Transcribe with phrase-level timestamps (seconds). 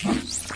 [0.00, 0.47] Thanks.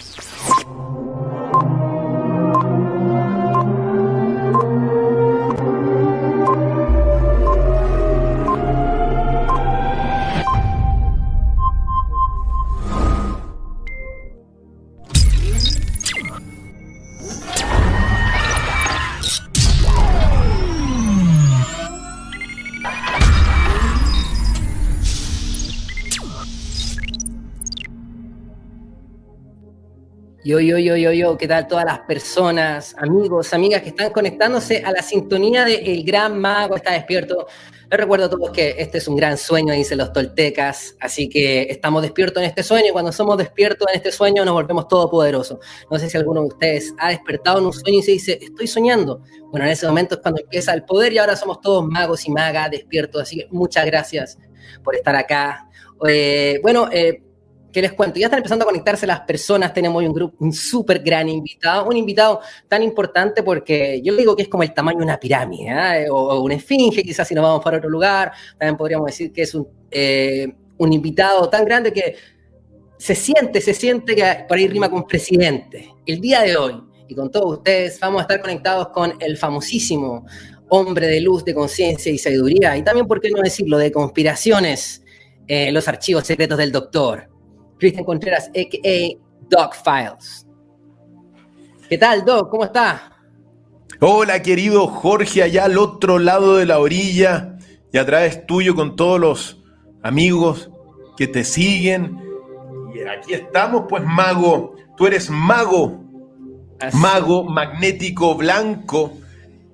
[30.53, 34.83] Yo, yo, yo, yo, yo, ¿qué tal todas las personas, amigos, amigas que están conectándose
[34.85, 37.47] a la sintonía de El Gran Mago está despierto?
[37.91, 41.63] Les recuerdo a todos que este es un gran sueño, dicen los toltecas, así que
[41.71, 45.59] estamos despiertos en este sueño y cuando somos despiertos en este sueño nos volvemos todopoderosos.
[45.91, 48.67] No sé si alguno de ustedes ha despertado en un sueño y se dice, estoy
[48.67, 49.23] soñando.
[49.51, 52.31] Bueno, en ese momento es cuando empieza el poder y ahora somos todos magos y
[52.31, 54.37] magas despiertos, así que muchas gracias
[54.85, 55.67] por estar acá.
[56.07, 57.23] Eh, bueno, eh,
[57.73, 58.21] ¿Qué les cuento?
[58.21, 61.87] Ya están empezando a conectarse las personas, tenemos hoy un grupo, un súper gran invitado,
[61.89, 65.71] un invitado tan importante porque yo digo que es como el tamaño de una pirámide,
[65.71, 66.11] ¿eh?
[66.11, 69.55] o, una esfinge, quizás si nos vamos para otro lugar, también podríamos decir que es
[69.55, 72.17] un, eh, un invitado tan grande que
[72.99, 75.95] se siente, se siente que por ahí rima con presidente.
[76.05, 76.75] El día de hoy,
[77.09, 80.27] y con todos ustedes, vamos a estar conectados con el famosísimo
[80.69, 85.03] hombre de luz, de conciencia y sabiduría, y también, ¿por qué no decirlo?, de conspiraciones,
[85.49, 87.32] eh, los archivos secretos del doctor.
[87.83, 89.19] Cristian Contreras, a.k.a.
[89.51, 90.47] Doc Files.
[91.89, 92.49] ¿Qué tal, Doc?
[92.49, 93.11] ¿Cómo está?
[93.99, 97.59] Hola, querido Jorge, allá al otro lado de la orilla
[97.93, 99.59] y a través tuyo con todos los
[100.01, 100.71] amigos
[101.17, 102.21] que te siguen.
[102.95, 104.77] Y aquí estamos, pues, mago.
[104.97, 106.05] Tú eres mago,
[106.93, 109.15] mago magnético blanco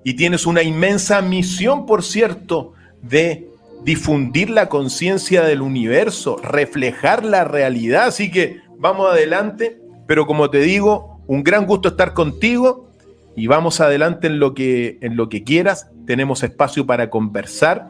[0.03, 3.48] y tienes una inmensa misión, por cierto, de
[3.83, 8.07] difundir la conciencia del universo, reflejar la realidad.
[8.07, 12.89] Así que vamos adelante, pero como te digo, un gran gusto estar contigo
[13.35, 15.89] y vamos adelante en lo que, en lo que quieras.
[16.05, 17.87] Tenemos espacio para conversar,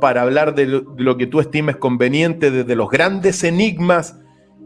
[0.00, 4.16] para hablar de lo, de lo que tú estimes conveniente, desde los grandes enigmas.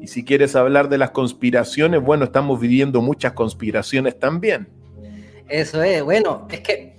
[0.01, 4.69] Y si quieres hablar de las conspiraciones, bueno, estamos viviendo muchas conspiraciones también.
[5.49, 6.95] Eso es, bueno, es que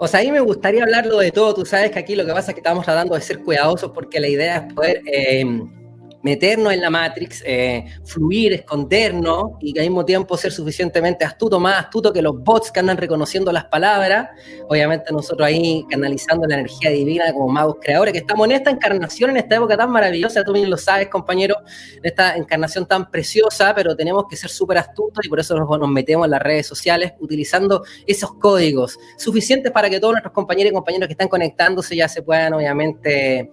[0.00, 1.54] o sea, a mí me gustaría hablarlo de todo.
[1.54, 4.20] Tú sabes que aquí lo que pasa es que estamos tratando de ser cuidadosos porque
[4.20, 5.44] la idea es poder eh,
[6.28, 11.58] meternos en la Matrix, eh, fluir, escondernos y que al mismo tiempo ser suficientemente astuto,
[11.58, 14.28] más astuto que los bots que andan reconociendo las palabras.
[14.68, 19.30] Obviamente nosotros ahí canalizando la energía divina como magos creadores, que estamos en esta encarnación,
[19.30, 21.56] en esta época tan maravillosa, tú bien lo sabes, compañero,
[21.96, 25.88] en esta encarnación tan preciosa, pero tenemos que ser súper astutos y por eso nos,
[25.88, 30.74] metemos en las redes sociales utilizando esos códigos suficientes para que todos nuestros compañeros y
[30.74, 33.52] compañeros que están conectándose ya se puedan obviamente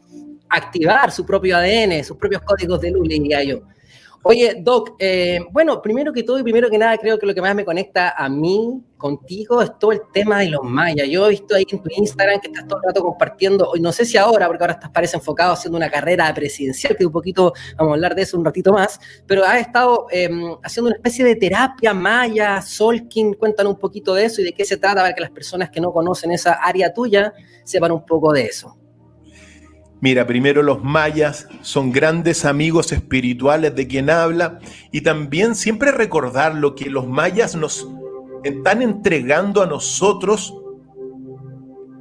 [0.55, 3.61] activar su propio ADN, sus propios códigos de luz, diría yo.
[4.27, 7.41] Oye, Doc, eh, bueno, primero que todo y primero que nada, creo que lo que
[7.41, 11.07] más me conecta a mí, contigo, es todo el tema de los mayas.
[11.07, 14.03] Yo he visto ahí en tu Instagram que estás todo el rato compartiendo, no sé
[14.03, 17.91] si ahora, porque ahora estás parece enfocado haciendo una carrera presidencial, que un poquito, vamos
[17.91, 21.35] a hablar de eso un ratito más, pero has estado em, haciendo una especie de
[21.35, 25.21] terapia maya, Solkin, cuéntanos un poquito de eso y de qué se trata para que
[25.21, 27.31] las personas que no conocen esa área tuya
[27.63, 28.75] sepan un poco de eso.
[30.05, 34.59] Mira, primero los mayas son grandes amigos espirituales de quien habla
[34.91, 37.89] y también siempre recordar lo que los mayas nos
[38.43, 40.53] están entregando a nosotros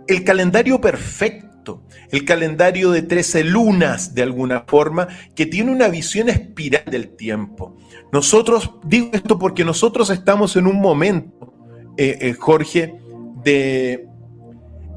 [0.06, 6.28] el calendario perfecto, el calendario de 13 lunas de alguna forma, que tiene una visión
[6.28, 7.78] espiral del tiempo.
[8.12, 11.54] Nosotros, digo esto porque nosotros estamos en un momento,
[11.96, 13.00] eh, eh, Jorge,
[13.42, 14.08] de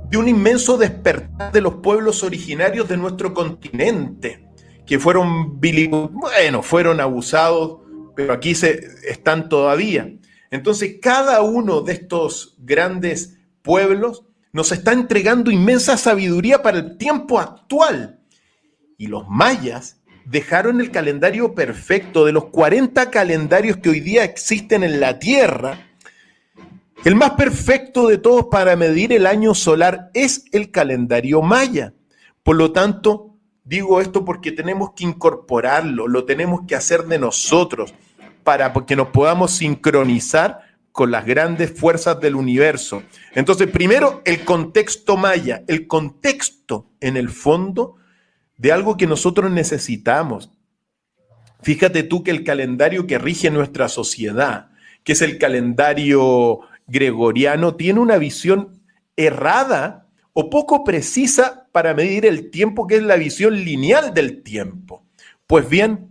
[0.10, 4.48] de un inmenso despertar de los pueblos originarios de nuestro continente,
[4.86, 7.80] que fueron, bueno, fueron abusados,
[8.16, 10.10] pero aquí se, están todavía.
[10.50, 14.24] Entonces, cada uno de estos grandes pueblos
[14.54, 18.22] nos está entregando inmensa sabiduría para el tiempo actual.
[18.98, 24.84] Y los mayas dejaron el calendario perfecto de los 40 calendarios que hoy día existen
[24.84, 25.87] en la Tierra,
[27.06, 31.94] el más perfecto de todos para medir el año solar es el calendario maya.
[32.44, 37.94] Por lo tanto, digo esto porque tenemos que incorporarlo, lo tenemos que hacer de nosotros
[38.44, 40.62] para que nos podamos sincronizar
[40.92, 43.04] con las grandes fuerzas del universo.
[43.36, 47.98] Entonces, primero, el contexto maya, el contexto en el fondo
[48.58, 50.50] de algo que nosotros necesitamos.
[51.62, 54.72] Fíjate tú que el calendario que rige nuestra sociedad,
[55.04, 58.82] que es el calendario gregoriano tiene una visión
[59.16, 65.04] errada o poco precisa para medir el tiempo, que es la visión lineal del tiempo.
[65.48, 66.10] Pues bien,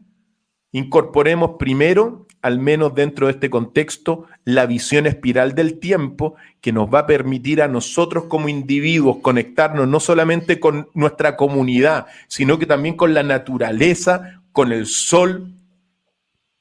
[0.73, 6.89] incorporemos primero al menos dentro de este contexto, la visión espiral del tiempo que nos
[6.89, 12.67] va a permitir a nosotros como individuos conectarnos no solamente con nuestra comunidad, sino que
[12.67, 15.56] también con la naturaleza, con el sol,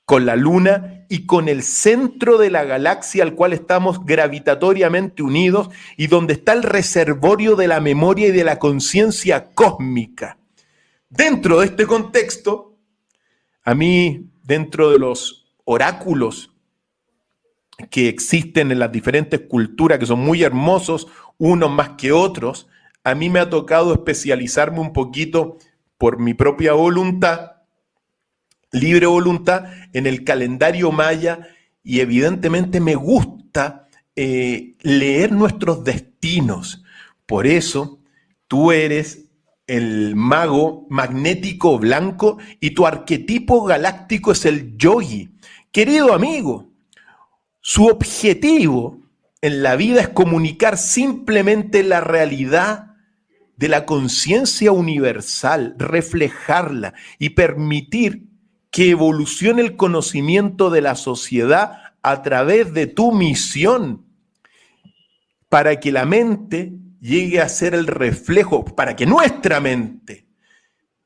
[0.05, 5.69] con la luna y con el centro de la galaxia al cual estamos gravitatoriamente unidos
[5.97, 10.37] y donde está el reservorio de la memoria y de la conciencia cósmica.
[11.09, 12.77] Dentro de este contexto,
[13.63, 16.51] a mí, dentro de los oráculos
[17.89, 21.07] que existen en las diferentes culturas, que son muy hermosos,
[21.37, 22.67] unos más que otros,
[23.03, 25.57] a mí me ha tocado especializarme un poquito
[25.97, 27.54] por mi propia voluntad
[28.75, 31.47] libre voluntad en el calendario maya
[31.83, 36.83] y evidentemente me gusta eh, leer nuestros destinos.
[37.25, 37.99] Por eso
[38.47, 39.25] tú eres
[39.67, 45.29] el mago magnético blanco y tu arquetipo galáctico es el yogi.
[45.71, 46.69] Querido amigo,
[47.61, 48.99] su objetivo
[49.41, 52.95] en la vida es comunicar simplemente la realidad
[53.57, 58.34] de la conciencia universal, reflejarla y permitir
[58.75, 64.05] que evolucione el conocimiento de la sociedad a través de tu misión,
[65.47, 70.27] para que la mente llegue a ser el reflejo, para que nuestra mente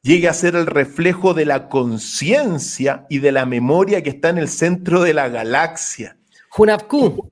[0.02, 4.40] llegue a ser el reflejo de la conciencia y de la memoria que está en
[4.40, 6.18] el centro de la galaxia.
[6.58, 7.32] Hunapku.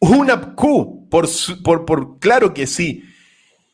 [0.00, 1.28] Hunapku, por,
[1.62, 3.04] por, por, claro que sí.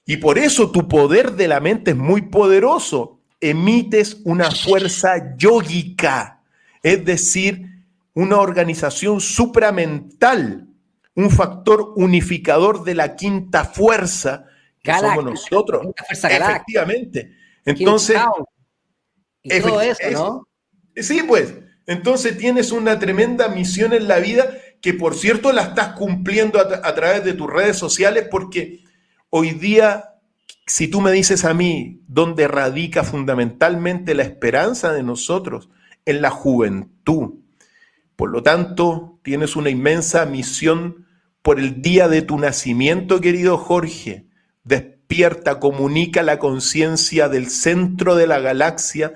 [0.04, 3.11] Y por eso tu poder de la mente es muy poderoso
[3.42, 6.40] emites una fuerza yógica,
[6.82, 7.66] es decir,
[8.14, 10.68] una organización supramental,
[11.14, 14.46] un factor unificador de la quinta fuerza
[14.80, 15.88] que somos nosotros.
[16.08, 17.32] Efectivamente.
[17.64, 18.20] Entonces,
[19.42, 20.48] y todo eso, ¿no?
[20.96, 21.54] Sí, pues.
[21.86, 26.88] Entonces tienes una tremenda misión en la vida que, por cierto, la estás cumpliendo a,
[26.88, 28.84] a través de tus redes sociales porque
[29.30, 30.11] hoy día
[30.66, 35.68] si tú me dices a mí dónde radica fundamentalmente la esperanza de nosotros,
[36.04, 37.34] en la juventud.
[38.16, 41.06] Por lo tanto, tienes una inmensa misión
[41.42, 44.26] por el día de tu nacimiento, querido Jorge.
[44.64, 49.12] Despierta, comunica la conciencia del centro de la galaxia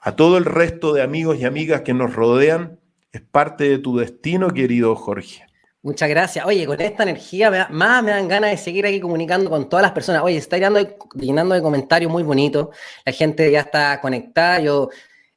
[0.00, 2.78] a todo el resto de amigos y amigas que nos rodean.
[3.12, 5.46] Es parte de tu destino, querido Jorge.
[5.86, 6.44] Muchas gracias.
[6.44, 9.92] Oye, con esta energía más me dan ganas de seguir aquí comunicando con todas las
[9.92, 10.20] personas.
[10.24, 12.74] Oye, está llenando de, llenando de comentarios muy bonitos.
[13.04, 14.58] La gente ya está conectada.
[14.58, 14.88] Yo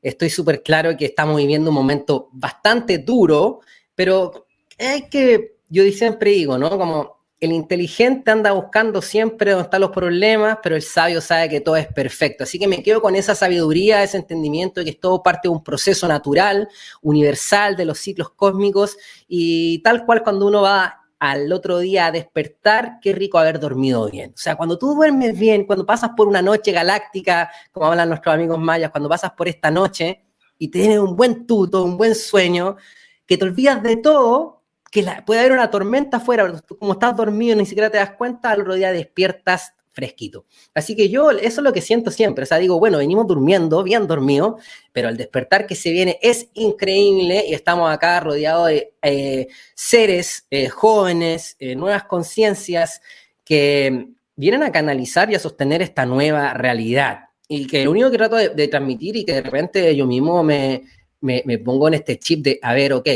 [0.01, 3.59] estoy súper claro que estamos viviendo un momento bastante duro,
[3.93, 4.47] pero
[4.79, 6.71] hay que, yo siempre digo, ¿no?
[6.79, 11.61] Como el inteligente anda buscando siempre dónde están los problemas, pero el sabio sabe que
[11.61, 12.43] todo es perfecto.
[12.43, 15.53] Así que me quedo con esa sabiduría, ese entendimiento de que es todo parte de
[15.53, 16.67] un proceso natural,
[17.01, 18.97] universal de los ciclos cósmicos
[19.27, 24.09] y tal cual cuando uno va al otro día a despertar, qué rico haber dormido
[24.09, 24.31] bien.
[24.33, 28.35] O sea, cuando tú duermes bien, cuando pasas por una noche galáctica, como hablan nuestros
[28.35, 30.25] amigos mayas, cuando pasas por esta noche
[30.57, 32.77] y tienes un buen tuto, un buen sueño,
[33.25, 34.58] que te olvidas de todo
[34.91, 38.61] que puede haber una tormenta afuera, como estás dormido ni siquiera te das cuenta, al
[38.61, 40.45] otro día despiertas fresquito.
[40.73, 43.83] Así que yo eso es lo que siento siempre, o sea, digo, bueno, venimos durmiendo,
[43.83, 44.57] bien dormido,
[44.93, 50.45] pero el despertar que se viene es increíble y estamos acá rodeados de eh, seres
[50.49, 53.01] eh, jóvenes, eh, nuevas conciencias
[53.43, 57.25] que vienen a canalizar y a sostener esta nueva realidad.
[57.47, 60.83] Y que lo único que trato de, transmitir y que de repente yo mismo me,
[61.19, 63.09] me, me, pongo en este chip de, a ver, ok,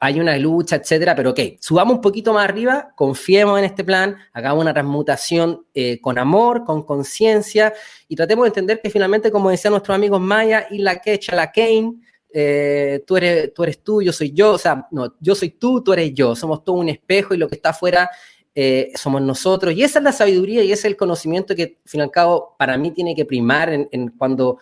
[0.00, 4.16] hay una lucha, etcétera, pero ok, subamos un poquito más arriba, confiemos en este plan,
[4.32, 7.72] hagamos una transmutación eh, con amor, con conciencia
[8.06, 11.50] y tratemos de entender que finalmente, como decían nuestros amigos Maya y la Quecha, la
[11.50, 11.94] Kane,
[12.30, 13.52] eh, tú, eres,
[13.82, 16.76] tú yo soy yo, o sea, no, yo soy tú, tú eres yo, somos todo
[16.76, 18.10] un espejo y lo que está afuera
[18.54, 19.74] eh, somos nosotros.
[19.74, 22.10] Y esa es la sabiduría y ese es el conocimiento que, al fin y al
[22.10, 24.58] cabo, para mí tiene que primar en cuando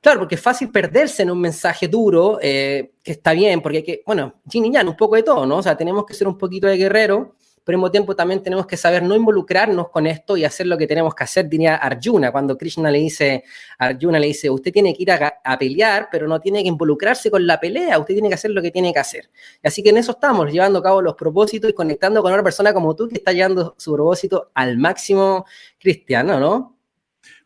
[0.00, 3.82] Claro, porque es fácil perderse en un mensaje duro, eh, que está bien, porque hay
[3.82, 5.56] que, bueno, Jin y un poco de todo, ¿no?
[5.56, 7.34] O sea, tenemos que ser un poquito de guerrero,
[7.68, 10.78] pero al mismo tiempo también tenemos que saber no involucrarnos con esto y hacer lo
[10.78, 13.44] que tenemos que hacer, diría Arjuna, cuando Krishna le dice,
[13.76, 17.46] Arjuna le dice, usted tiene que ir a, pelear, pero no tiene que involucrarse con
[17.46, 19.28] la pelea, usted tiene que hacer lo que tiene que hacer.
[19.62, 22.72] Así que en eso estamos, llevando a cabo los propósitos y conectando con una persona
[22.72, 25.44] como tú que está llevando su propósito al máximo
[25.78, 26.78] cristiano, ¿no?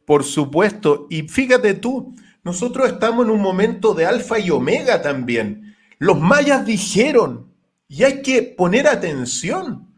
[0.04, 2.14] Por supuesto, y fíjate tú,
[2.44, 5.76] nosotros estamos en un momento de alfa y omega también.
[5.98, 7.52] Los mayas dijeron,
[7.86, 9.92] y hay que poner atención,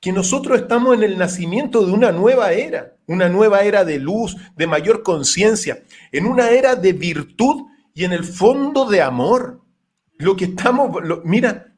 [0.00, 4.36] que nosotros estamos en el nacimiento de una nueva era, una nueva era de luz,
[4.54, 9.62] de mayor conciencia, en una era de virtud y en el fondo de amor.
[10.18, 11.74] lo que estamos, mira,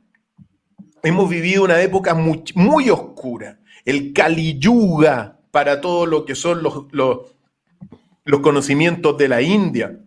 [1.02, 6.86] hemos vivido una época muy, oscura, el Kali Yuga para todo lo que son los,
[6.92, 9.98] los conocimientos de la India,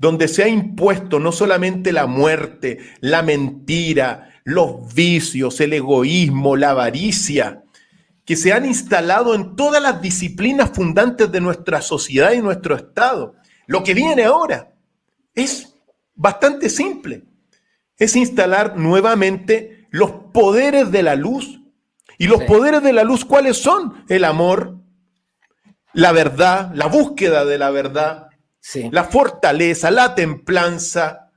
[0.00, 6.70] donde se ha impuesto no solamente la muerte, la mentira, los vicios, el egoísmo, la
[6.70, 7.64] avaricia,
[8.24, 13.34] que se han instalado en todas las disciplinas fundantes de nuestra sociedad y nuestro Estado.
[13.66, 14.72] Lo que viene ahora
[15.34, 15.74] es
[16.14, 17.24] bastante simple.
[17.98, 21.60] Es instalar nuevamente los poderes de la luz.
[22.16, 24.02] ¿Y los poderes de la luz cuáles son?
[24.08, 24.78] El amor,
[25.92, 28.29] la verdad, la búsqueda de la verdad,
[28.90, 31.30] la fortaleza, la templanza,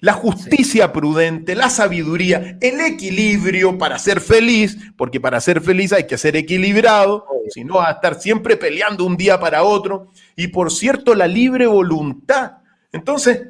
[0.00, 6.06] la justicia prudente, la sabiduría, el equilibrio para ser feliz, porque para ser feliz hay
[6.06, 10.70] que ser equilibrado, si no a estar siempre peleando un día para otro, y por
[10.70, 12.58] cierto la libre voluntad.
[12.92, 13.48] Entonces,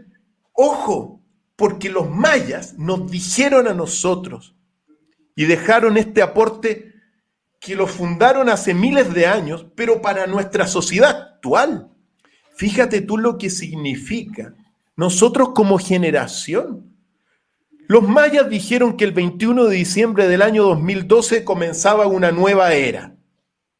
[0.52, 1.20] ojo,
[1.56, 4.54] porque los mayas nos dijeron a nosotros
[5.34, 6.94] y dejaron este aporte
[7.58, 11.90] que lo fundaron hace miles de años, pero para nuestra sociedad actual.
[12.56, 14.54] Fíjate tú lo que significa
[14.96, 16.90] nosotros como generación.
[17.86, 23.14] Los mayas dijeron que el 21 de diciembre del año 2012 comenzaba una nueva era,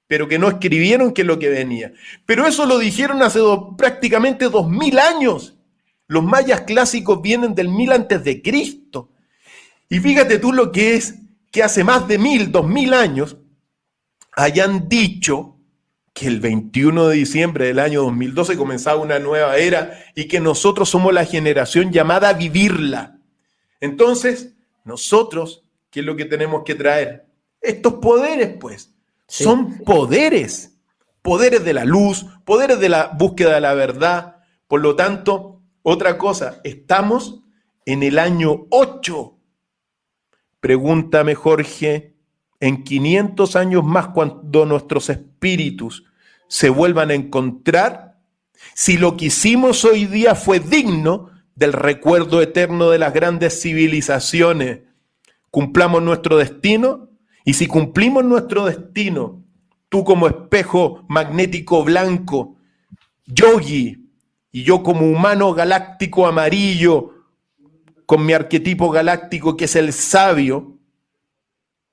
[0.06, 1.92] pero que no escribieron que lo que venía.
[2.26, 3.40] Pero eso lo dijeron hace
[3.78, 5.56] prácticamente dos mil años.
[6.06, 9.10] Los mayas clásicos vienen del mil antes de Cristo.
[9.88, 11.14] Y fíjate tú lo que es
[11.50, 13.38] que hace más de mil, dos mil años
[14.32, 15.55] hayan dicho
[16.16, 20.88] que el 21 de diciembre del año 2012 comenzaba una nueva era y que nosotros
[20.88, 23.18] somos la generación llamada a vivirla.
[23.82, 27.26] Entonces, nosotros, ¿qué es lo que tenemos que traer?
[27.60, 28.94] Estos poderes, pues,
[29.28, 30.78] son poderes,
[31.20, 34.36] poderes de la luz, poderes de la búsqueda de la verdad.
[34.68, 37.42] Por lo tanto, otra cosa, estamos
[37.84, 39.38] en el año 8.
[40.60, 42.15] Pregúntame, Jorge,
[42.60, 46.04] en 500 años más cuando nuestros espíritus
[46.48, 48.18] se vuelvan a encontrar,
[48.74, 54.80] si lo que hicimos hoy día fue digno del recuerdo eterno de las grandes civilizaciones,
[55.50, 57.08] cumplamos nuestro destino
[57.44, 59.44] y si cumplimos nuestro destino,
[59.88, 62.56] tú como espejo magnético blanco,
[63.26, 64.06] yogi,
[64.52, 67.12] y yo como humano galáctico amarillo,
[68.06, 70.75] con mi arquetipo galáctico que es el sabio,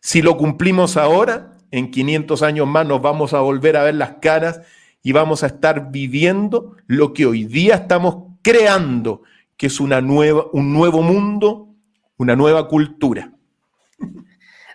[0.03, 4.15] si lo cumplimos ahora, en 500 años más nos vamos a volver a ver las
[4.15, 4.59] caras
[5.01, 9.21] y vamos a estar viviendo lo que hoy día estamos creando,
[9.55, 11.69] que es una nueva, un nuevo mundo,
[12.17, 13.31] una nueva cultura.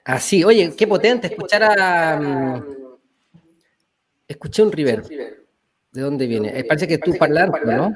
[0.03, 2.17] Así, oye, qué potente escuchar a...
[2.19, 2.63] Mm,
[4.27, 5.03] escuché un River.
[5.93, 6.59] ¿De dónde viene?
[6.59, 7.95] Eh, parece que tú parlando, ¿no?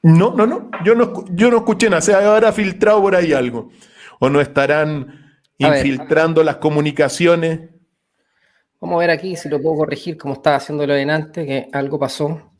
[0.00, 0.70] No, no, no.
[0.82, 2.00] Yo no, yo no escuché nada.
[2.00, 3.70] Se habrá filtrado por ahí algo.
[4.18, 5.23] O no estarán
[5.58, 7.70] infiltrando las comunicaciones.
[8.80, 11.98] Vamos a ver aquí si lo puedo corregir como estaba haciéndolo en antes, que algo
[11.98, 12.52] pasó.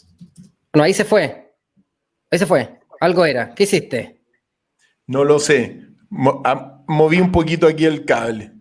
[0.73, 1.53] No, ahí se fue.
[2.31, 2.79] Ahí se fue.
[3.01, 3.55] Algo era.
[3.55, 4.23] ¿Qué hiciste?
[5.07, 5.83] No lo sé.
[6.45, 8.54] Ah, moví un poquito aquí el cable.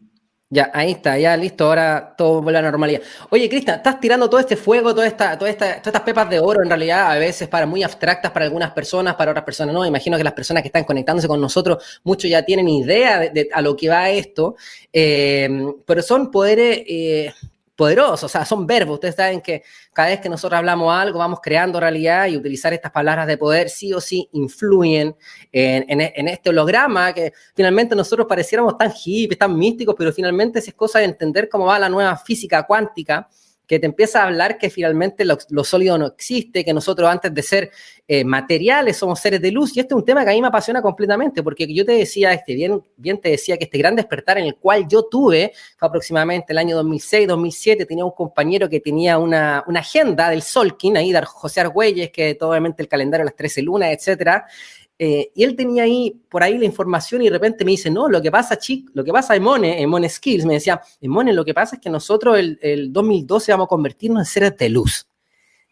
[0.54, 3.02] Ya, ahí está, ya listo, ahora todo vuelve a la normalidad.
[3.32, 6.40] Oye, Cristian, estás tirando todo este fuego, toda esta, toda esta, todas estas pepas de
[6.40, 9.84] oro, en realidad, a veces para muy abstractas para algunas personas, para otras personas no.
[9.84, 13.64] Imagino que las personas que están conectándose con nosotros, muchos ya tienen idea de, a
[13.64, 14.56] lo que va esto,
[14.92, 15.50] eh,
[15.88, 17.34] pero son poderes eh,
[17.76, 18.96] poderosos, o sea, son verbos.
[18.96, 22.92] Ustedes saben que cada vez que nosotros hablamos algo, vamos creando realidad y utilizar estas
[22.92, 25.16] palabras de poder sí o sí influyen
[25.52, 31.00] en, este holograma que finalmente nosotros pareciéramos tan hippies, tan místicos, pero finalmente es cosa
[31.00, 33.28] de entender cómo va la nueva física cuántica
[33.68, 37.42] que te empieza a hablar que finalmente lo, sólido no existe, que nosotros antes de
[37.42, 37.72] ser
[38.08, 39.76] eh, materiales somos seres de luz.
[39.76, 42.34] Y este es un tema que a mí me apasiona completamente, porque yo te decía,
[42.34, 45.88] este, bien, bien te decía que este gran despertar en el cual yo tuve fue
[45.88, 50.98] aproximadamente el año 2006, 2007, tenía un compañero que tenía una, una agenda del Solkin,
[50.98, 54.46] ahí de José Argüelles, que obviamente el calendario de las 13 lunas, etcétera,
[55.06, 58.08] eh, y él tenía ahí, por ahí la información y de repente me dice, no,
[58.08, 61.12] lo que pasa, chic, lo que pasa en Mone, en Mone Skills, me decía, en
[61.12, 64.58] Mone lo que pasa es que nosotros el, el 2012 vamos a convertirnos en seres
[64.58, 65.06] de luz.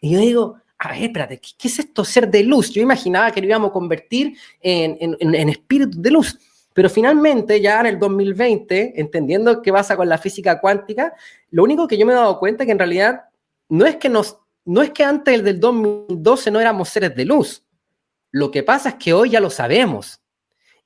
[0.02, 2.72] Y yo digo, a ver, espérate, ¿qué, es esto ser de luz?
[2.72, 6.38] Yo imaginaba que lo íbamos a convertir en, en, en, espíritu de luz.
[6.74, 11.14] Pero finalmente, ya en el 2020, entendiendo qué pasa con la física cuántica,
[11.50, 13.22] lo único que yo me he dado cuenta es que en realidad
[13.70, 14.36] no es que, nos,
[14.66, 17.64] no es que antes del 2012 no éramos seres de luz,
[18.32, 20.20] lo que pasa es que hoy ya lo sabemos.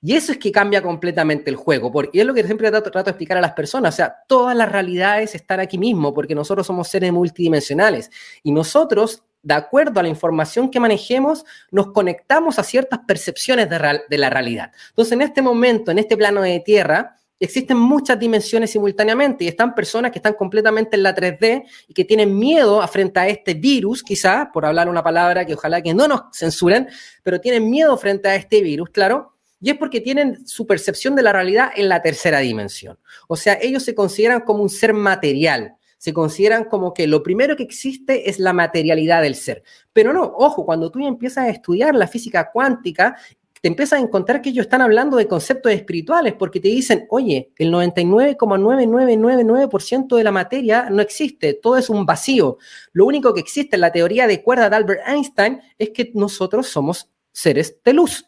[0.03, 3.11] Y eso es que cambia completamente el juego, porque es lo que siempre trato, de
[3.11, 3.95] explicar a las personas.
[3.95, 8.11] O sea, todas las realidades están aquí mismo, porque nosotros somos seres multidimensionales.
[8.43, 14.01] Y nosotros de acuerdo a la información que manejemos, nos conectamos a ciertas percepciones de,
[14.09, 14.73] de la realidad.
[14.89, 19.75] Entonces, en este momento, en este plano de tierra, existen muchas dimensiones simultáneamente y están
[19.75, 24.03] personas que están completamente en la 3D y que tienen miedo frente a este virus,
[24.03, 26.89] quizás, por hablar una palabra que ojalá que no nos censuren,
[27.23, 31.23] pero tienen miedo frente a este virus, claro, y es porque tienen su percepción de
[31.23, 32.99] la realidad en la tercera dimensión.
[33.27, 37.57] O sea, ellos se consideran como un ser material, se consideran como que lo primero
[37.57, 39.63] que existe es la materialidad del ser.
[39.93, 43.17] Pero no, ojo, cuando tú empiezas a estudiar la física cuántica
[43.61, 47.51] te empiezas a encontrar que ellos están hablando de conceptos espirituales porque te dicen, oye,
[47.57, 52.59] el 99,9999% de la materia no existe, todo es un vacío.
[52.93, 56.67] Lo único que existe en la teoría de cuerda de Albert Einstein es que nosotros
[56.69, 58.27] somos seres de luz.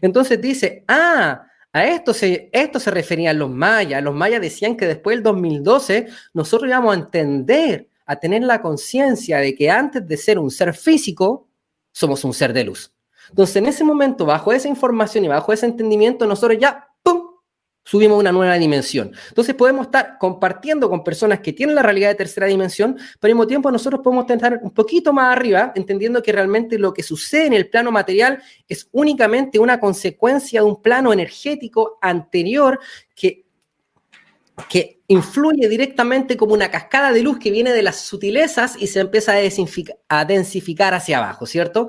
[0.00, 4.02] Entonces dice, ah, a esto se, esto se referían los mayas.
[4.02, 9.38] Los mayas decían que después del 2012 nosotros íbamos a entender, a tener la conciencia
[9.38, 11.48] de que antes de ser un ser físico,
[11.92, 12.92] somos un ser de luz.
[13.30, 17.22] Entonces, en ese momento, bajo esa información y bajo ese entendimiento, nosotros ya, ¡pum!,
[17.82, 19.12] subimos una nueva dimensión.
[19.28, 23.36] Entonces, podemos estar compartiendo con personas que tienen la realidad de tercera dimensión, pero al
[23.36, 27.46] mismo tiempo nosotros podemos estar un poquito más arriba, entendiendo que realmente lo que sucede
[27.46, 32.78] en el plano material es únicamente una consecuencia de un plano energético anterior
[33.14, 33.46] que
[34.68, 39.00] que influye directamente como una cascada de luz que viene de las sutilezas y se
[39.00, 39.32] empieza
[40.08, 41.88] a, densificar hacia abajo, ¿cierto?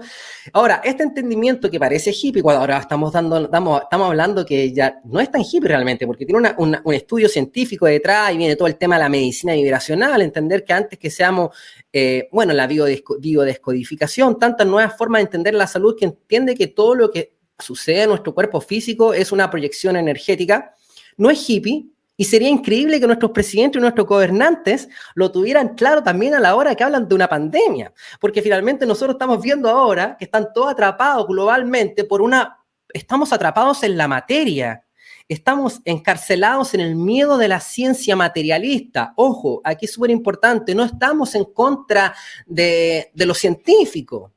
[0.53, 5.19] Ahora, este entendimiento que parece hippie, cuando ahora estamos, dando, estamos, hablando que ya no
[5.19, 8.95] es tan hippie realmente, porque tiene un estudio científico detrás y viene todo el tema
[8.95, 11.55] de la medicina vibracional, entender que antes que seamos,
[11.93, 16.95] eh, bueno, la biodescodificación, tantas nuevas formas de entender la salud que entiende que todo
[16.95, 20.73] lo que sucede en nuestro cuerpo físico es una proyección energética,
[21.17, 21.85] no es hippie,
[22.17, 26.55] y sería increíble que nuestros presidentes y nuestros gobernantes lo tuvieran claro también a la
[26.55, 30.71] hora que hablan de una pandemia, porque finalmente nosotros estamos viendo ahora que están todos
[30.71, 32.59] atrapados globalmente por una,
[32.93, 34.85] estamos atrapados en la materia,
[35.27, 39.13] estamos encarcelados en el miedo de la ciencia materialista.
[39.15, 42.13] Ojo, aquí es súper importante, no estamos en contra
[42.45, 44.33] de, de lo científico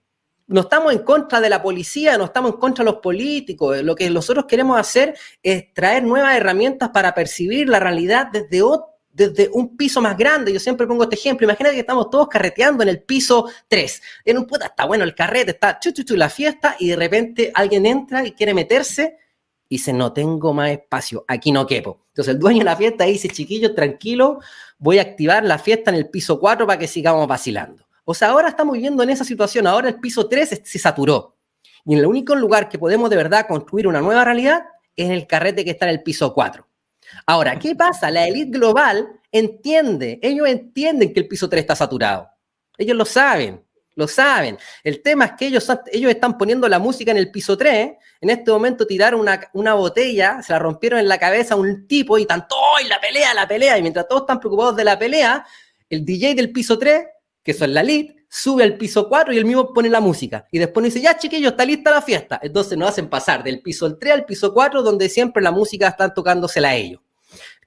[0.47, 3.83] no estamos en contra de la policía, no estamos en contra de los políticos.
[3.83, 8.63] Lo que nosotros queremos hacer es traer nuevas herramientas para percibir la realidad desde,
[9.11, 10.53] desde un piso más grande.
[10.53, 11.45] Yo siempre pongo este ejemplo.
[11.45, 14.03] Imagínate que estamos todos carreteando en el piso 3.
[14.27, 17.51] En un puta, está bueno el carrete, está chu, chu, la fiesta, y de repente
[17.55, 19.19] alguien entra y quiere meterse
[19.67, 22.03] y dice, no tengo más espacio, aquí no quepo.
[22.09, 24.41] Entonces el dueño de la fiesta dice, chiquillos, tranquilo,
[24.79, 27.85] voy a activar la fiesta en el piso 4 para que sigamos vacilando.
[28.05, 31.37] O sea, ahora estamos viviendo en esa situación, ahora el piso 3 se saturó.
[31.85, 34.65] Y en el único lugar que podemos de verdad construir una nueva realidad
[34.97, 36.67] es en el carrete que está en el piso 4.
[37.27, 38.11] Ahora, ¿qué pasa?
[38.11, 42.29] La élite global entiende, ellos entienden que el piso 3 está saturado.
[42.77, 43.63] Ellos lo saben,
[43.95, 44.59] lo saben.
[44.83, 47.93] El tema es que ellos, ellos están poniendo la música en el piso 3.
[48.21, 51.87] En este momento tiraron una, una botella, se la rompieron en la cabeza a un
[51.87, 53.79] tipo y están todos la pelea, la pelea.
[53.79, 55.45] Y mientras todos están preocupados de la pelea,
[55.89, 57.05] el DJ del piso 3
[57.45, 60.49] que son la lead, sube al piso 4 y el mismo pone la música.
[60.51, 62.41] Y después dice, ya chiquillos, está lista la fiesta.
[62.43, 66.13] Entonces nos hacen pasar del piso 3 al piso 4, donde siempre la música están
[66.13, 67.01] tocándosela a ellos.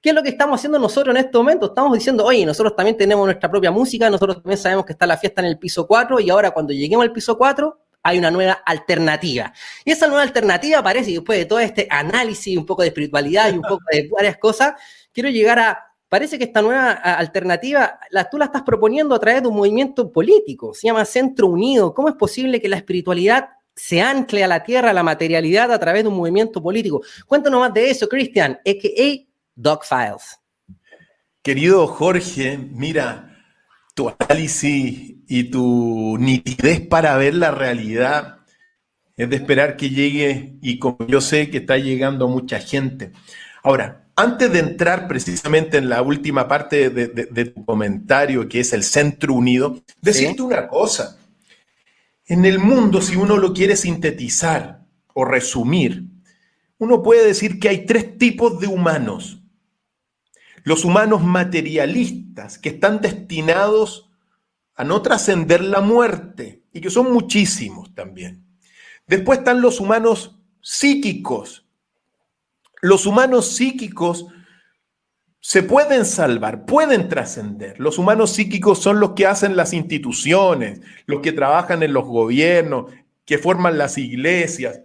[0.02, 1.66] ¿Qué es lo que estamos haciendo nosotros en este momento?
[1.66, 5.16] Estamos diciendo, oye, nosotros también tenemos nuestra propia música, nosotros también sabemos que está la
[5.16, 8.62] fiesta en el piso 4 y ahora cuando lleguemos al piso 4 hay una nueva
[8.64, 9.52] alternativa.
[9.84, 13.56] Y esa nueva alternativa parece, después de todo este análisis, un poco de espiritualidad y
[13.56, 14.74] un poco de varias cosas,
[15.12, 19.42] quiero llegar a parece que esta nueva alternativa la, tú la estás proponiendo a través
[19.42, 21.94] de un movimiento político, se llama Centro Unido.
[21.94, 25.78] ¿Cómo es posible que la espiritualidad se ancle a la tierra, a la materialidad a
[25.78, 27.02] través de un movimiento político?
[27.26, 29.28] Cuéntanos más de eso, Cristian, a.k.a.
[29.54, 30.38] Dog Files.
[31.42, 33.36] Querido Jorge, mira,
[33.94, 38.38] tu análisis y tu nitidez para ver la realidad
[39.16, 43.12] es de esperar que llegue y como yo sé que está llegando mucha gente.
[43.64, 48.82] Ahora, antes de entrar precisamente en la última parte de, tu comentario, que es el
[48.82, 51.20] Centro Unido, decirte una cosa.
[52.26, 56.02] En el mundo, si uno lo quiere sintetizar o resumir,
[56.78, 59.40] uno puede decir que hay tres tipos de humanos.
[60.64, 64.10] Los humanos materialistas, que están destinados
[64.74, 68.44] a no trascender la muerte, y que son muchísimos también.
[69.06, 71.67] Después están los humanos psíquicos,
[72.80, 74.26] los humanos psíquicos
[75.40, 77.78] se pueden salvar, pueden trascender.
[77.78, 82.92] Los humanos psíquicos son los que hacen las instituciones, los que trabajan en los gobiernos,
[83.24, 84.80] que forman las iglesias,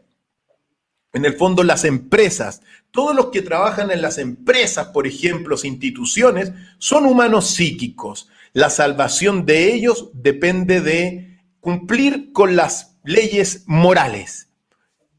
[1.11, 2.61] en el fondo las empresas.
[2.91, 8.29] Todos los que trabajan en las empresas, por ejemplo, instituciones, son humanos psíquicos.
[8.53, 14.52] La salvación de ellos depende de cumplir con las leyes morales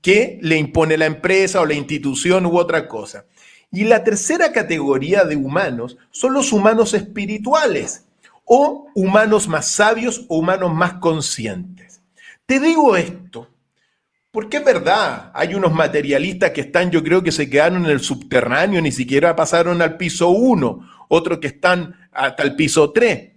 [0.04, 3.24] que le impone la empresa o la institución u otra cosa.
[3.72, 8.04] Y la tercera categoría de humanos son los humanos espirituales
[8.44, 12.02] o humanos más sabios o humanos más conscientes.
[12.44, 13.48] Te digo esto
[14.30, 18.00] porque es verdad, hay unos materialistas que están, yo creo que se quedaron en el
[18.00, 23.30] subterráneo, ni siquiera pasaron al piso 1, otros que están hasta el piso 3.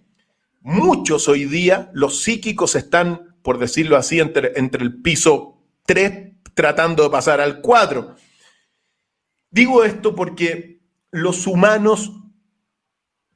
[0.63, 6.26] Muchos hoy día, los psíquicos están, por decirlo así, entre, entre el piso 3
[6.57, 8.15] tratando de pasar al 4.
[9.51, 12.11] Digo esto porque los humanos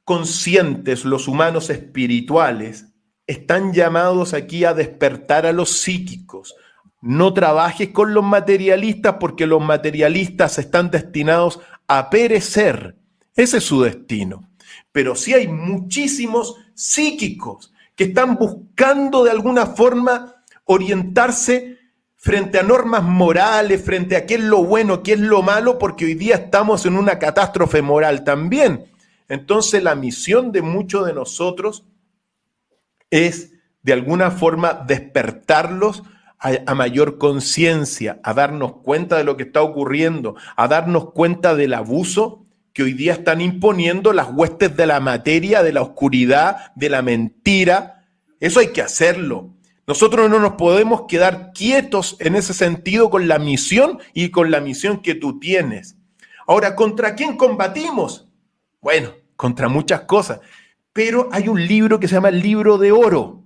[0.02, 2.88] conscientes, los humanos espirituales,
[3.28, 6.56] están llamados aquí a despertar a los psíquicos.
[7.00, 12.96] No trabajes con los materialistas porque los materialistas están destinados a perecer.
[13.36, 14.50] Ese es su destino.
[14.90, 21.78] Pero sí hay muchísimos psíquicos que están buscando de alguna forma orientarse
[22.22, 26.04] frente a normas morales, frente a qué es lo bueno, qué es lo malo, porque
[26.04, 28.84] hoy día estamos en una catástrofe moral también.
[29.28, 31.84] Entonces la misión de muchos de nosotros
[33.10, 36.04] es de alguna forma despertarlos
[36.38, 41.56] a, a mayor conciencia, a darnos cuenta de lo que está ocurriendo, a darnos cuenta
[41.56, 46.72] del abuso que hoy día están imponiendo las huestes de la materia, de la oscuridad,
[46.76, 48.06] de la mentira.
[48.38, 49.50] Eso hay que hacerlo.
[49.84, 54.60] Nosotros no nos podemos quedar quietos en ese sentido con la misión y con la
[54.60, 55.96] misión que tú tienes.
[56.46, 58.28] Ahora, ¿contra quién combatimos?
[58.80, 60.40] Bueno, contra muchas cosas,
[60.92, 63.42] pero hay un libro que se llama el libro de oro.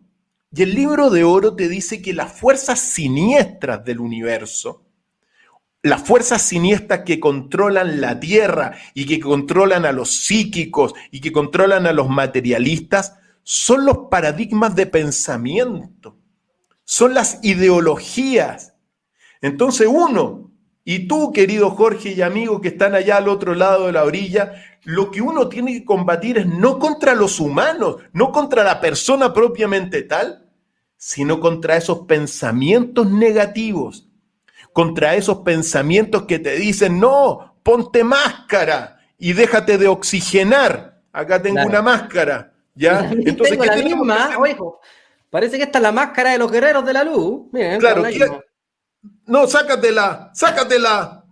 [0.54, 4.84] Y el libro de oro te dice que las fuerzas siniestras del universo,
[5.82, 11.32] las fuerzas siniestras que controlan la tierra y que controlan a los psíquicos y que
[11.32, 16.15] controlan a los materialistas, son los paradigmas de pensamiento
[16.86, 18.74] son las ideologías.
[19.42, 20.52] Entonces uno,
[20.84, 24.54] y tú, querido Jorge y amigo que están allá al otro lado de la orilla,
[24.84, 29.34] lo que uno tiene que combatir es no contra los humanos, no contra la persona
[29.34, 30.48] propiamente tal,
[30.96, 34.08] sino contra esos pensamientos negativos,
[34.72, 41.02] contra esos pensamientos que te dicen, no, ponte máscara y déjate de oxigenar.
[41.12, 42.52] Acá tengo una máscara.
[42.76, 43.10] ¿ya?
[43.10, 44.80] Entonces, tengo la misma, oigo,
[45.30, 47.42] Parece que esta es la máscara de los guerreros de la luz.
[47.78, 48.04] claro,
[49.26, 51.24] no, sácatela, sácatela.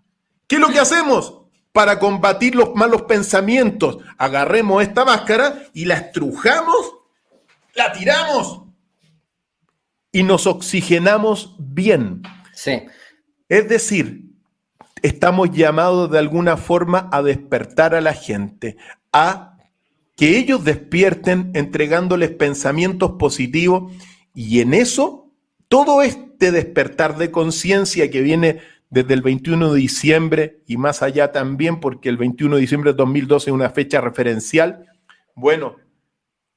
[0.47, 1.43] ¿Qué es lo que hacemos?
[1.73, 6.95] Para combatir los malos pensamientos, agarremos esta máscara y la estrujamos,
[7.75, 8.63] la tiramos
[10.13, 12.23] y nos oxigenamos bien.
[12.53, 12.85] Sí.
[13.49, 14.31] Es decir,
[15.03, 18.77] estamos llamados de alguna forma a despertar a la gente,
[19.13, 19.54] a
[20.17, 23.93] que ellos despierten entregándoles pensamientos positivos
[24.35, 25.31] y en eso
[25.69, 31.33] todo este despertar de conciencia que viene desde el 21 de diciembre y más allá
[31.33, 34.87] también, porque el 21 de diciembre de 2012 es una fecha referencial,
[35.35, 35.77] bueno,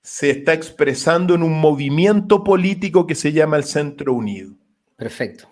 [0.03, 4.53] se está expresando en un movimiento político que se llama el Centro Unido.
[4.95, 5.49] Perfecto.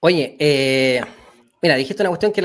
[0.00, 1.02] Oye, eh,
[1.64, 2.42] Mira, dijiste una cuestión que,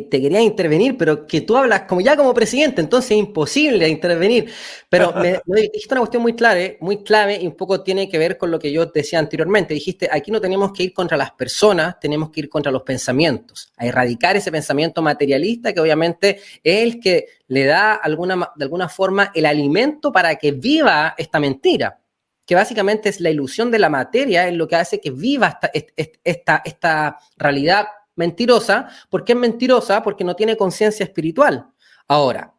[0.00, 4.48] te quería intervenir, pero que tú hablas como ya como presidente, entonces es imposible intervenir.
[4.88, 5.12] Pero
[5.46, 8.52] me, dijiste una cuestión muy clave, muy clave y un poco tiene que ver con
[8.52, 9.74] lo que yo decía anteriormente.
[9.74, 13.72] Dijiste, aquí no tenemos que ir contra las personas, tenemos que ir contra los pensamientos,
[13.76, 18.88] a erradicar ese pensamiento materialista que obviamente es el que le da alguna, de alguna
[18.88, 21.98] forma el alimento para que viva esta mentira
[22.46, 26.10] que básicamente es la ilusión de la materia, es lo que hace que viva esta,
[26.24, 27.86] esta, esta realidad
[28.20, 28.88] mentirosa.
[29.08, 30.02] ¿Por qué es mentirosa?
[30.02, 31.66] Porque no tiene conciencia espiritual.
[32.06, 32.54] Ahora,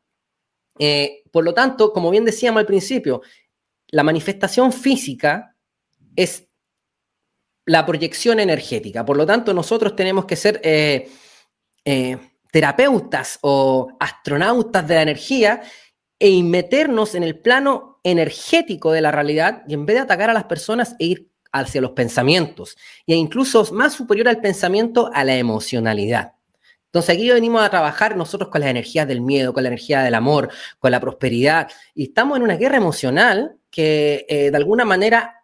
[0.78, 3.22] eh, por lo tanto, como bien decíamos al principio,
[3.90, 5.56] la manifestación física
[6.16, 6.48] es
[7.66, 9.06] la proyección energética.
[9.06, 11.10] Por lo tanto, nosotros tenemos que ser eh,
[11.86, 12.18] eh,
[12.52, 15.62] terapeutas o astronautas de la energía
[16.20, 20.34] e meternos en el plano energético de la realidad y en vez de atacar a
[20.34, 25.36] las personas e ir hacia los pensamientos e incluso más superior al pensamiento a la
[25.36, 26.34] emocionalidad.
[26.86, 30.16] Entonces aquí venimos a trabajar nosotros con las energías del miedo, con la energía del
[30.16, 35.42] amor, con la prosperidad y estamos en una guerra emocional que eh, de alguna manera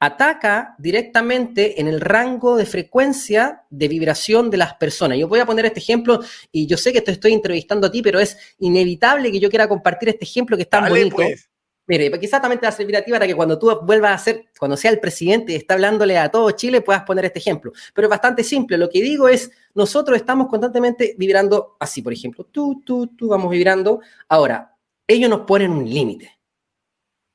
[0.00, 5.18] ataca directamente en el rango de frecuencia de vibración de las personas.
[5.18, 8.00] Yo voy a poner este ejemplo y yo sé que te estoy entrevistando a ti,
[8.00, 11.16] pero es inevitable que yo quiera compartir este ejemplo que es tan bonito.
[11.16, 11.49] Pues.
[11.90, 15.52] Mire, exactamente va a para que cuando tú vuelvas a ser, cuando sea el presidente
[15.52, 17.72] y está hablándole a todo Chile, puedas poner este ejemplo.
[17.92, 18.78] Pero es bastante simple.
[18.78, 23.50] Lo que digo es, nosotros estamos constantemente vibrando así, por ejemplo, tú, tú, tú, vamos
[23.50, 23.98] vibrando.
[24.28, 26.30] Ahora, ellos nos ponen un límite.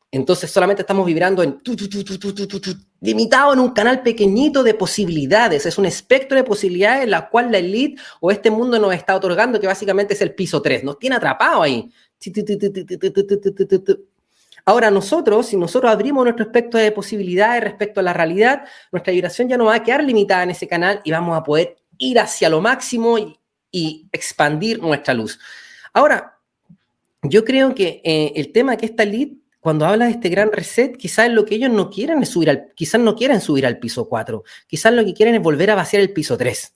[0.09, 1.59] Entonces solamente estamos vibrando en
[3.01, 5.65] limitado en un canal pequeñito de posibilidades.
[5.65, 9.17] Es un espectro de posibilidades en la cual la elite o este mundo nos está
[9.17, 10.85] otorgando, que básicamente es el piso 3.
[10.85, 11.91] Nos tiene atrapado ahí.
[14.65, 19.47] Ahora nosotros, si nosotros abrimos nuestro espectro de posibilidades respecto a la realidad, nuestra vibración
[19.47, 22.49] ya no va a quedar limitada en ese canal y vamos a poder ir hacia
[22.49, 23.39] lo máximo y,
[24.13, 25.37] expandir nuestra luz.
[25.91, 26.39] Ahora,
[27.21, 30.95] yo creo que eh, el tema que esta elite cuando habla de este gran reset,
[30.95, 34.07] quizás lo que ellos no quieren es subir al, quizás no quieren subir al piso
[34.07, 36.75] 4, quizás lo que quieren es volver a vaciar el piso 3.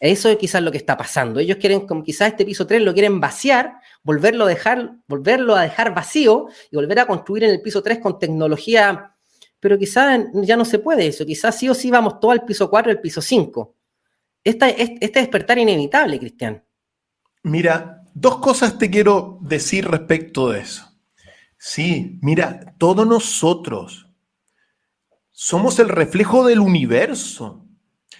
[0.00, 1.38] Eso es quizás lo que está pasando.
[1.38, 5.62] Ellos quieren, como quizás este piso 3 lo quieren vaciar, volverlo a dejar, volverlo a
[5.62, 9.14] dejar vacío y volver a construir en el piso 3 con tecnología,
[9.60, 11.26] pero quizás ya no se puede eso.
[11.26, 13.74] Quizás sí o sí vamos todo al piso 4 y al piso 5.
[14.44, 16.62] Esta, este despertar inevitable, Cristian.
[17.42, 20.84] Mira, dos cosas te quiero decir respecto de eso.
[21.58, 24.08] Sí, mira, todos nosotros
[25.30, 27.64] somos el reflejo del universo.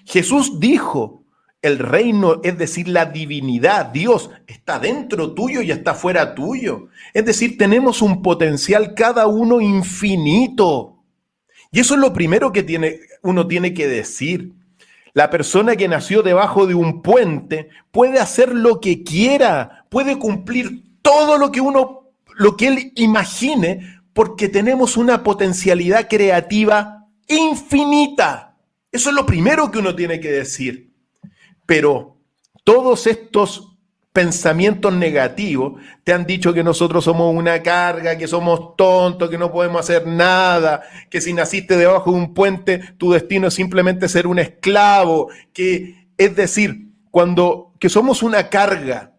[0.05, 1.18] Jesús dijo,
[1.61, 6.89] el reino, es decir, la divinidad, Dios, está dentro tuyo y está fuera tuyo.
[7.15, 11.03] Es decir, tenemos un potencial cada uno infinito.
[11.73, 14.53] Y eso es lo primero que tiene, uno tiene que decir.
[15.15, 20.85] La persona que nació debajo de un puente puede hacer lo que quiera, puede cumplir
[21.03, 21.99] todo lo que uno
[22.39, 28.57] lo que él imagine, porque tenemos una potencialidad creativa infinita.
[28.93, 30.88] Eso es lo primero que uno tiene que decir.
[31.69, 32.17] Pero
[32.65, 33.77] todos estos
[34.11, 39.53] pensamientos negativos te han dicho que nosotros somos una carga, que somos tontos, que no
[39.53, 44.27] podemos hacer nada, que si naciste debajo de un puente, tu destino es simplemente ser
[44.27, 49.13] un esclavo, que es decir, cuando que somos una carga,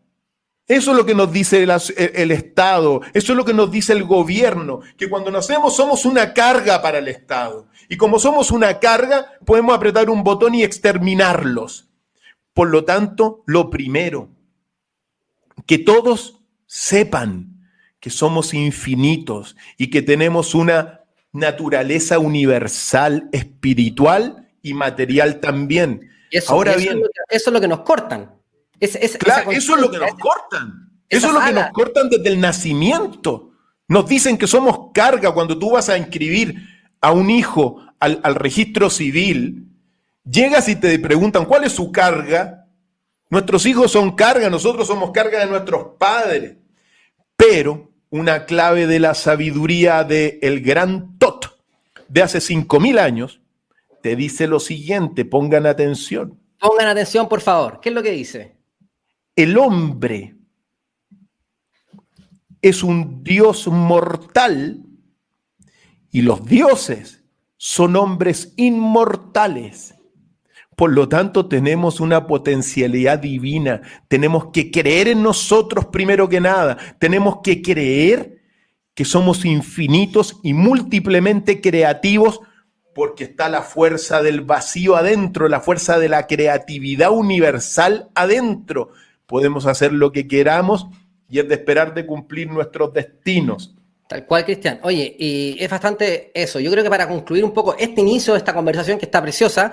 [0.67, 4.05] eso es lo que nos dice el, Estado, eso es lo que nos dice el
[4.05, 7.67] gobierno, que cuando nacemos somos una carga para el Estado.
[7.89, 11.88] Y como somos una carga, podemos apretar un botón y exterminarlos.
[12.60, 14.30] Por lo tanto, lo primero,
[15.65, 17.69] que todos sepan
[18.02, 26.10] que somos infinitos y que tenemos una naturaleza universal, espiritual y material también.
[26.48, 28.39] Ahora bien, eso es lo que nos cortan
[29.17, 30.91] claro, eso es lo que nos cortan.
[31.08, 33.52] Eso es lo que nos cortan desde el nacimiento.
[33.88, 36.56] Nos dicen que somos carga cuando tú vas a inscribir
[37.02, 39.68] a un hijo al, al registro civil.
[40.23, 42.67] Llegas y te preguntan cuál es su carga.
[43.29, 46.58] Nuestros hijos son carga, nosotros somos carga de nuestros padres.
[47.36, 51.58] Pero una clave de la sabiduría del el gran Tot
[52.08, 53.41] de hace 5.000 años
[54.01, 56.39] te dice lo siguiente, pongan atención.
[56.60, 57.79] Pongan atención, por favor.
[57.82, 58.60] ¿Qué es lo que dice?
[59.39, 60.36] el hombre
[62.62, 64.84] es un dios mortal
[66.12, 67.23] y los dioses
[67.55, 69.95] son hombres inmortales.
[70.79, 73.81] Por lo tanto, tenemos una potencialidad divina.
[74.07, 76.77] Tenemos que creer en nosotros primero que nada.
[76.99, 78.39] Tenemos que creer
[78.93, 82.39] que somos infinitos y múltiplemente creativos
[82.95, 88.91] porque está la fuerza del vacío adentro, la fuerza de la creatividad universal adentro
[89.25, 90.87] podemos hacer lo que queramos
[91.29, 93.75] y es de esperar de cumplir nuestros destinos.
[94.09, 94.79] Tal cual, Cristian.
[94.81, 96.59] Oye, y es bastante eso.
[96.59, 99.71] Yo creo que para concluir un poco este inicio de esta conversación que está preciosa,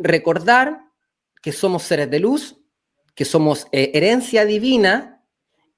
[0.00, 0.80] recordar
[1.40, 2.56] que somos seres de luz,
[3.14, 5.22] que somos eh, herencia divina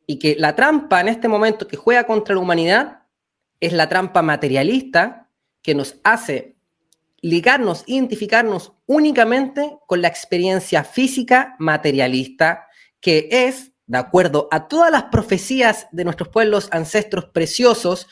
[0.06, 3.02] y que la trampa en este momento que juega contra la humanidad
[3.60, 5.28] es la trampa materialista
[5.60, 6.56] que nos hace
[7.20, 12.66] ligarnos, identificarnos únicamente con la experiencia física materialista,
[13.00, 18.08] que es, de acuerdo a todas las profecías de nuestros pueblos ancestros preciosos,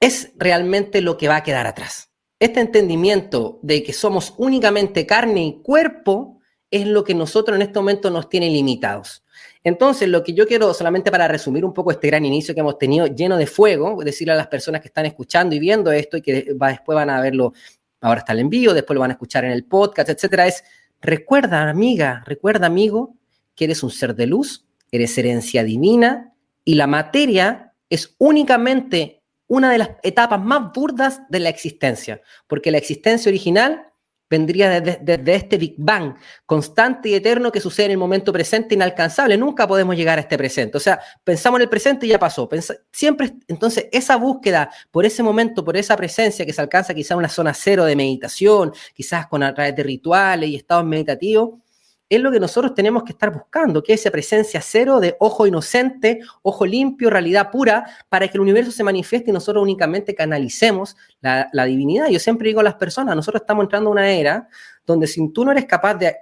[0.00, 2.07] es realmente lo que va a quedar atrás.
[2.40, 6.38] Este entendimiento de que somos únicamente carne y cuerpo
[6.70, 9.24] es lo que nosotros en este momento nos tiene limitados.
[9.64, 12.78] Entonces, lo que yo quiero, solamente para resumir un poco este gran inicio que hemos
[12.78, 16.22] tenido lleno de fuego, decirle a las personas que están escuchando y viendo esto y
[16.22, 17.52] que después van a verlo,
[18.00, 20.62] ahora está el envío, después lo van a escuchar en el podcast, etcétera, es
[21.00, 23.14] recuerda, amiga, recuerda, amigo,
[23.54, 29.17] que eres un ser de luz, eres herencia divina y la materia es únicamente
[29.48, 33.88] una de las etapas más burdas de la existencia, porque la existencia original
[34.30, 39.36] vendría desde, este Big Bang constante y eterno que sucede en el momento presente inalcanzable.
[39.36, 40.76] Nunca podemos llegar a este presente.
[40.76, 42.48] O sea, pensamos en el presente y ya pasó.
[42.92, 47.18] siempre, entonces, esa búsqueda por ese momento, por esa presencia que se alcanza quizás en
[47.18, 51.60] una zona cero de meditación, quizás con a través de rituales y estados meditativos,
[52.08, 55.46] es lo que nosotros tenemos que estar buscando, que es esa presencia cero de ojo
[55.46, 60.96] inocente, ojo limpio, realidad pura, para que el universo se manifieste y nosotros únicamente canalicemos
[61.20, 62.08] la, divinidad.
[62.08, 64.48] Yo siempre digo a las personas, nosotros estamos entrando a una era
[64.86, 66.16] donde si tú no eres capaz de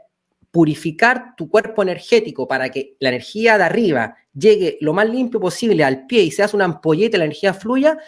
[0.50, 5.84] purificar tu cuerpo energético para que la energía de arriba llegue lo más limpio posible
[5.84, 7.98] al pie y seas una ampolleta la energía fluya,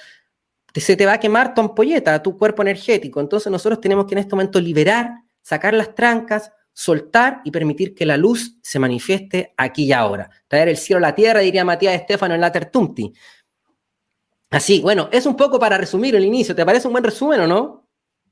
[0.75, 3.21] se te va a quemar tu ampolleta, tu cuerpo energético.
[3.21, 5.13] Entonces nosotros tenemos que en este momento liberar,
[5.43, 10.31] sacar las trancas, soltar y permitir que la luz se manifieste aquí y ahora.
[10.47, 13.13] Traer el cielo a la tierra, diría Matías Estefano en la Tertumti.
[14.49, 16.55] Así, bueno, es un poco para resumir el inicio.
[16.55, 17.89] ¿Te parece un buen resumen o no?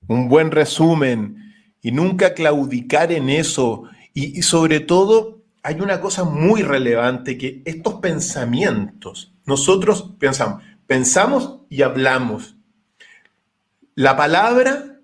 [0.06, 1.36] Un buen resumen.
[1.82, 3.82] Y nunca claudicar en eso.
[4.14, 11.62] Y, y sobre todo, hay una cosa muy relevante que estos pensamientos, nosotros pensamos, pensamos
[11.68, 12.54] y hablamos.
[13.96, 15.00] La palabra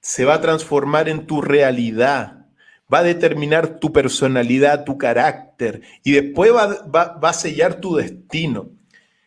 [0.00, 2.45] se va a transformar en tu realidad
[2.92, 8.70] va a determinar tu personalidad, tu carácter y después va, a sellar tu destino.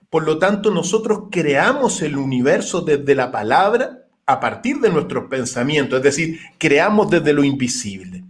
[0.09, 5.97] Por lo tanto, nosotros creamos el universo desde la palabra a partir de nuestros pensamientos,
[5.97, 8.23] es decir, creamos desde lo invisible.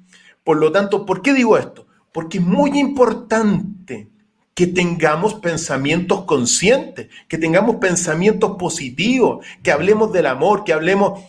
[0.43, 1.87] Por lo tanto, ¿por qué digo esto?
[2.11, 4.09] Porque es muy importante
[4.53, 11.21] que tengamos pensamientos conscientes, que tengamos pensamientos positivos, que hablemos del amor, que hablemos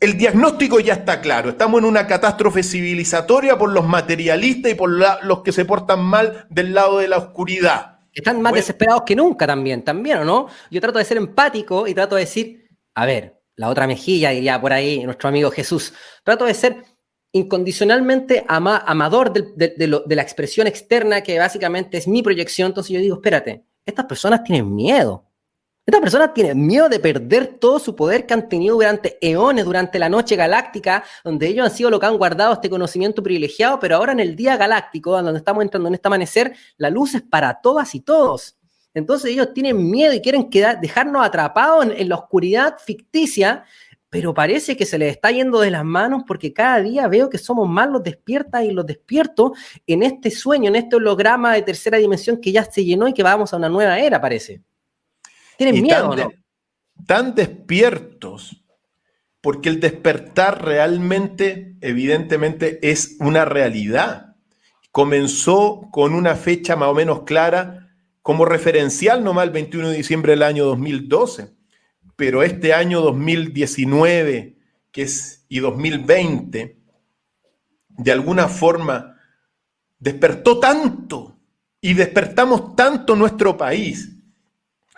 [0.00, 1.50] el diagnóstico ya está claro.
[1.50, 6.46] Estamos en una catástrofe civilizatoria por los materialistas y por los que se portan mal
[6.50, 7.98] del lado de la oscuridad.
[8.12, 10.48] Están más desesperados que nunca también, también, ¿o no?
[10.70, 14.60] Yo trato de ser empático y trato de decir, a ver, la otra mejilla, diría
[14.60, 15.92] por ahí nuestro amigo Jesús.
[16.24, 16.84] Trato de ser
[17.32, 22.68] incondicionalmente amador de la expresión externa, que básicamente es mi proyección.
[22.68, 25.27] Entonces yo digo, espérate, estas personas tienen miedo
[25.88, 29.98] estas personas tienen miedo de perder todo su poder que han tenido durante eones, durante
[29.98, 33.96] la noche galáctica, donde ellos han sido lo que han guardado este conocimiento privilegiado, pero
[33.96, 37.62] ahora en el día galáctico, donde estamos entrando en este amanecer, la luz es para
[37.62, 38.58] todas y todos.
[38.92, 43.64] Entonces ellos tienen miedo y quieren dejarnos atrapados en, en la oscuridad ficticia,
[44.10, 47.38] pero parece que se les está yendo de las manos porque cada día veo que
[47.38, 49.52] somos más los despiertas y los despiertos
[49.86, 53.22] en este sueño, en este holograma de tercera dimensión que ya se llenó y que
[53.22, 54.60] vamos a una nueva era, parece.
[55.58, 56.30] Tienen miedo, tan,
[57.04, 58.64] tan despiertos,
[59.40, 64.36] porque el despertar realmente, evidentemente, es una realidad.
[64.92, 67.90] Comenzó con una fecha más o menos clara,
[68.22, 71.50] como referencial nomás el 21 de diciembre del año 2012,
[72.14, 74.56] pero este año 2019
[74.92, 76.78] que es, y 2020,
[77.88, 79.16] de alguna forma,
[79.98, 81.36] despertó tanto
[81.80, 84.17] y despertamos tanto nuestro país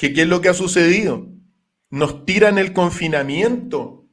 [0.01, 1.29] ¿Qué, ¿Qué es lo que ha sucedido?
[1.91, 4.07] Nos tiran el confinamiento.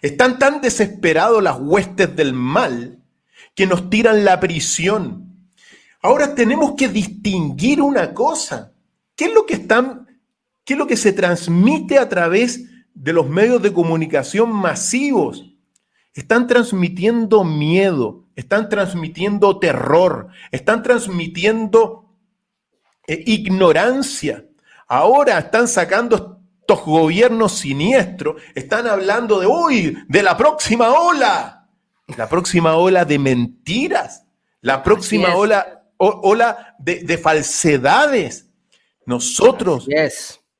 [0.00, 3.04] Están tan desesperados las huestes del mal
[3.54, 5.50] que nos tiran la prisión.
[6.00, 8.72] Ahora tenemos que distinguir una cosa.
[9.14, 10.06] ¿Qué es lo que están,
[10.64, 15.44] qué es lo que se transmite a través de los medios de comunicación masivos?
[16.14, 22.16] Están transmitiendo miedo, están transmitiendo terror, están transmitiendo
[23.06, 24.46] eh, ignorancia.
[24.92, 31.66] Ahora están sacando estos gobiernos siniestros, están hablando de, uy, de la próxima ola,
[32.14, 34.26] la próxima ola de mentiras,
[34.60, 38.50] la próxima ola, ola de, falsedades.
[39.06, 39.88] Nosotros,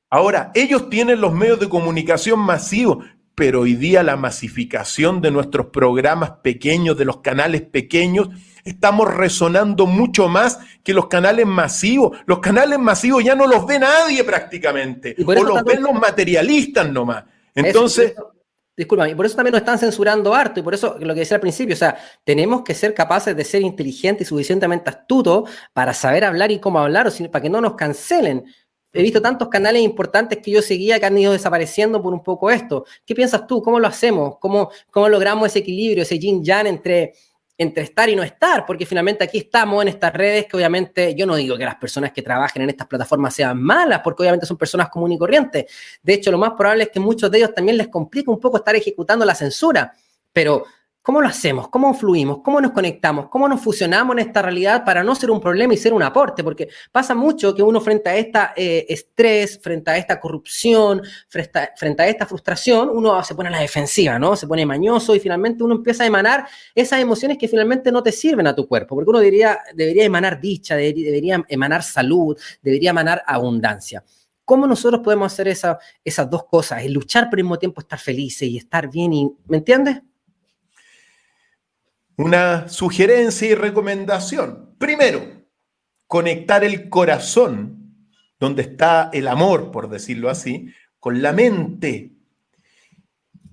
[0.09, 5.67] ahora, ellos tienen los medios de comunicación masivos, pero hoy día la masificación de nuestros
[5.67, 8.29] programas pequeños, de los canales pequeños,
[8.63, 12.17] estamos resonando mucho más que los canales masivos.
[12.25, 17.23] Los canales masivos ya no los ve nadie prácticamente, o los ven los materialistas nomás.
[17.53, 18.13] Entonces...
[18.75, 21.35] Disculpa, y por eso también nos están censurando harto, y por eso lo que decía
[21.35, 25.93] al principio, o sea, tenemos que ser capaces de ser inteligentes y suficientemente astutos para
[25.93, 28.45] saber hablar y cómo hablar, o para que no nos cancelen.
[28.91, 32.49] He visto tantos canales importantes que yo seguía que han ido desapareciendo por un poco
[32.49, 32.85] esto.
[33.05, 33.61] ¿Qué piensas tú?
[33.61, 34.37] ¿Cómo lo hacemos?
[34.39, 37.13] ¿Cómo, cómo logramos ese equilibrio, ese yin-yang entre
[37.63, 41.25] entre estar y no estar, porque finalmente aquí estamos en estas redes que obviamente yo
[41.25, 44.57] no digo que las personas que trabajen en estas plataformas sean malas, porque obviamente son
[44.57, 45.65] personas comunes y corrientes.
[46.01, 48.57] De hecho, lo más probable es que muchos de ellos también les complique un poco
[48.57, 49.93] estar ejecutando la censura,
[50.31, 50.63] pero
[51.03, 51.67] ¿Cómo lo hacemos?
[51.67, 52.39] ¿Cómo fluimos?
[52.41, 53.27] ¿Cómo nos conectamos?
[53.27, 56.45] ¿Cómo nos fusionamos en esta realidad para no ser un problema y ser un aporte?
[56.45, 61.59] Porque pasa mucho que uno frente a esta eh, estrés, frente a esta corrupción, frente
[61.59, 64.37] a, frente a, esta frustración, uno se pone a la defensiva, ¿no?
[64.37, 68.13] Se pone mañoso y finalmente uno empieza a emanar esas emociones que finalmente no te
[68.13, 68.95] sirven a tu cuerpo.
[68.95, 74.05] Porque uno diría, debería emanar dicha, debería emanar salud, debería emanar abundancia.
[74.45, 76.81] ¿Cómo nosotros podemos hacer esa, esas dos cosas?
[76.81, 79.11] El luchar, pero al mismo tiempo estar felices y estar bien.
[79.11, 80.01] Y, ¿Me entiendes?
[82.17, 84.75] Una sugerencia y recomendación.
[84.77, 85.45] Primero,
[86.07, 88.07] conectar el corazón,
[88.39, 90.67] donde está el amor, por decirlo así,
[90.99, 92.13] con la mente,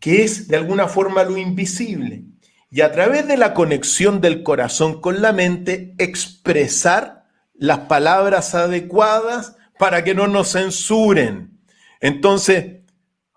[0.00, 2.24] que es de alguna forma lo invisible.
[2.70, 9.56] Y a través de la conexión del corazón con la mente, expresar las palabras adecuadas
[9.78, 11.58] para que no nos censuren.
[12.00, 12.82] Entonces,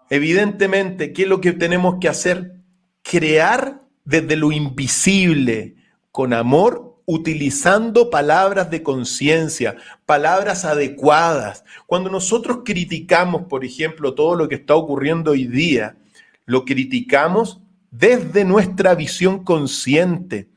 [0.09, 2.55] evidentemente, ¿qué es lo que tenemos que hacer?
[3.01, 5.75] Crear desde lo invisible,
[6.11, 9.75] con amor, utilizando palabras de conciencia,
[10.05, 11.63] palabras adecuadas.
[11.85, 15.97] Cuando nosotros criticamos, por ejemplo, todo lo que está ocurriendo hoy día,
[16.45, 17.59] lo criticamos
[17.91, 20.49] desde nuestra visión consciente,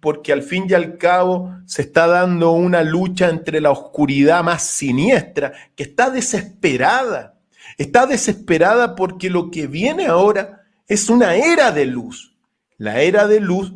[0.00, 4.62] porque al fin y al cabo se está dando una lucha entre la oscuridad más
[4.62, 7.34] siniestra, que está desesperada.
[7.76, 12.37] Está desesperada porque lo que viene ahora es una era de luz.
[12.78, 13.74] La era de luz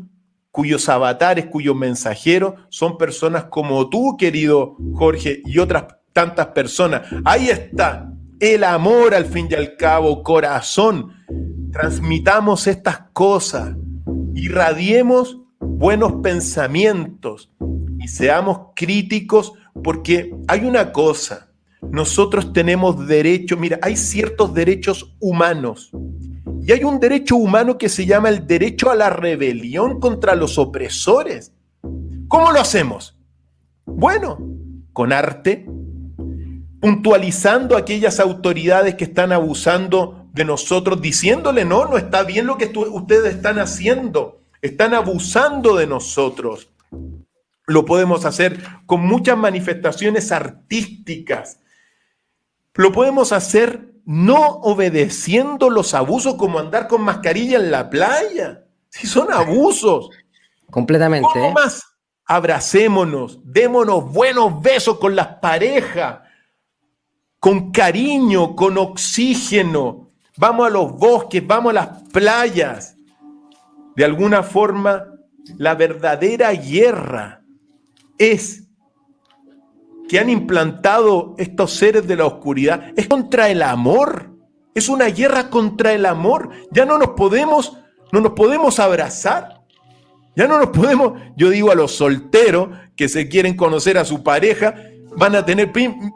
[0.53, 7.03] cuyos avatares, cuyos mensajeros son personas como tú, querido Jorge, y otras tantas personas.
[7.25, 11.15] Ahí está el amor al fin y al cabo, corazón.
[11.73, 13.75] Transmitamos estas cosas,
[14.35, 17.51] irradiemos buenos pensamientos
[17.99, 21.49] y seamos críticos porque hay una cosa,
[21.91, 25.91] nosotros tenemos derecho, mira, hay ciertos derechos humanos
[26.65, 30.59] y hay un derecho humano que se llama el derecho a la rebelión contra los
[30.59, 31.53] opresores.
[32.29, 33.19] ¿Cómo lo hacemos?
[33.85, 34.39] Bueno,
[34.93, 35.67] con arte,
[36.81, 42.57] puntualizando a aquellas autoridades que están abusando de nosotros, diciéndole, no, no está bien lo
[42.57, 46.71] que ustedes están haciendo, están abusando de nosotros.
[47.67, 51.59] Lo podemos hacer con muchas manifestaciones artísticas.
[52.75, 58.65] Lo podemos hacer no obedeciendo los abusos como andar con mascarilla en la playa.
[58.89, 60.11] Si son abusos.
[60.71, 61.29] Completamente.
[61.33, 61.53] ¿Cómo ¿eh?
[61.55, 61.83] más?
[62.25, 66.21] Abracémonos, démonos buenos besos con las parejas,
[67.39, 70.11] con cariño, con oxígeno.
[70.37, 72.97] Vamos a los bosques, vamos a las playas.
[73.97, 75.05] De alguna forma,
[75.59, 77.43] la verdadera guerra
[78.19, 78.62] es
[80.09, 84.31] que han implantado estos seres de la oscuridad es contra el amor.
[84.75, 86.51] Es una guerra contra el amor.
[86.71, 87.79] Ya no nos podemos,
[88.11, 89.63] no nos podemos abrazar.
[90.35, 94.23] Ya no nos podemos, yo digo a los solteros que se quieren conocer a su
[94.23, 94.75] pareja,
[95.15, 95.71] van a tener,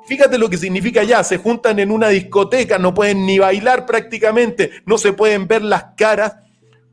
[0.06, 4.70] fíjate lo que significa ya, se juntan en una discoteca, no pueden ni bailar prácticamente,
[4.86, 6.36] no se pueden ver las caras,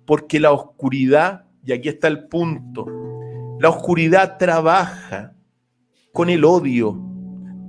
[0.06, 2.88] porque la oscuridad, y aquí está el punto,
[3.60, 5.34] la oscuridad trabaja
[6.14, 7.02] con el odio,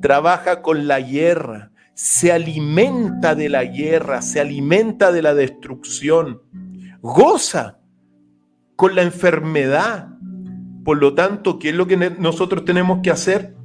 [0.02, 6.42] trabaja con la guerra, se alimenta de la guerra, se alimenta de la destrucción,
[7.00, 7.80] goza
[8.76, 10.10] con la enfermedad.
[10.84, 13.56] Por lo tanto, ¿qué es lo que nosotros tenemos que hacer?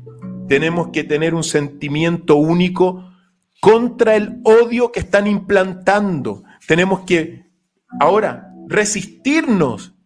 [0.47, 3.11] Tenemos que tener un sentimiento único
[3.59, 6.43] contra el odio que están implantando.
[6.65, 7.51] Tenemos que
[7.99, 9.98] ahora resistirnos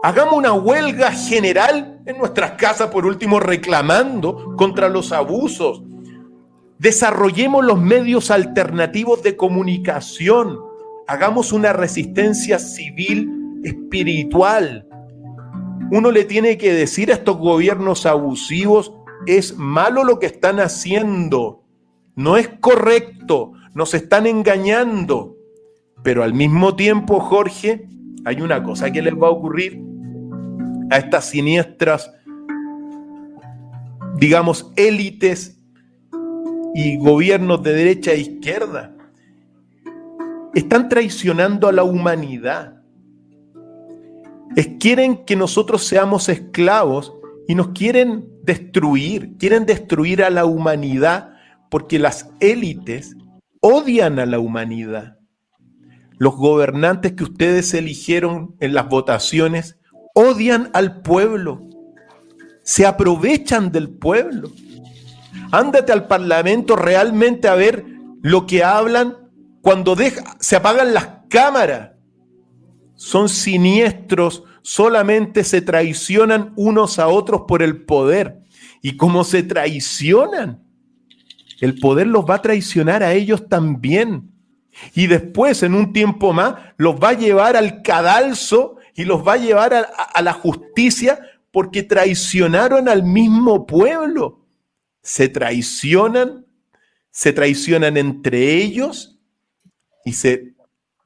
[0.00, 5.82] Hagamos una huelga general en nuestras casas, por último, reclamando contra los abusos.
[6.78, 10.60] Desarrollemos los medios alternativos de comunicación.
[11.08, 14.86] Hagamos una resistencia civil espiritual.
[15.90, 18.92] Uno le tiene que decir a estos gobiernos abusivos,
[19.26, 21.64] es malo lo que están haciendo,
[22.14, 25.34] no es correcto, nos están engañando.
[26.04, 27.88] Pero al mismo tiempo, Jorge,
[28.24, 29.87] hay una cosa que les va a ocurrir
[30.90, 32.10] a estas siniestras,
[34.16, 35.60] digamos, élites
[36.74, 38.94] y gobiernos de derecha e izquierda.
[40.54, 42.82] Están traicionando a la humanidad.
[44.80, 47.12] Quieren que nosotros seamos esclavos
[47.46, 51.34] y nos quieren destruir, quieren destruir a la humanidad
[51.70, 53.16] porque las élites
[53.60, 55.18] odian a la humanidad.
[56.18, 59.77] Los gobernantes que ustedes eligieron en las votaciones
[60.18, 61.62] odian al pueblo,
[62.64, 64.50] se aprovechan del pueblo.
[65.52, 67.84] Ándate al parlamento realmente a ver
[68.20, 69.16] lo que hablan
[69.62, 69.96] cuando
[70.40, 71.92] se apagan las cámaras.
[72.96, 78.40] Son siniestros, solamente se traicionan unos a otros por el poder.
[78.82, 80.64] Y como se traicionan,
[81.60, 84.32] el poder los va a traicionar a ellos también.
[84.94, 89.34] Y después, en un tiempo más, los va a llevar al cadalso y los va
[89.34, 91.20] a llevar a, la justicia
[91.52, 94.44] porque traicionaron al mismo pueblo.
[95.02, 96.44] Se traicionan,
[97.08, 99.16] se traicionan entre ellos
[100.04, 100.52] y, se,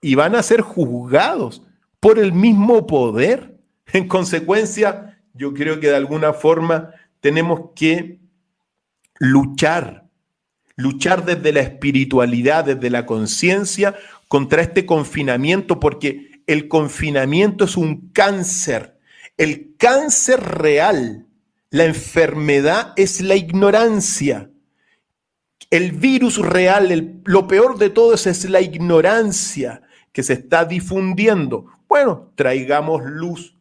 [0.01, 1.64] y van a ser juzgados
[2.01, 3.61] por el mismo poder.
[3.93, 8.20] En consecuencia, yo creo que de alguna forma tenemos que
[9.18, 10.09] luchar,
[10.76, 13.95] luchar desde la espiritualidad, desde la conciencia
[14.28, 18.98] contra este confinamiento, porque el confinamiento es un cáncer.
[19.36, 21.26] El cáncer real,
[21.70, 24.50] la enfermedad es la ignorancia.
[25.70, 29.82] El virus real, lo peor de todo es la ignorancia
[30.12, 31.66] que se está difundiendo.
[31.88, 33.57] Bueno, traigamos luz,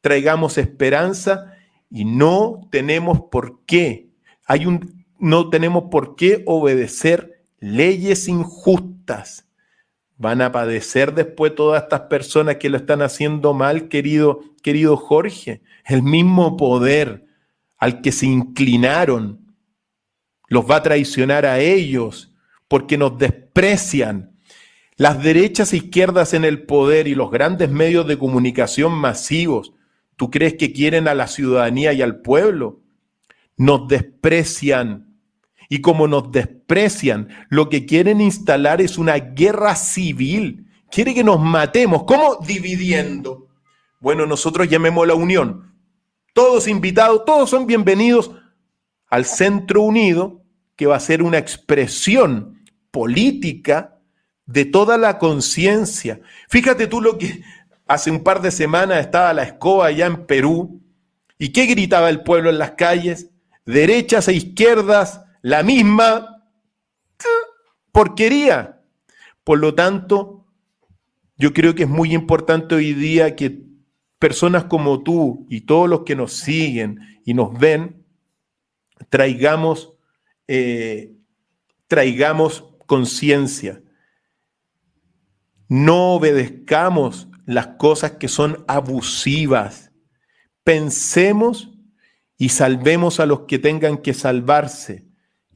[0.00, 1.54] traigamos esperanza
[1.90, 4.10] y no tenemos por qué,
[4.46, 9.46] hay un, no tenemos por qué obedecer leyes injustas.
[10.16, 15.62] Van a padecer después todas estas personas que lo están haciendo mal, querido, querido Jorge.
[15.84, 17.26] El mismo poder
[17.78, 19.40] al que se inclinaron
[20.48, 22.32] los va a traicionar a ellos
[22.68, 24.32] porque nos desprecian.
[24.96, 29.72] Las derechas e izquierdas en el poder y los grandes medios de comunicación masivos
[30.16, 32.80] ¿Tú crees que quieren a la ciudadanía y al pueblo?
[33.56, 35.13] Nos desprecian.
[35.68, 40.66] Y como nos desprecian, lo que quieren instalar es una guerra civil.
[40.90, 42.04] Quiere que nos matemos.
[42.04, 42.38] ¿Cómo?
[42.46, 43.48] Dividiendo.
[44.00, 45.74] Bueno, nosotros llamemos la unión.
[46.32, 48.32] Todos invitados, todos son bienvenidos
[49.08, 50.42] al Centro Unido,
[50.76, 53.98] que va a ser una expresión política
[54.46, 56.20] de toda la conciencia.
[56.48, 57.42] Fíjate tú lo que
[57.86, 60.80] Hace un par de semanas estaba la escoba allá en Perú.
[61.38, 63.30] ¿Y qué gritaba el pueblo en las calles?
[63.66, 66.42] Derechas e izquierdas, la misma
[67.92, 68.80] porquería.
[69.44, 70.46] Por lo tanto,
[71.36, 73.62] yo creo que es muy importante hoy día que
[74.18, 78.06] personas como tú y todos los que nos siguen y nos ven,
[79.10, 79.92] traigamos,
[80.48, 81.14] eh,
[81.88, 83.82] traigamos conciencia.
[85.68, 89.92] No obedezcamos las cosas que son abusivas.
[90.62, 91.70] Pensemos
[92.38, 95.12] y salvemos a los que tengan que salvarse.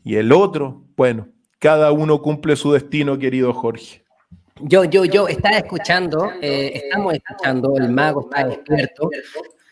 [0.08, 1.28] Y el otro, bueno,
[1.58, 4.02] cada uno cumple su destino, querido Jorge.
[4.58, 9.10] Yo, yo, yo estaba escuchando, eh, estamos escuchando, el mago está despierto.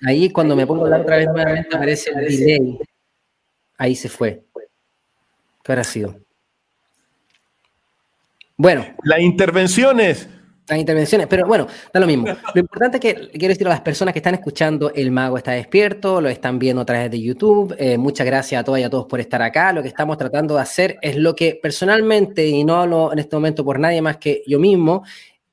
[0.07, 2.79] Ahí cuando me pongo a hablar otra vez nuevamente aparece el delay.
[3.79, 4.45] Ahí se fue.
[5.65, 6.21] ¿Qué habrá sido?
[8.59, 8.85] Bueno.
[9.05, 10.29] Las intervenciones
[10.69, 12.27] las intervenciones, pero bueno, da lo mismo.
[12.55, 15.53] Lo importante es que quiero decir a las personas que están escuchando, el mago está
[15.53, 17.75] despierto, lo están viendo a través de YouTube.
[17.79, 19.73] Eh, muchas gracias a todas y a todos por estar acá.
[19.73, 23.37] Lo que estamos tratando de hacer es lo que personalmente, y no hablo en este
[23.37, 25.05] momento por nadie más que yo mismo,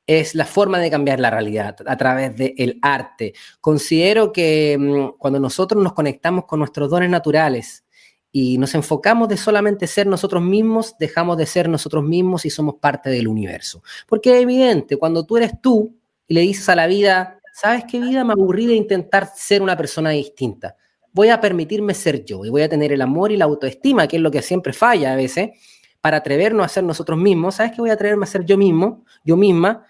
[0.06, 3.34] es la forma de cambiar la realidad a través del arte.
[3.62, 7.83] Considero que mm, cuando nosotros nos conectamos con nuestros dones naturales,
[8.36, 12.76] y nos enfocamos de solamente ser nosotros mismos, dejamos de ser nosotros mismos y somos
[12.82, 13.84] parte del universo.
[14.08, 15.96] Porque es evidente, cuando tú eres tú
[16.28, 18.24] y le dices a la vida, ¿sabes qué vida?
[18.24, 20.76] Me aburrí de intentar ser una persona distinta.
[21.12, 24.16] Voy a permitirme ser yo y voy a tener el amor y la autoestima, que
[24.16, 25.52] es lo que siempre falla a veces,
[26.02, 27.54] para atrevernos a ser nosotros mismos.
[27.56, 27.82] ¿Sabes qué?
[27.82, 29.86] Voy a atreverme a ser yo mismo, yo misma,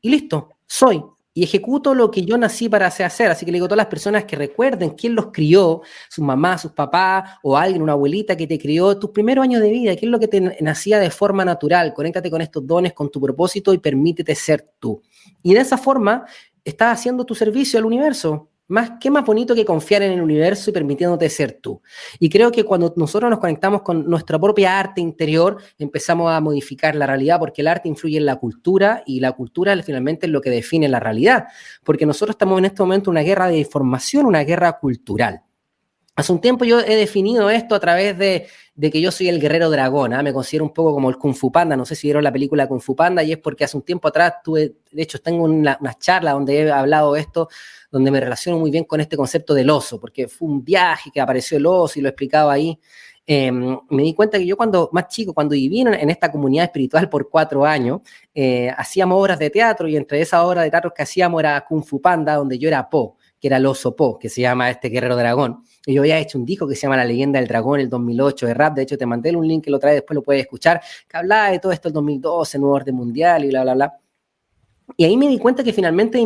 [0.00, 1.00] y listo, soy
[1.34, 3.30] y ejecuto lo que yo nací para hacer.
[3.30, 6.62] Así que le digo a todas las personas que recuerden quién los crió, sus mamás,
[6.62, 10.06] sus papás o alguien, una abuelita que te crió tus primeros años de vida, qué
[10.06, 11.94] es lo que te nacía de forma natural.
[11.94, 15.02] Conéctate con estos dones, con tu propósito y permítete ser tú.
[15.42, 16.26] Y de esa forma
[16.64, 18.48] estás haciendo tu servicio al universo.
[18.68, 21.82] Más, ¿Qué más bonito que confiar en el universo y permitiéndote ser tú?
[22.18, 26.94] Y creo que cuando nosotros nos conectamos con nuestra propia arte interior, empezamos a modificar
[26.94, 30.40] la realidad, porque el arte influye en la cultura y la cultura finalmente es lo
[30.40, 31.46] que define la realidad,
[31.84, 35.42] porque nosotros estamos en este momento en una guerra de información, una guerra cultural.
[36.14, 38.46] Hace un tiempo yo he definido esto a través de,
[38.78, 40.22] que yo soy el guerrero dragón, ¿ah?
[40.22, 42.68] me considero un poco como el Kung Fu Panda, no sé si vieron la película
[42.68, 45.78] Kung Fu Panda y es porque hace un tiempo atrás tuve, de hecho tengo una,
[45.80, 47.48] una charla donde he hablado esto,
[47.92, 51.20] donde me relaciono muy bien con este concepto del oso, porque fue un viaje que
[51.20, 52.78] apareció el oso y lo explicaba ahí.
[53.24, 57.08] Em, me di cuenta que yo cuando más chico, cuando viví en, esta comunidad espiritual
[57.08, 58.00] por cuatro años,
[58.34, 61.84] eh, hacíamos obras de teatro y entre esas obras de teatro que hacíamos era Kung
[61.84, 64.88] Fu Panda, donde yo era Po, que era el oso Po, que se llama este
[64.88, 65.62] guerrero dragón.
[65.84, 68.46] Y yo había hecho un disco que se llama La leyenda del dragón, el 2008
[68.46, 68.74] de rap.
[68.74, 71.50] De hecho, te mandé un link que lo trae, después lo puedes escuchar, que hablaba
[71.50, 73.98] de todo esto el 2012, nuevo orden mundial y bla, bla, bla.
[74.96, 76.18] Y ahí me di cuenta que finalmente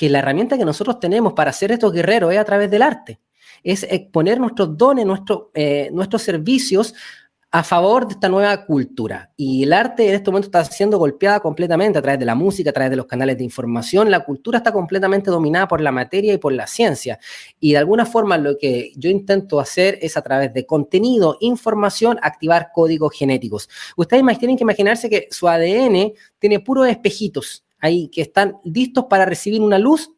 [0.00, 3.20] que la herramienta que nosotros tenemos para ser estos guerreros es a través del arte.
[3.62, 5.04] Es exponer nuestros dones,
[5.52, 6.94] eh, nuestros servicios
[7.50, 9.30] a favor de esta nueva cultura.
[9.36, 12.70] Y el arte en este momento está siendo golpeada completamente a través de la música,
[12.70, 14.10] a través de los canales de información.
[14.10, 17.18] La cultura está completamente dominada por la materia y por la ciencia.
[17.58, 22.18] Y de alguna forma lo que yo intento hacer es a través de contenido, información,
[22.22, 23.68] activar códigos genéticos.
[23.98, 29.24] Ustedes tienen que imaginarse que su ADN tiene puros espejitos ahí que están listos para
[29.24, 30.10] recibir una luz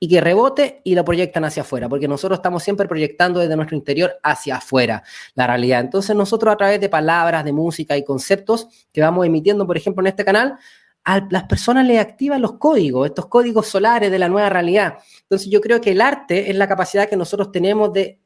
[0.00, 3.76] y que rebote y lo proyectan hacia afuera, porque nosotros estamos siempre proyectando desde nuestro
[3.76, 5.02] interior hacia afuera
[5.34, 5.80] la realidad.
[5.80, 10.02] Entonces nosotros a través de palabras, de música y conceptos que vamos emitiendo, por ejemplo,
[10.02, 10.56] en este canal,
[11.04, 14.98] a las personas le activan los códigos, estos códigos solares de la nueva realidad.
[15.22, 18.20] Entonces yo creo que el arte es la capacidad que nosotros tenemos de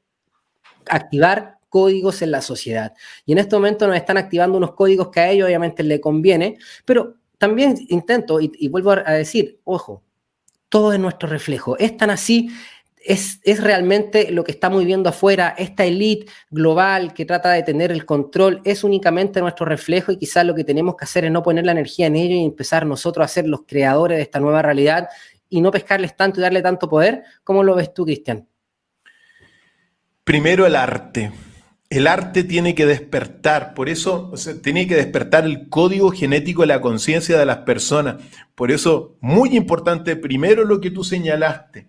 [0.89, 2.93] activar códigos en la sociedad.
[3.25, 6.59] Y en este momento nos están activando unos códigos que a ellos obviamente les conviene,
[6.85, 10.05] pero también intento, y, vuelvo a decir, ojo,
[10.69, 11.77] todo es nuestro reflejo.
[11.77, 12.51] Es tan así,
[13.05, 17.91] es, es, realmente lo que estamos viendo afuera, esta élite global que trata de tener
[17.91, 21.43] el control, es únicamente nuestro reflejo y quizás lo que tenemos que hacer es no
[21.43, 24.63] poner la energía en ello y empezar nosotros a ser los creadores de esta nueva
[24.63, 25.09] realidad
[25.49, 27.25] y no pescarles tanto y darle tanto poder.
[27.43, 28.47] ¿Cómo lo ves tú, Cristian?
[30.23, 31.33] Primero el arte.
[31.93, 34.33] El arte tiene que despertar, por eso
[34.63, 38.17] tiene que despertar el código genético de la conciencia de las personas.
[38.55, 41.89] Por eso, muy importante, primero lo que tú señalaste,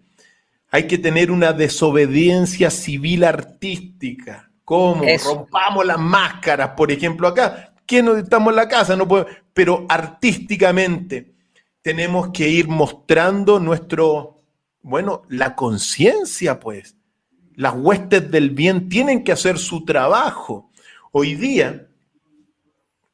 [0.70, 4.52] hay que tener una desobediencia civil artística.
[4.66, 5.06] ¿Cómo?
[5.24, 7.74] Rompamos las máscaras, por ejemplo, acá.
[7.86, 8.98] ¿Quién nos estamos en la casa?
[8.98, 11.32] No puede, pero artísticamente
[11.82, 14.42] tenemos que ir mostrando nuestro,
[14.82, 16.98] bueno, la conciencia, pues
[17.56, 20.70] las huestes del bien tienen que hacer su trabajo.
[21.12, 21.88] Hoy día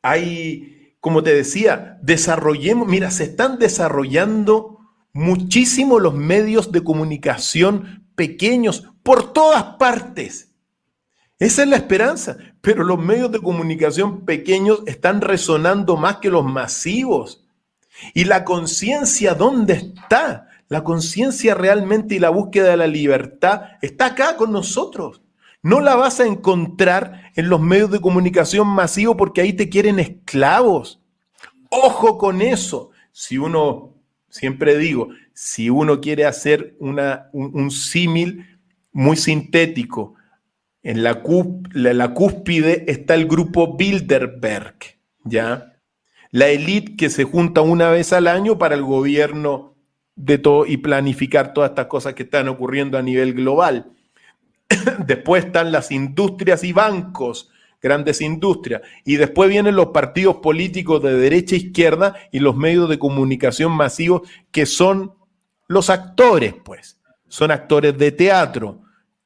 [0.01, 4.79] hay, como te decía, desarrollemos, mira, se están desarrollando
[5.13, 10.51] muchísimo los medios de comunicación pequeños por todas partes.
[11.39, 16.43] Esa es la esperanza, pero los medios de comunicación pequeños están resonando más que los
[16.43, 17.45] masivos.
[18.13, 20.48] ¿Y la conciencia dónde está?
[20.69, 25.23] La conciencia realmente y la búsqueda de la libertad está acá con nosotros.
[25.63, 29.99] No la vas a encontrar en los medios de comunicación masivos porque ahí te quieren
[29.99, 31.01] esclavos.
[31.71, 32.91] Ojo con eso.
[33.11, 33.95] Si uno,
[34.29, 38.59] siempre digo, si uno quiere hacer una, un, símil
[38.91, 40.13] muy sintético,
[40.83, 41.23] en la,
[41.73, 44.77] la cúspide está el grupo Bilderberg,
[45.23, 45.73] ¿ya?
[46.29, 49.78] La élite que se junta una vez al año para el gobierno
[50.19, 53.93] de todo y planificar todas estas cosas que están ocurriendo a nivel global.
[55.05, 57.49] después están las industrias y bancos,
[57.81, 62.89] grandes industrias, y después vienen los partidos políticos de derecha e izquierda y los medios
[62.89, 65.13] de comunicación masivos que son
[65.67, 66.99] los actores, pues,
[67.29, 68.81] son actores de teatro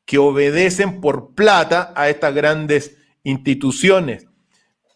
[0.06, 4.28] que obedecen por plata a estas grandes instituciones.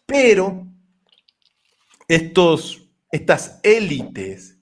[0.06, 0.64] Pero
[2.06, 4.57] estos, estas élites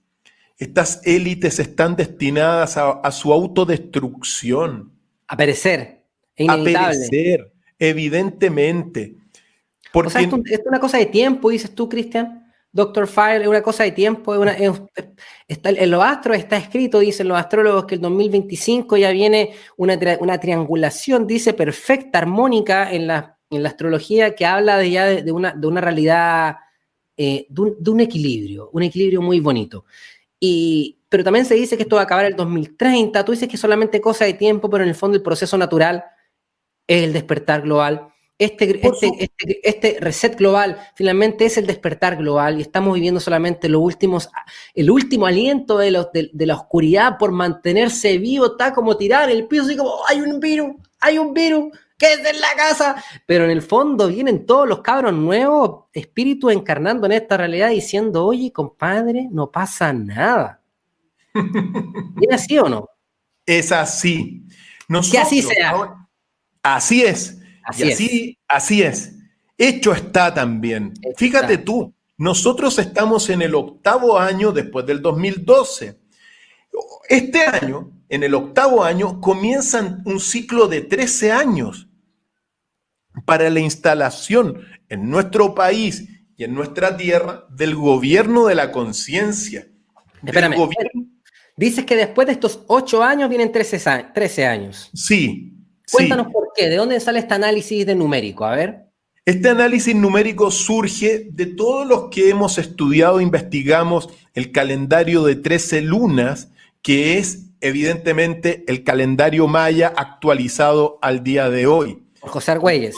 [0.59, 4.92] estas élites están destinadas a, su autodestrucción.
[5.26, 6.04] A perecer.
[6.48, 9.16] A perecer, evidentemente.
[9.92, 10.09] Porque...
[10.09, 12.46] O sea, esto, es una cosa de tiempo, dices tú, Cristian.
[12.72, 14.54] Doctor Fire es una cosa de tiempo, es una,
[15.48, 19.98] está, en los astros está escrito, dicen los astrólogos, que el 2025 ya viene una,
[20.20, 25.32] una triangulación, dice, perfecta, armónica en la, en la astrología, que habla de ya de,
[25.32, 26.57] una, de una realidad,
[27.16, 29.86] eh, de, un, de, un, equilibrio, un equilibrio muy bonito.
[30.41, 33.24] Y, pero también se dice que esto va a acabar el 2030.
[33.24, 36.05] Tú dices que es solamente cosa de tiempo, pero en el fondo el proceso natural
[36.87, 38.09] es el despertar global.
[38.39, 43.66] Este, este, este, este, reset global finalmente es el despertar global y estamos viviendo solamente
[43.66, 44.28] los últimos,
[44.74, 49.47] el último aliento de, los, de, la oscuridad por mantenerse vivo, está como tirar el
[49.47, 53.03] piso, así como, hay un virus, hay un virus, que es en la casa.
[53.26, 58.24] Pero en el fondo vienen todos los cabros nuevos, espíritus encarnando en esta realidad diciendo,
[58.24, 60.61] oye, compadre, no pasa nada.
[62.20, 62.88] ¿Es así o no?
[63.44, 64.47] Es así.
[65.11, 66.07] que así sea.
[66.62, 67.38] así es.
[67.64, 69.12] Así, así, así es.
[69.59, 70.94] Hecho está también.
[71.16, 75.99] Fíjate tú, nosotros estamos en el octavo año después del 2012.
[77.09, 81.86] Este año, en el octavo año, comienzan un ciclo de 13 años
[83.25, 89.67] para la instalación en nuestro país y en nuestra tierra del gobierno de la conciencia.
[90.25, 90.57] Espérame.
[91.57, 94.91] Dices que después de estos ocho años vienen 13, años.
[94.93, 95.55] Sí.
[95.91, 98.45] Cuéntanos por qué, ¿de dónde sale este análisis de numérico?
[98.45, 98.87] A ver.
[99.25, 105.81] Este análisis numérico surge de todos los que hemos estudiado, investigamos el calendario de 13
[105.81, 106.53] lunas,
[106.83, 112.05] que es evidentemente el calendario maya actualizado al día de hoy.
[112.27, 112.97] José Argüelles.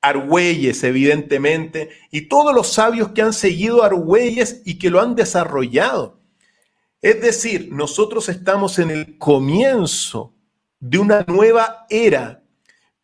[0.00, 5.14] Argüelles, evidentemente, y todos los sabios que han seguido a Argüelles y que lo han
[5.14, 6.20] desarrollado.
[7.00, 10.34] Es decir, nosotros estamos en el comienzo
[10.80, 12.42] de una nueva era,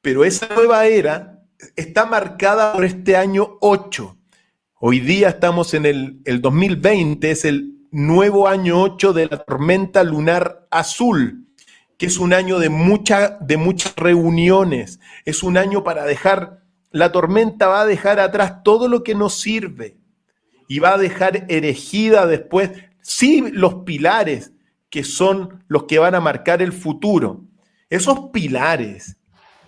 [0.01, 1.43] pero esa nueva era
[1.77, 4.17] está marcada por este año 8.
[4.81, 10.05] Hoy día estamos en el, el 2020, es el nuevo año 8 de la tormenta
[10.05, 11.50] lunar azul,
[12.01, 17.13] que es un año de, mucha, de muchas reuniones, es un año para dejar, la
[17.13, 19.99] tormenta va a dejar atrás todo lo que nos sirve
[20.67, 22.71] y va a dejar erigida después,
[23.03, 24.53] sí, los pilares
[24.89, 27.43] que son los que van a marcar el futuro.
[27.91, 29.19] Esos pilares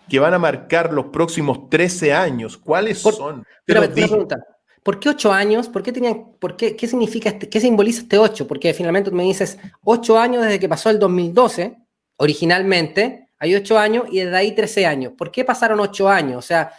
[0.08, 3.44] que van a marcar los próximos 13 años, ¿cuáles son?
[3.66, 4.38] Pero, pregunta,
[4.82, 5.68] ¿Por qué ocho años?
[5.68, 8.46] ¿Por qué tenían, por qué, qué significa, este, qué simboliza este ocho?
[8.46, 11.81] Porque finalmente tú me dices ocho años desde que pasó el 2012,
[12.22, 15.12] originalmente, hay ocho años y desde ahí 13 años.
[15.18, 16.38] ¿Por qué pasaron ocho años?
[16.38, 16.70] O sea,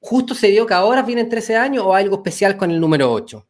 [0.00, 3.12] ¿justo se dio que ahora vienen 13 años o hay algo especial con el número
[3.12, 3.46] 8?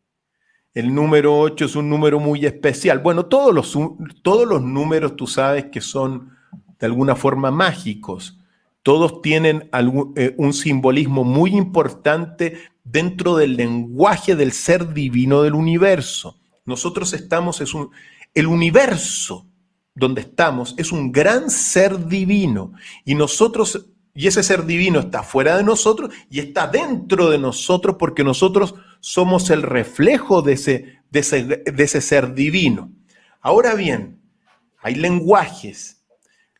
[0.74, 2.98] El número 8 es un número muy especial.
[2.98, 3.74] Bueno, todos los,
[4.22, 6.36] todos los números tú sabes que son
[6.78, 8.38] de alguna forma mágicos.
[8.82, 9.70] Todos tienen
[10.16, 16.38] eh, un simbolismo muy importante dentro del lenguaje del ser divino del universo.
[16.66, 17.90] Nosotros estamos, es un,
[18.34, 19.47] el universo
[19.98, 22.72] donde estamos es un gran ser divino
[23.04, 27.96] y nosotros, y ese ser divino está fuera de nosotros y está dentro de nosotros
[27.98, 32.90] porque nosotros somos el reflejo de ese, de ese, de ese ser divino.
[33.40, 34.20] Ahora bien,
[34.80, 36.02] hay lenguajes.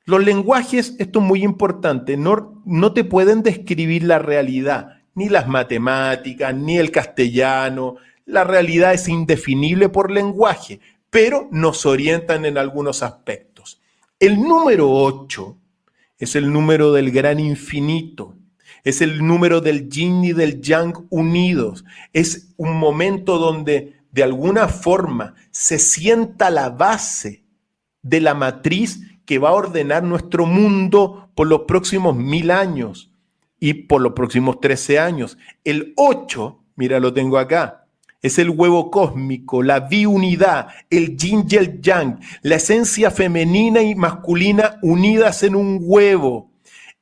[0.05, 5.49] Los lenguajes, esto es muy importante, no, no te pueden describir la realidad ni las
[5.49, 7.97] matemáticas, ni el castellano.
[8.25, 10.81] La realidad es indefinible por lenguaje,
[11.11, 13.81] pero nos orientan en algunos aspectos.
[14.19, 15.57] El número 8
[16.19, 18.35] es el número del gran infinito,
[18.85, 24.69] es el número del yin y del yang unidos, es un momento donde de alguna
[24.69, 27.45] forma se sienta la base
[28.03, 33.13] de la matriz que va a ordenar nuestro mundo por los próximos mil años
[33.61, 35.37] y por los próximos 13 años.
[35.65, 37.87] El 8, mira, lo tengo acá,
[38.23, 43.95] es el huevo cósmico, la biunidad, el yin y el yang, la esencia femenina y
[43.95, 46.51] masculina unidas en un huevo.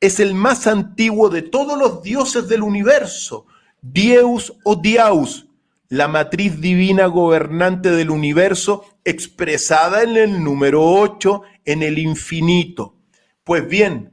[0.01, 3.47] Es el más antiguo de todos los dioses del universo,
[3.81, 5.47] Dios o Diaus,
[5.89, 12.97] la matriz divina gobernante del universo expresada en el número 8, en el infinito.
[13.45, 14.13] Pues bien,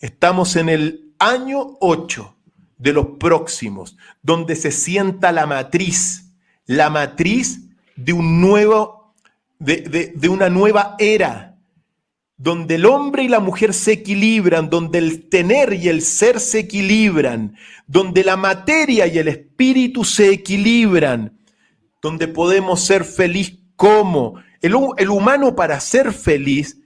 [0.00, 2.36] estamos en el año 8
[2.76, 6.27] de los próximos, donde se sienta la matriz,
[6.68, 7.62] la matriz
[7.96, 9.14] de un nuevo,
[9.58, 11.56] de, de, una nueva era,
[12.36, 16.60] donde el hombre y la mujer se equilibran, donde el tener y el ser se
[16.60, 17.56] equilibran,
[17.86, 21.38] donde la materia y el espíritu se equilibran,
[22.02, 24.34] donde podemos ser feliz como.
[24.60, 26.78] El, el humano para ser feliz,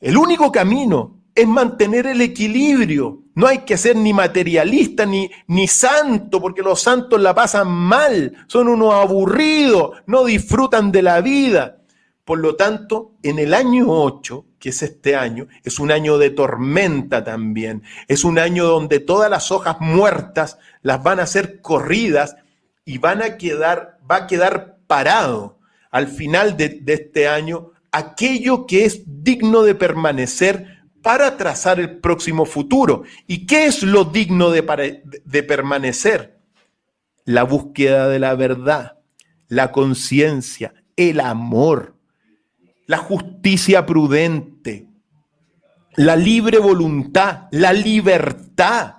[0.00, 3.22] el único camino es mantener el equilibrio.
[3.36, 8.44] No hay que ser ni materialista ni, ni santo, porque los santos la pasan mal,
[8.48, 11.76] son unos aburridos, no disfrutan de la vida.
[12.24, 16.30] Por lo tanto, en el año 8, que es este año, es un año de
[16.30, 17.84] tormenta también.
[18.08, 22.34] Es un año donde todas las hojas muertas las van a ser corridas
[22.84, 25.60] y van a quedar, va a quedar parado
[25.92, 30.77] al final de, de este año aquello que es digno de permanecer
[31.08, 33.02] para trazar el próximo futuro.
[33.26, 34.62] ¿Y qué es lo digno de,
[35.42, 36.38] permanecer?
[37.24, 38.98] La búsqueda de la verdad,
[39.48, 41.94] la conciencia, el amor,
[42.84, 44.86] la justicia prudente,
[45.96, 48.96] la libre voluntad, la libertad,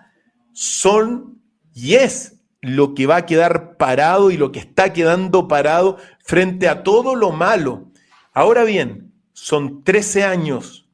[0.51, 1.43] son
[1.76, 6.70] y es lo que va a quedar parado y lo que está quedando parado frente
[6.70, 7.91] a todo lo malo.
[8.34, 10.89] Ahora bien, son 13 años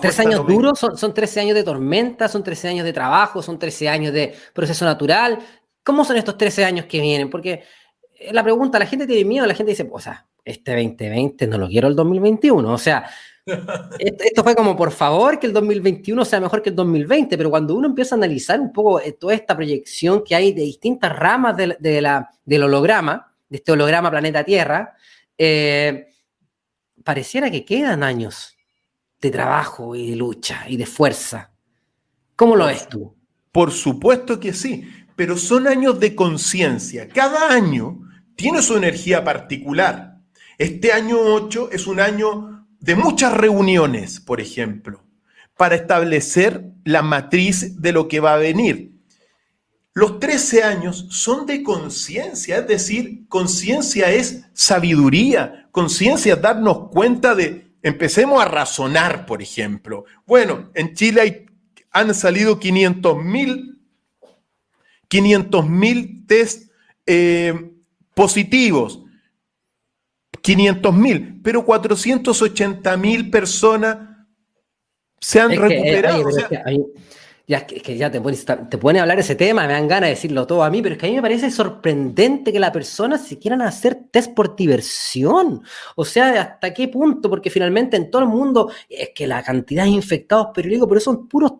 [0.00, 0.78] ¿Tres años duros?
[0.78, 4.34] Son, son 13 años de tormenta, son 13 años de trabajo, son 13 años de
[4.52, 5.38] proceso natural.
[5.82, 7.30] ¿Cómo son estos 13 años que vienen?
[7.30, 7.62] Porque
[8.14, 11.58] eh, la pregunta, la gente tiene miedo, la gente dice, o sea, este 2020 no
[11.58, 12.70] lo quiero el 2021.
[12.72, 13.08] O sea,
[13.98, 17.74] esto, fue como, por favor, que el 2021 sea mejor que el 2020, pero cuando
[17.74, 21.56] uno empieza a analizar un poco eh, toda esta proyección que hay de distintas ramas
[21.56, 24.94] de, la, del holograma, de este holograma planeta Tierra,
[25.38, 26.08] eh,
[27.02, 28.56] pareciera que quedan años
[29.20, 31.52] de trabajo y de lucha y de fuerza.
[32.36, 33.14] ¿Cómo lo ves tú?
[33.52, 37.08] Por supuesto que sí, pero son años de conciencia.
[37.08, 38.00] Cada año
[38.36, 40.18] tiene su energía particular.
[40.56, 45.04] Este año 8 es un año de muchas reuniones, por ejemplo,
[45.56, 48.92] para establecer la matriz de lo que va a venir.
[49.92, 57.34] Los 13 años son de conciencia, es decir, conciencia es sabiduría, conciencia es darnos cuenta
[57.34, 60.04] de Empecemos a razonar, por ejemplo.
[60.26, 61.46] Bueno, en Chile
[61.90, 63.70] han salido 500 mil
[65.10, 66.70] 500 mil test
[67.04, 67.72] eh,
[68.14, 69.02] positivos.
[70.40, 73.98] 500 mil, pero 480 mil personas
[75.20, 76.24] se han recuperado.
[77.50, 80.14] Ya, que, ya te pones, te pone a hablar ese tema, me dan ganas de
[80.14, 83.26] decirlo todo a mí, pero es que a mí me parece sorprendente que las personas
[83.26, 85.60] se quieran hacer test por diversión.
[85.96, 87.28] O sea, ¿hasta qué punto?
[87.28, 91.00] Porque finalmente en todo el mundo es que la cantidad de infectados, pero digo, pero
[91.00, 91.54] son puros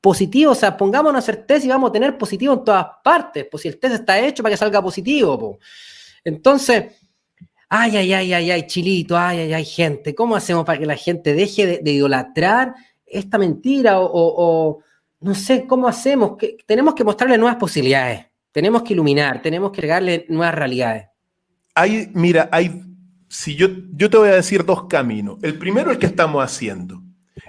[0.00, 0.56] positivos.
[0.56, 3.46] O sea, pongámonos a hacer test y vamos a tener positivo en todas partes.
[3.48, 5.60] Pues si el test está hecho para que salga positivo.
[6.24, 6.96] Entonces,
[7.68, 10.96] ay, ay, ay, ay, ay, chilito, ay, ay, ay, gente, ¿cómo hacemos para que la
[10.96, 12.74] gente deje de, idolatrar
[13.06, 14.82] esta mentira o
[15.20, 19.86] no sé cómo hacemos, que tenemos que mostrarle nuevas posibilidades, tenemos que iluminar, tenemos que
[19.86, 21.06] darle nuevas realidades.
[21.74, 22.82] Hay, mira, hay,
[23.28, 25.38] si yo, yo te voy a decir dos caminos.
[25.42, 27.02] El primero, el que estamos haciendo.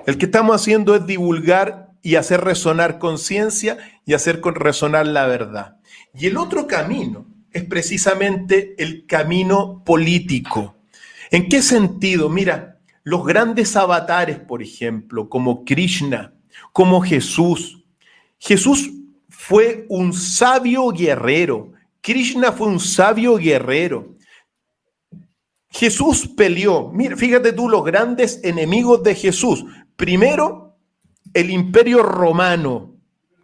[0.06, 5.78] El que estamos haciendo es divulgar y hacer resonar conciencia y hacer resonar la verdad.
[6.14, 10.78] Y el otro camino es precisamente el camino político.
[11.32, 12.30] ¿En qué sentido?
[12.30, 16.34] Mira, los grandes avatares, por ejemplo, como Krishna,
[16.72, 17.84] como Jesús.
[18.38, 18.92] Jesús
[19.30, 21.74] fue un sabio guerrero.
[22.02, 24.16] Krishna fue un sabio guerrero.
[25.70, 26.90] Jesús peleó.
[26.92, 29.66] Mira, fíjate tú los grandes enemigos de Jesús.
[29.96, 30.78] Primero,
[31.34, 32.96] el imperio romano,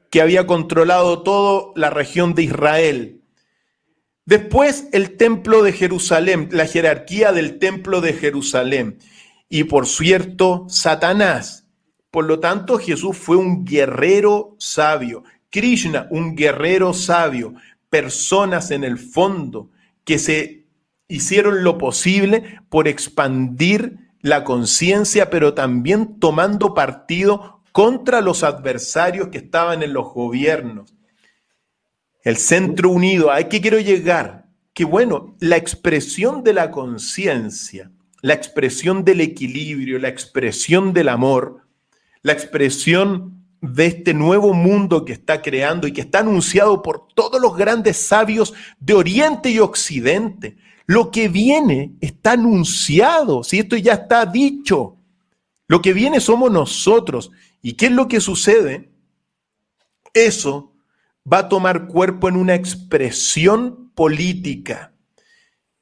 [0.09, 3.21] que había controlado toda la región de Israel.
[4.26, 8.97] Después, el templo de Jerusalén, la jerarquía del templo de Jerusalén.
[9.49, 11.64] Y por cierto, Satanás,
[12.16, 15.26] por lo tanto, Jesús fue un guerrero sabio.
[15.49, 17.55] Krishna, un guerrero sabio.
[17.89, 19.70] Personas en el fondo
[20.05, 20.63] que se
[21.09, 29.39] hicieron lo posible por expandir la conciencia, pero también tomando partido contra los adversarios que
[29.39, 30.95] estaban en los gobiernos.
[32.24, 34.45] El centro unido, ¿a qué quiero llegar?
[34.74, 37.91] Que bueno, la expresión de la conciencia,
[38.22, 41.64] la expresión del equilibrio, la expresión del amor,
[42.26, 47.39] la expresión de este nuevo mundo que está creando y que está anunciado por todos
[47.39, 50.57] los grandes sabios de Oriente y Occidente.
[50.88, 54.97] Lo que viene está anunciado, si esto ya está dicho.
[55.67, 57.32] Lo que viene somos nosotros.
[57.61, 58.89] ¿Y qué es lo que sucede?
[60.11, 60.73] Eso
[61.32, 64.93] va a tomar cuerpo en una expresión política.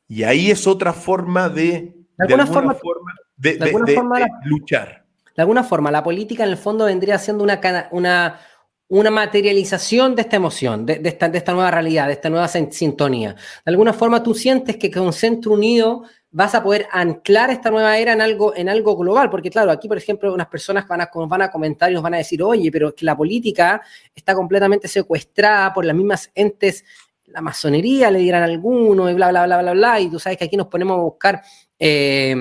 [0.09, 5.02] Y ahí es otra forma de, de, alguna, forma, de, de luchar
[5.35, 7.59] de alguna forma, la política en el fondo vendría siendo una,
[7.91, 8.39] una,
[8.87, 13.33] una materialización de esta emoción, de, esta, de, esta, nueva realidad, de esta nueva sintonía.
[13.33, 17.97] De alguna forma tú sientes que con Centro Unido vas a poder anclar esta nueva
[17.97, 21.09] era en algo, en algo global, porque claro, aquí por ejemplo unas personas van a,
[21.13, 23.81] van a comentar y nos van a decir, oye, pero es que la política
[24.13, 26.85] está completamente secuestrada por las mismas entes,
[27.25, 30.45] la masonería le dirán alguno y bla, bla, bla, bla, bla, y tú sabes que
[30.45, 31.41] aquí nos ponemos a buscar...
[31.79, 32.35] Eh,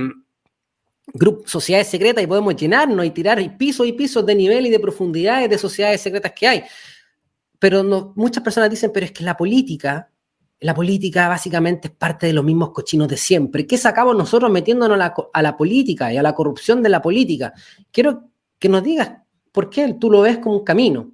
[1.07, 4.81] grupos, sociedades secretas y podemos llenarnos y tirar pisos y pisos de nivel y de
[4.81, 6.63] profundidades de sociedades secretas que hay.
[7.59, 10.11] Pero no, muchas personas dicen, pero es que la política,
[10.61, 13.67] la política básicamente es parte de los mismos cochinos de siempre.
[13.67, 14.99] ¿Qué sacamos nosotros metiéndonos
[15.33, 17.53] a la, política y a la corrupción de la política?
[17.91, 19.13] Quiero que nos digas
[19.51, 21.13] por qué tú lo ves como un camino.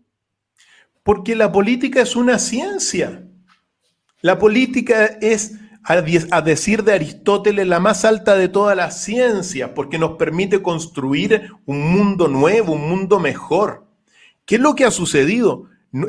[1.03, 3.26] Porque la política es una ciencia.
[4.20, 5.55] La política es
[5.89, 11.51] a decir de Aristóteles, la más alta de todas las ciencias, porque nos permite construir
[11.64, 13.86] un mundo nuevo, un mundo mejor.
[14.45, 15.64] ¿Qué es lo que ha sucedido?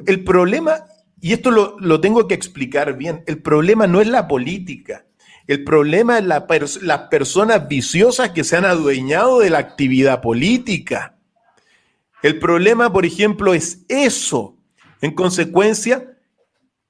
[0.06, 0.84] El problema,
[1.22, 5.06] y esto lo, tengo que explicar bien, el problema no es la política,
[5.48, 11.16] el problema es las personas viciosas que se han adueñado de la actividad política.
[12.22, 14.58] El problema, por ejemplo, es eso.
[15.02, 16.18] En consecuencia,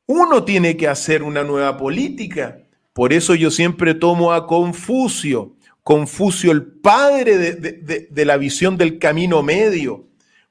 [0.08, 2.64] uno tiene que hacer una nueva política.
[2.94, 5.56] Por eso yo siempre tomo a Confucio,
[5.90, 10.08] Confucio el padre de, la visión del camino medio.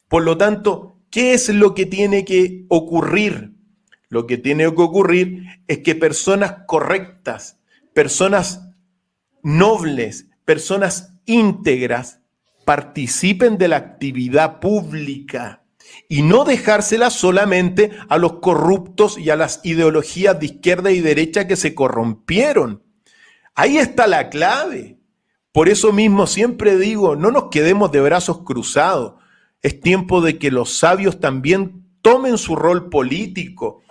[0.09, 3.53] Por lo tanto, ¿qué es lo que tiene que ocurrir?
[4.09, 7.61] Lo que tiene que ocurrir es que personas correctas,
[7.95, 8.69] personas
[9.45, 12.21] nobles, personas íntegras,
[12.65, 15.58] participen de la actividad pública
[16.09, 21.47] y no dejársela solamente a los corruptos y a las ideologías de izquierda y derecha
[21.47, 22.83] que se corrompieron.
[23.55, 24.99] Ahí está la clave.
[25.53, 29.15] Por eso mismo siempre digo, no nos quedemos de brazos cruzados.
[29.61, 33.83] Es tiempo de que los sabios también tomen su rol político,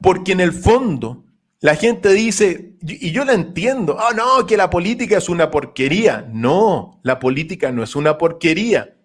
[0.00, 1.24] porque en el fondo
[1.60, 6.28] la gente dice, y yo la entiendo, oh no, que la política es una porquería.
[6.30, 8.96] No, la política no es una porquería.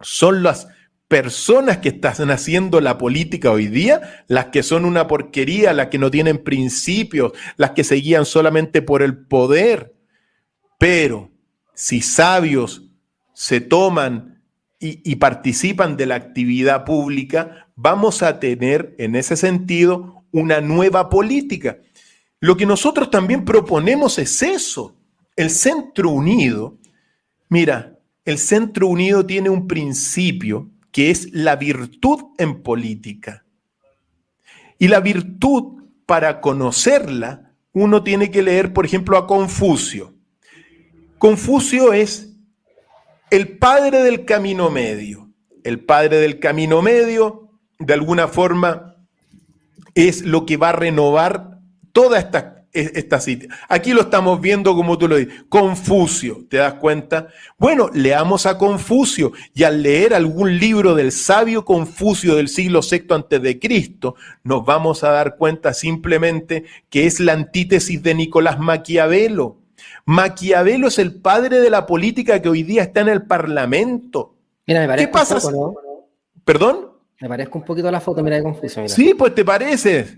[0.00, 0.68] Son las
[1.08, 5.98] personas que están haciendo la política hoy día, las que son una porquería, las que
[5.98, 9.94] no tienen principios, las que se guían solamente por el poder.
[10.78, 11.30] Pero
[11.74, 12.84] si sabios
[13.32, 14.42] se toman
[14.78, 21.08] y, y participan de la actividad pública, vamos a tener en ese sentido una nueva
[21.08, 21.78] política.
[22.38, 24.94] Lo que nosotros también proponemos es eso.
[25.36, 26.76] El Centro Unido,
[27.48, 33.44] mira, el Centro Unido tiene un principio que es la virtud en política.
[34.78, 40.14] Y la virtud, para conocerla, uno tiene que leer, por ejemplo, a Confucio.
[41.18, 42.36] Confucio es
[43.30, 45.30] el padre del camino medio.
[45.64, 48.96] El padre del camino medio, de alguna forma,
[49.94, 51.58] es lo que va a renovar
[51.92, 53.54] toda esta esta cita.
[53.68, 55.44] Aquí lo estamos viendo como tú lo dices.
[55.48, 57.28] Confucio, ¿te das cuenta?
[57.58, 63.06] Bueno, leamos a Confucio y al leer algún libro del sabio Confucio del siglo VI
[63.10, 64.14] antes de Cristo,
[64.44, 69.58] nos vamos a dar cuenta simplemente que es la antítesis de Nicolás Maquiavelo.
[70.04, 74.34] Maquiavelo es el padre de la política que hoy día está en el Parlamento.
[74.66, 75.38] Mira, me ¿Qué pasa?
[76.44, 76.90] ¿Perdón?
[77.20, 78.88] Me parezco un poquito a la foto, mira de Confucio.
[78.88, 80.16] Sí, pues te pareces.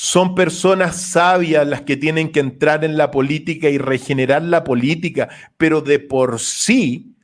[0.00, 5.28] Son personas sabias las que tienen que entrar en la política y regenerar la política,
[5.56, 7.16] pero de por sí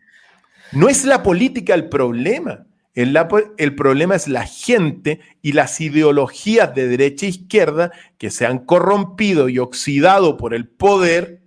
[0.73, 2.67] no es la política el problema.
[2.93, 8.59] El, problema es la gente y las ideologías de derecha e izquierda que se han
[8.59, 11.43] corrompido y oxidado por el poder,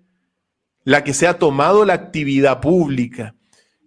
[0.85, 3.35] la que se ha tomado la actividad pública.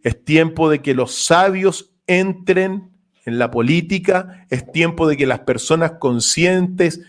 [0.02, 2.90] Es tiempo de que los sabios entren
[3.24, 7.00] en la política, es tiempo de que las personas conscientes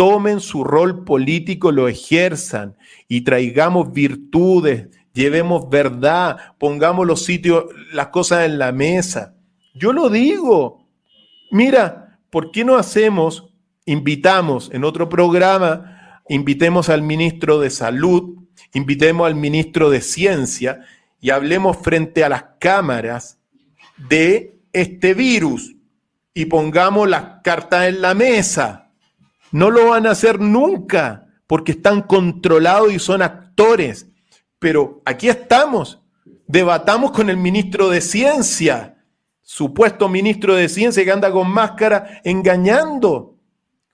[0.00, 2.74] tomen su rol político, lo ejerzan
[3.06, 9.34] y traigamos virtudes, llevemos verdad, pongamos los sitios, las cosas en la mesa.
[9.74, 10.88] Yo lo digo.
[11.50, 13.52] Mira, ¿por qué no hacemos,
[13.84, 18.38] invitamos en otro programa, invitemos al ministro de Salud,
[18.72, 20.80] invitemos al ministro de Ciencia
[21.20, 23.38] y hablemos frente a las cámaras
[24.08, 25.76] de este virus
[26.32, 28.89] y pongamos las cartas en la mesa?
[29.52, 34.06] No lo van a hacer nunca porque están controlados y son actores.
[34.58, 36.00] Pero aquí estamos.
[36.46, 39.04] Debatamos con el ministro de Ciencia,
[39.40, 43.36] supuesto ministro de Ciencia que anda con máscara engañando.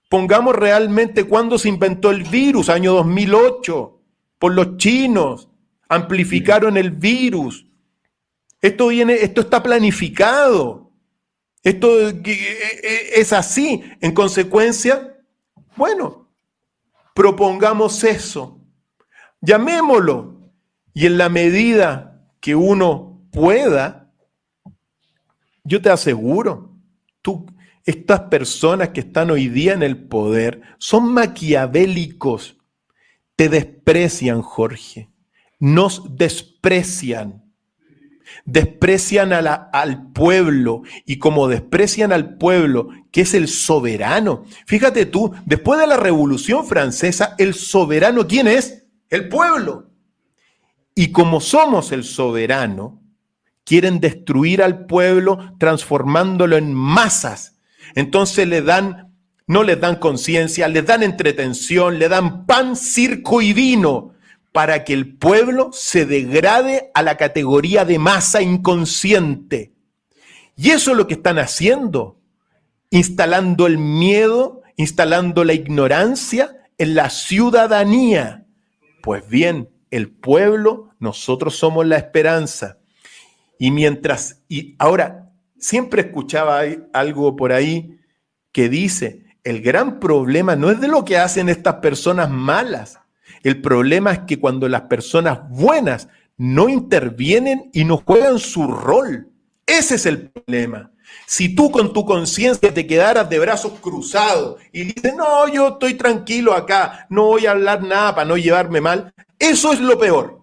[0.09, 4.01] Pongamos realmente cuándo se inventó el virus, año 2008,
[4.39, 5.49] por los chinos.
[5.89, 7.67] Amplificaron el virus.
[8.61, 10.91] Esto viene, esto está planificado.
[11.63, 13.83] Esto es así.
[14.01, 15.16] En consecuencia,
[15.77, 16.29] bueno,
[17.15, 18.61] propongamos eso,
[19.41, 20.37] llamémoslo.
[20.93, 24.13] Y en la medida que uno pueda,
[25.63, 26.75] yo te aseguro,
[27.21, 27.47] tú,
[27.85, 32.57] estas personas que están hoy día en el poder son maquiavélicos,
[33.37, 35.11] te desprecian, Jorge,
[35.59, 37.46] nos desprecian
[38.45, 44.45] desprecian al pueblo y como desprecian al pueblo, que es el soberano.
[44.67, 48.87] Fíjate tú, después de la Revolución Francesa, el soberano, ¿quién es?
[49.09, 49.91] El pueblo.
[50.95, 53.03] Y como somos el soberano,
[53.65, 57.59] quieren destruir al pueblo transformándolo en masas.
[57.95, 59.15] Entonces le dan,
[59.47, 64.16] no les dan conciencia, les dan entretención, le dan pan, circo y vino
[64.57, 69.75] para que el pueblo se degrade a la categoría de masa inconsciente.
[70.57, 72.23] Y eso es lo que están haciendo,
[72.89, 78.47] instalando el miedo, instalando la ignorancia en la ciudadanía.
[79.03, 82.79] Pues bien, el pueblo, nosotros somos la esperanza.
[83.59, 86.63] Y mientras, y ahora, siempre escuchaba
[86.95, 88.01] algo por ahí
[88.53, 93.01] que dice, el gran problema no es de lo que hacen estas personas malas,
[93.47, 99.29] el problema es que cuando las personas buenas no intervienen y no juegan su rol,
[99.65, 100.91] ese es el problema.
[101.27, 105.95] Si tú con tu conciencia te quedaras de brazos cruzados y dices, no, yo estoy
[105.95, 110.43] tranquilo acá, no voy a hablar nada para no llevarme mal, eso es lo peor.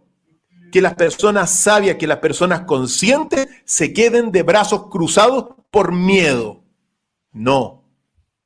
[0.71, 6.63] Que las personas sabias, que las personas conscientes se queden de brazos cruzados por miedo.
[7.33, 7.83] No,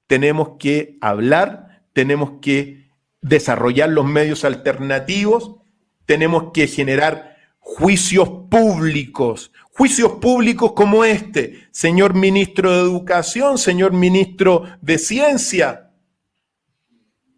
[0.07, 2.86] tenemos que hablar, tenemos que
[3.21, 5.57] desarrollar los medios alternativos,
[6.05, 14.63] tenemos que generar juicios públicos, juicios públicos como este, señor ministro de Educación, señor ministro
[14.81, 15.91] de Ciencia.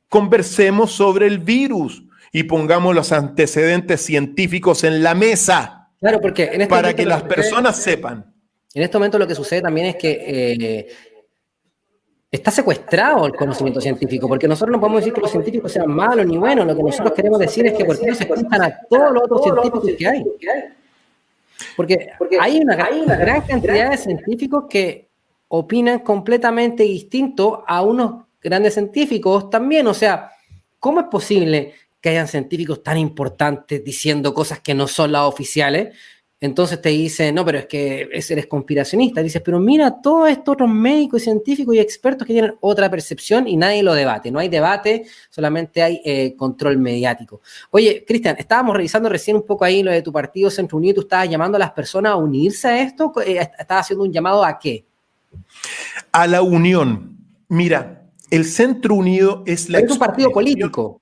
[0.07, 5.89] Conversemos sobre el virus y pongamos los antecedentes científicos en la mesa.
[5.99, 8.33] Claro, porque para que las personas sepan.
[8.73, 10.87] en este momento lo que sucede también es que eh,
[12.31, 16.25] está secuestrado el conocimiento científico, porque nosotros no podemos decir que los científicos sean malos
[16.25, 19.23] ni buenos, lo que nosotros queremos decir es que por qué no a todos los
[19.23, 20.23] otros científicos que hay.
[21.75, 22.09] Porque,
[22.39, 25.09] hay una gran cantidad de científicos que
[25.47, 29.87] opinan completamente distinto a unos grandes científicos también.
[29.87, 30.31] O sea,
[30.79, 35.95] ¿cómo es posible que hayan científicos tan importantes diciendo cosas que no son las oficiales?
[36.41, 39.21] Entonces te dicen, no, pero es que eres conspiracionista.
[39.21, 43.57] Dices, pero mira todos estos otros médicos, científicos y expertos que tienen otra percepción y
[43.57, 44.31] nadie lo debate.
[44.31, 47.41] No hay debate, solamente hay eh, control mediático.
[47.71, 50.95] Oye, Cristian, estábamos revisando recién un poco ahí lo de tu partido Centro Unido.
[50.95, 53.11] ¿Tú estabas llamando a las personas a unirse a esto?
[53.25, 54.85] Eh, ¿Estabas haciendo un llamado a qué?
[56.13, 57.17] A la unión.
[57.49, 59.79] Mira, el Centro Unido es la...
[59.79, 61.01] Es un partido político.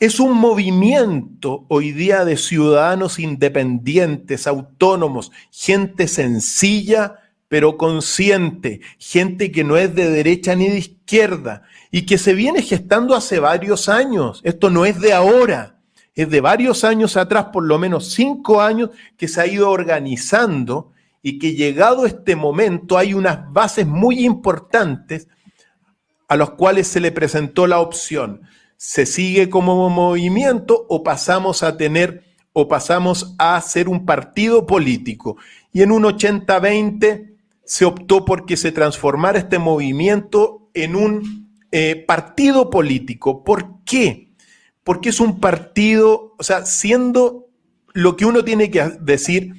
[0.00, 9.62] Es un movimiento hoy día de ciudadanos independientes, autónomos, gente sencilla pero consciente, gente que
[9.62, 14.40] no es de derecha ni de izquierda y que se viene gestando hace varios años.
[14.42, 15.78] Esto no es de ahora,
[16.16, 20.90] es de varios años atrás, por lo menos cinco años, que se ha ido organizando
[21.22, 25.28] y que llegado este momento hay unas bases muy importantes
[26.26, 28.40] a las cuales se le presentó la opción
[28.76, 35.36] se sigue como movimiento o pasamos a tener o pasamos a ser un partido político.
[35.72, 42.70] Y en un 80-20 se optó porque se transformara este movimiento en un eh, partido
[42.70, 43.42] político.
[43.42, 44.30] ¿Por qué?
[44.84, 47.48] Porque es un partido, o sea, siendo
[47.92, 49.54] lo que uno tiene que decir,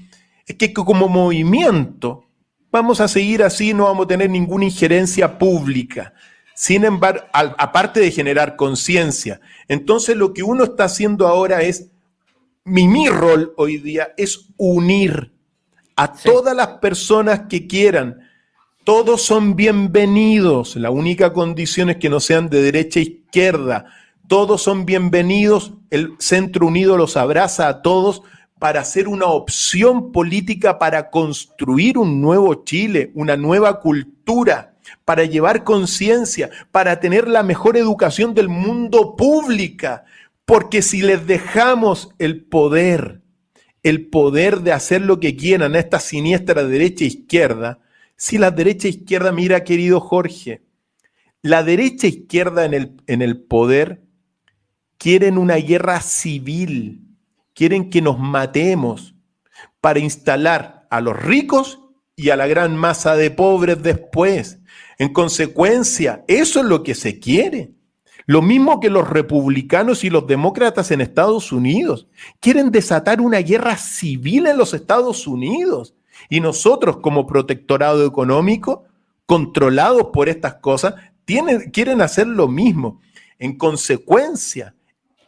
[0.46, 2.26] es que como movimiento
[2.72, 6.14] vamos a seguir así, no vamos a tener ninguna injerencia pública.
[6.56, 11.92] Sin embargo, aparte de generar conciencia, entonces lo que uno está haciendo ahora es,
[12.64, 15.34] mi, mi rol hoy día es unir
[15.98, 18.22] a todas las personas que quieran.
[18.86, 20.78] Todos son bienvenidos.
[20.78, 23.88] La única condición es que no sean de derecha e izquierda.
[24.30, 25.74] Todos son bienvenidos.
[25.90, 28.22] El Centro Unido los abraza a todos
[28.60, 35.64] para hacer una opción política para construir un nuevo Chile, una nueva cultura para llevar
[35.64, 40.06] conciencia, para tener la mejor educación del mundo pública.
[40.46, 43.22] Porque si les dejamos el poder,
[43.84, 47.80] el poder de hacer lo que quieran a esta siniestra derecha e izquierda,
[48.16, 50.62] si la derecha e izquierda, mira querido Jorge,
[51.42, 54.02] la derecha e izquierda en el, en el poder
[54.98, 57.02] quieren una guerra civil,
[57.54, 59.16] quieren que nos matemos
[59.82, 61.80] para instalar a los ricos
[62.16, 64.60] y a la gran masa de pobres después.
[64.98, 67.72] En consecuencia, eso es lo que se quiere.
[68.28, 72.08] Lo mismo que los republicanos y los demócratas en Estados Unidos.
[72.40, 75.94] Quieren desatar una guerra civil en los Estados Unidos.
[76.30, 78.86] Y nosotros como protectorado económico,
[79.26, 83.00] controlados por estas cosas, tienen, quieren hacer lo mismo.
[83.38, 84.76] En consecuencia,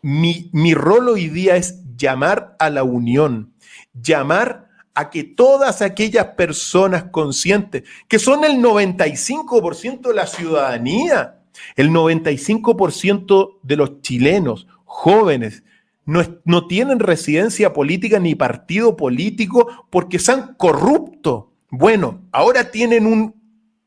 [0.01, 3.53] mi, mi rol hoy día es llamar a la unión,
[3.93, 4.66] llamar
[4.97, 11.37] a que todas aquellas personas conscientes, que son el 95% de la ciudadanía,
[11.75, 15.61] el 95% de los chilenos jóvenes,
[16.05, 21.45] no, no, tienen residencia política ni partido político porque son corruptos.
[21.69, 23.35] Bueno, ahora tienen un,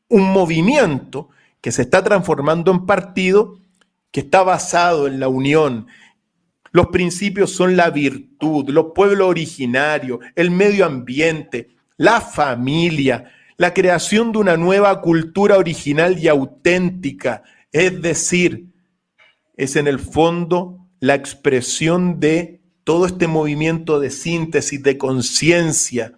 [0.07, 1.27] un movimiento
[1.59, 3.59] que se está transformando en partido
[4.11, 5.87] que está basado en la unión,
[6.71, 14.31] los principios son la virtud, los pueblos originarios, el medio ambiente, la familia, la creación
[14.31, 17.43] de una nueva cultura original y auténtica.
[17.71, 18.67] Es decir,
[19.55, 26.13] es en el fondo la expresión de todo este movimiento de síntesis, de conciencia,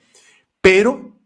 [0.61, 1.17] pero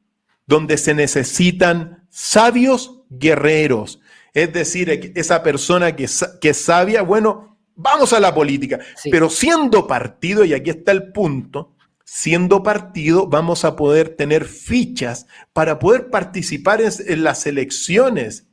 [0.47, 3.99] donde se necesitan sabios guerreros.
[4.33, 6.07] Es decir, esa persona que,
[6.41, 8.79] que es sabia, bueno, vamos a la política.
[9.09, 11.73] Pero siendo partido, y aquí está el punto,
[12.03, 18.47] siendo partido vamos a poder tener fichas para poder participar en, las elecciones.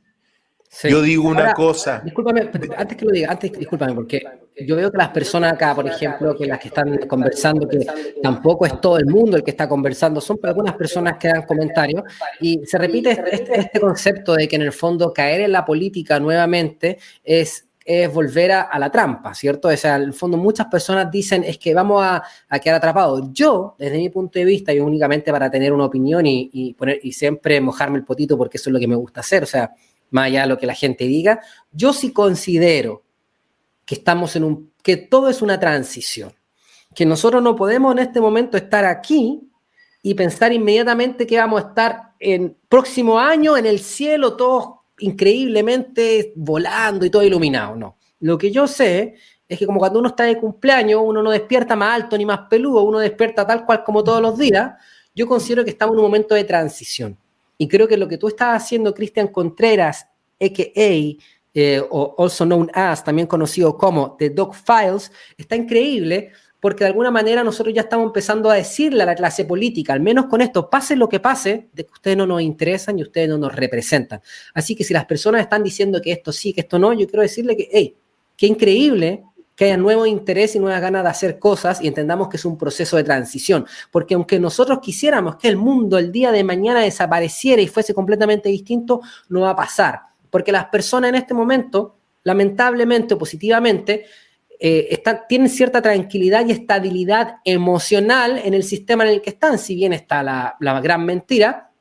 [0.83, 2.01] Yo digo una cosa.
[2.03, 4.21] Discúlpame, antes que lo diga, antes, discúlpame, porque
[4.67, 7.79] yo veo que las personas acá, por ejemplo, que las que están conversando, que
[8.21, 12.03] tampoco es todo el mundo el que está conversando, son algunas personas que dan comentarios
[12.41, 16.19] y se repite este, este concepto de que en el fondo caer en la política
[16.19, 19.67] nuevamente es es volver a, la trampa, ¿cierto?
[19.67, 22.23] O sea, en el fondo muchas personas dicen es que vamos a,
[22.59, 23.29] quedar atrapados.
[23.31, 27.11] Yo, desde mi punto de vista, y únicamente para tener una opinión y, poner, y
[27.11, 29.71] siempre mojarme el potito porque eso es lo que me gusta hacer, o sea,
[30.09, 31.39] más allá de lo que la gente diga,
[31.71, 33.03] yo sí considero
[33.85, 36.33] que estamos en un, que todo es una transición,
[36.95, 39.47] que nosotros no podemos en este momento estar aquí
[40.01, 46.33] y pensar inmediatamente que vamos a estar en próximo año en el cielo todos increíblemente
[46.35, 47.75] volando y todo iluminado.
[47.75, 47.97] No.
[48.19, 49.15] Lo que yo sé
[49.47, 52.41] es que como cuando uno está de cumpleaños, uno no despierta más alto ni más
[52.49, 54.73] peludo, uno despierta tal cual como todos los días.
[55.13, 57.17] Yo considero que estamos en un momento de transición.
[57.57, 60.07] Y creo que lo que tú estás haciendo, Cristian Contreras,
[60.41, 61.23] a.k.a.,
[61.57, 66.31] eh, o also known as, también conocido como The Dog Files, está increíble
[66.65, 69.99] porque de alguna manera nosotros ya estamos empezando a decirle a la clase política, al
[69.99, 73.29] menos con esto, pase lo que pase, de que ustedes no nos interesan y ustedes
[73.29, 74.19] no nos representan.
[74.51, 77.21] Así que si las personas están diciendo que esto sí, que esto no, yo quiero
[77.21, 77.95] decirle que, hey,
[78.35, 79.23] qué increíble
[79.55, 82.57] que haya nuevo interés y nuevas ganas de hacer cosas y entendamos que es un
[82.57, 83.67] proceso de transición.
[83.91, 88.49] Porque aunque nosotros quisiéramos que el mundo el día de mañana desapareciera y fuese completamente
[88.49, 89.99] distinto, no va a pasar.
[90.31, 94.07] Porque las personas en este momento, lamentablemente o positivamente,
[94.59, 99.75] eh, tienen cierta tranquilidad y estabilidad emocional en el sistema en el que están, si
[99.75, 101.71] bien está la, gran mentira,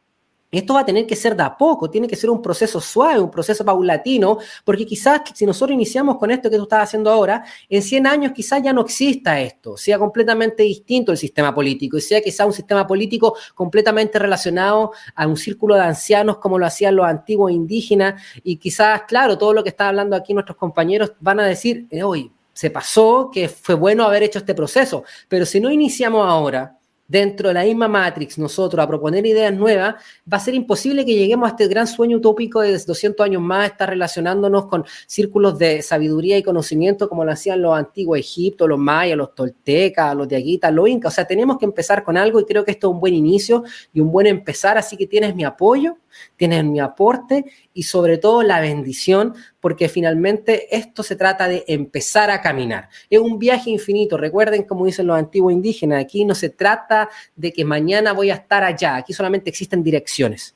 [0.50, 3.18] esto va a tener que ser de a poco, tiene que ser un proceso suave,
[3.18, 7.44] un proceso paulatino, porque quizás si nosotros iniciamos con esto que tú estás haciendo ahora,
[7.68, 12.00] en 100 años quizás ya no exista esto, sea completamente distinto el sistema político y
[12.00, 16.94] sea quizás un sistema político completamente relacionado a un círculo de ancianos como lo hacían
[16.94, 21.40] los antiguos indígenas y quizás, claro, todo lo que está hablando aquí nuestros compañeros van
[21.40, 25.60] a decir, hoy eh, se pasó, que fue bueno haber hecho este proceso, pero si
[25.60, 29.96] no iniciamos ahora, dentro de la misma Matrix nosotros a proponer ideas nuevas,
[30.30, 33.70] va a ser imposible que lleguemos a este gran sueño utópico de 200 años más,
[33.70, 38.78] estar relacionándonos con círculos de sabiduría y conocimiento como lo hacían los antiguos Egipto, los
[38.78, 41.12] mayas, los toltecas, los diaguitas, los incas.
[41.12, 43.64] O sea, tenemos que empezar con algo y creo que esto es un buen inicio
[43.92, 45.98] y un buen empezar, así que tienes mi apoyo
[46.36, 52.30] tienes mi aporte y sobre todo la bendición, porque finalmente esto se trata de empezar
[52.30, 52.88] a caminar.
[53.10, 57.52] Es un viaje infinito, recuerden como dicen los antiguos indígenas, aquí no se trata de
[57.52, 60.54] que mañana voy a estar allá, aquí solamente existen direcciones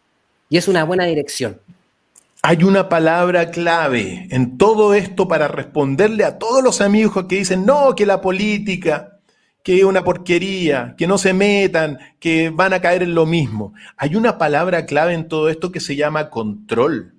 [0.49, 1.61] y es una buena dirección.
[2.43, 7.67] Hay una palabra clave en todo esto para responderle a todos los amigos que dicen,
[7.67, 9.18] no, que la política,
[9.63, 13.75] que es una porquería, que no se metan, que van a caer en lo mismo.
[13.97, 17.15] Hay una palabra clave en todo esto que se llama control.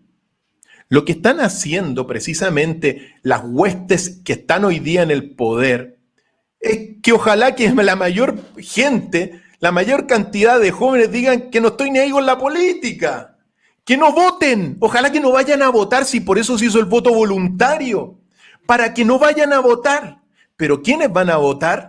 [0.87, 5.99] Lo que están haciendo precisamente las huestes que están hoy día en el poder
[6.59, 11.69] es que ojalá que la mayor gente, la mayor cantidad de jóvenes digan que no
[11.69, 13.37] estoy ni ahí con la política,
[13.85, 16.85] que no voten, ojalá que no vayan a votar si por eso se hizo el
[16.85, 18.19] voto voluntario,
[18.65, 20.21] para que no vayan a votar.
[20.55, 21.88] Pero ¿quiénes van a votar?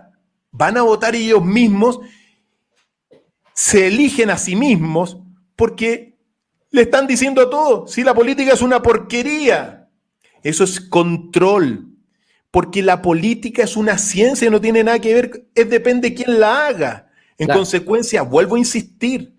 [0.51, 1.99] Van a votar ellos mismos,
[3.53, 5.17] se eligen a sí mismos
[5.55, 6.17] porque
[6.69, 9.89] le están diciendo todo, si la política es una porquería,
[10.43, 11.87] eso es control,
[12.49, 16.39] porque la política es una ciencia, no tiene nada que ver, es depende de quién
[16.39, 17.07] la haga.
[17.37, 19.33] En consecuencia, vuelvo a insistir,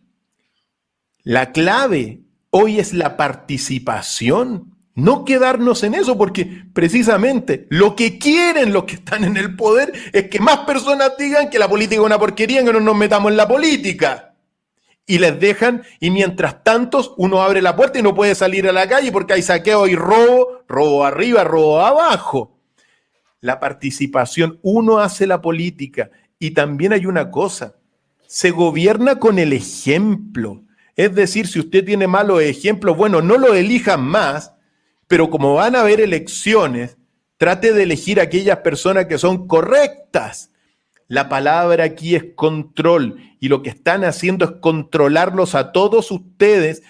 [1.22, 8.73] la clave hoy es la participación no quedarnos en eso, porque precisamente lo que quieren
[8.73, 12.06] los que están en el poder es que más personas digan que la política es
[12.06, 14.35] una porquería, que no nos metamos en la política.
[15.06, 18.73] Y les dejan, y mientras tanto uno abre la puerta y no puede salir a
[18.73, 22.59] la calle porque hay saqueo y robo, robo arriba, robo abajo.
[23.40, 27.77] La participación, uno hace la política y también hay una cosa,
[28.27, 30.62] se gobierna con el ejemplo.
[30.97, 34.52] Es decir, si usted tiene malos ejemplos, bueno, no lo elijan más,
[35.12, 36.97] pero como van a haber elecciones,
[37.36, 40.52] trate de elegir aquellas personas que son correctas.
[41.06, 46.82] La palabra aquí es control y lo que están haciendo es controlarlos a todos ustedes,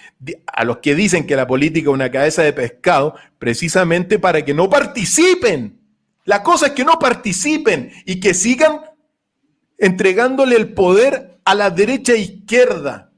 [0.47, 4.55] a los que dicen que la política es una cabeza de pescado, precisamente para que
[4.55, 5.81] no participen.
[6.25, 8.83] La cosa es que no participen y que sigan
[9.79, 13.11] entregándole el poder a la derecha e izquierda.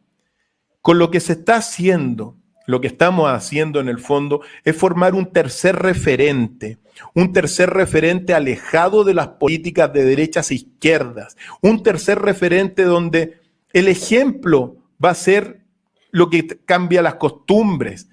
[0.81, 5.15] Con lo que se está haciendo lo que estamos haciendo en el fondo es formar
[5.15, 6.79] un tercer referente,
[7.15, 13.41] un tercer referente alejado de las políticas de derechas e izquierdas, un tercer referente donde
[13.73, 15.65] el ejemplo va a ser
[16.11, 18.09] lo que cambia las costumbres,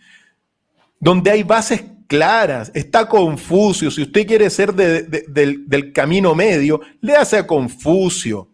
[0.99, 7.37] donde hay bases claras, está Confucio, si usted quiere ser del, camino medio, le hace
[7.37, 8.50] a Confucio.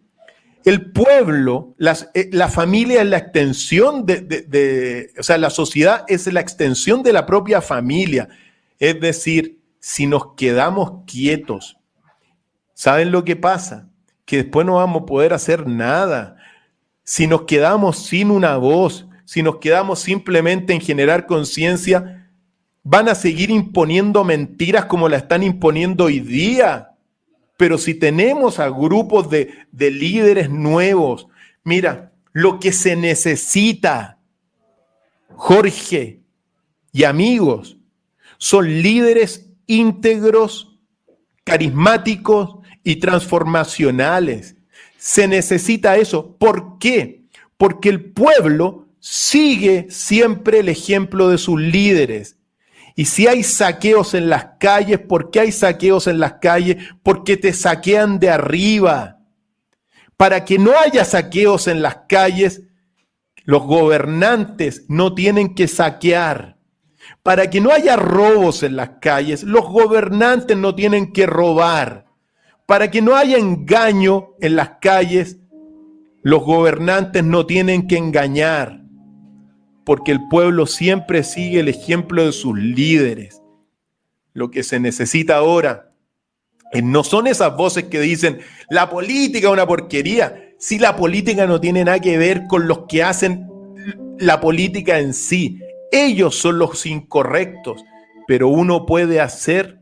[0.68, 1.74] El pueblo,
[2.12, 7.14] eh, la familia es la extensión de, o sea, la sociedad es la extensión de
[7.14, 8.28] la propia familia.
[8.78, 11.78] Es decir, si nos quedamos quietos,
[12.74, 13.88] ¿saben lo que pasa?
[14.26, 16.36] Que después no vamos a poder hacer nada.
[17.02, 22.28] Si nos quedamos sin una voz, si nos quedamos simplemente en generar conciencia,
[22.82, 26.87] van a seguir imponiendo mentiras como la están imponiendo hoy día.
[27.58, 31.26] Pero si tenemos a grupos de, líderes nuevos,
[31.64, 34.20] mira, lo que se necesita
[35.34, 36.20] Jorge
[36.92, 37.76] y amigos
[38.38, 40.78] son líderes íntegros,
[41.42, 44.54] carismáticos y transformacionales.
[44.96, 46.36] Se necesita eso.
[46.36, 47.24] ¿Por qué?
[47.56, 52.37] Porque el pueblo sigue siempre el ejemplo de sus líderes.
[52.98, 56.78] Y si hay saqueos en las calles, ¿por qué hay saqueos en las calles?
[57.04, 59.20] Porque te saquean de arriba.
[60.16, 62.62] Para que no haya saqueos en las calles,
[63.44, 66.56] los gobernantes no tienen que saquear.
[67.22, 72.06] Para que no haya robos en las calles, los gobernantes no tienen que robar.
[72.66, 75.38] Para que no haya engaño en las calles,
[76.22, 78.77] los gobernantes no tienen que engañar
[79.88, 83.40] porque el pueblo siempre sigue el ejemplo de sus líderes.
[84.34, 85.94] Lo que se necesita ahora
[86.74, 90.52] eh, no son esas voces que dicen, la política es una porquería.
[90.58, 93.48] Si la política no tiene nada que ver con los que hacen
[94.18, 95.58] la política en sí,
[95.90, 97.82] ellos son los incorrectos,
[98.26, 99.77] pero uno puede hacer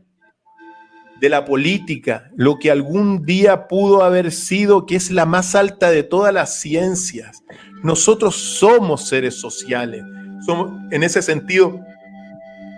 [1.19, 5.89] de la política lo que algún día pudo haber sido, que es la más alta
[5.89, 7.43] de todas las ciencias,
[7.83, 10.03] nosotros somos seres sociales.
[10.45, 11.79] Somos, en ese sentido,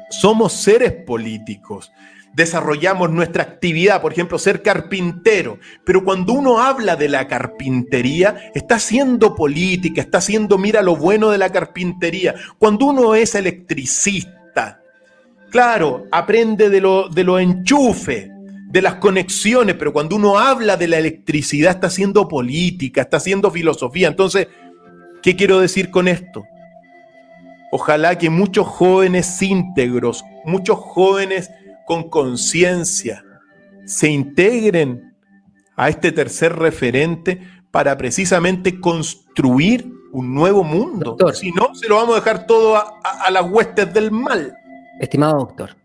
[0.09, 1.91] somos seres políticos.
[2.33, 5.59] Desarrollamos nuestra actividad, por ejemplo, ser carpintero.
[5.85, 11.31] Pero cuando uno habla de la carpintería, está haciendo política, está haciendo, mira lo bueno
[11.31, 12.35] de la carpintería.
[12.57, 14.81] Cuando uno es electricista,
[15.51, 18.31] claro, aprende de lo, de lo enchufe,
[18.67, 23.49] de las conexiones, pero cuando uno habla de la electricidad, está haciendo política, está haciendo
[23.49, 24.07] filosofía.
[24.07, 24.47] Entonces,
[25.21, 26.45] ¿Qué quiero decir con esto?
[27.71, 31.51] Ojalá que muchos jóvenes íntegros, muchos jóvenes
[31.85, 33.23] con conciencia,
[33.85, 35.13] se integren
[35.75, 41.15] a este tercer referente para precisamente construir un nuevo mundo.
[41.33, 44.55] si no, se lo vamos a dejar todo a, las huestes del mal.
[44.99, 45.75] Estimado doctor,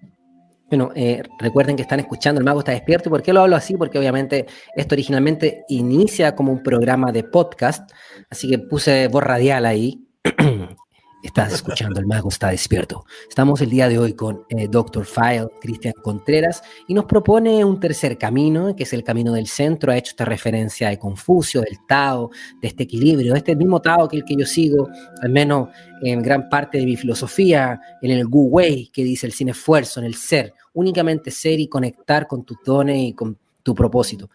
[0.77, 3.11] bueno, eh, recuerden que están escuchando El Mago está despierto.
[3.11, 3.77] ¿Por qué lo hablo así?
[3.77, 7.91] Porque obviamente esto originalmente inicia como un programa de podcast,
[8.31, 10.05] así que puse voz radial ahí.
[11.25, 13.07] Estás escuchando El Mago está despierto.
[13.27, 15.07] Estamos el día de hoy con eh, Dr.
[15.07, 19.91] File, Cristian Contreras, y nos propone un tercer camino, que es el camino del centro.
[19.91, 22.31] Ha hecho esta referencia de Confucio, del Tao,
[22.61, 24.91] de este equilibrio, de este mismo Tao que el que yo sigo,
[25.23, 25.71] al menos
[26.03, 30.01] en gran parte de mi filosofía, en el Gu Wei, que dice el sin esfuerzo,
[30.01, 34.29] en el ser, únicamente ser y conectar con tus dones y con tu propósito.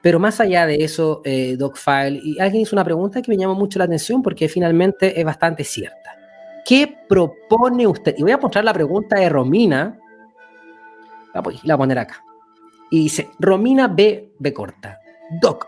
[0.00, 3.36] Pero más allá de eso, eh, Doc File, y alguien hizo una pregunta que me
[3.36, 6.07] llamó mucho la atención porque finalmente es bastante cierta.
[6.68, 8.14] ¿Qué propone usted?
[8.18, 9.98] Y voy a mostrar la pregunta de Romina.
[11.32, 12.22] La voy, a poner acá.
[12.90, 14.34] Y dice, Romina B.
[14.38, 14.52] B.
[14.52, 15.00] Corta.
[15.40, 15.66] Doc,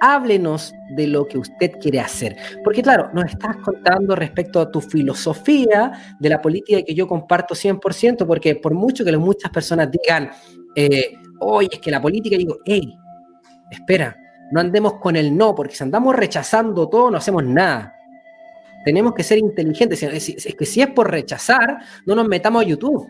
[0.00, 2.36] háblenos de lo que usted quiere hacer.
[2.64, 7.54] Porque claro, nos estás contando respecto a tu filosofía de la política que yo comparto
[7.54, 10.30] 100%, porque por mucho que muchas personas digan,
[10.74, 12.92] eh, oye, es que la política, digo, hey,
[13.70, 14.16] espera,
[14.50, 17.99] no andemos con el no, porque si andamos rechazando todo, no hacemos nada.
[18.84, 20.02] Tenemos que ser inteligentes.
[20.02, 23.08] Es que si es por rechazar, no nos metamos a YouTube.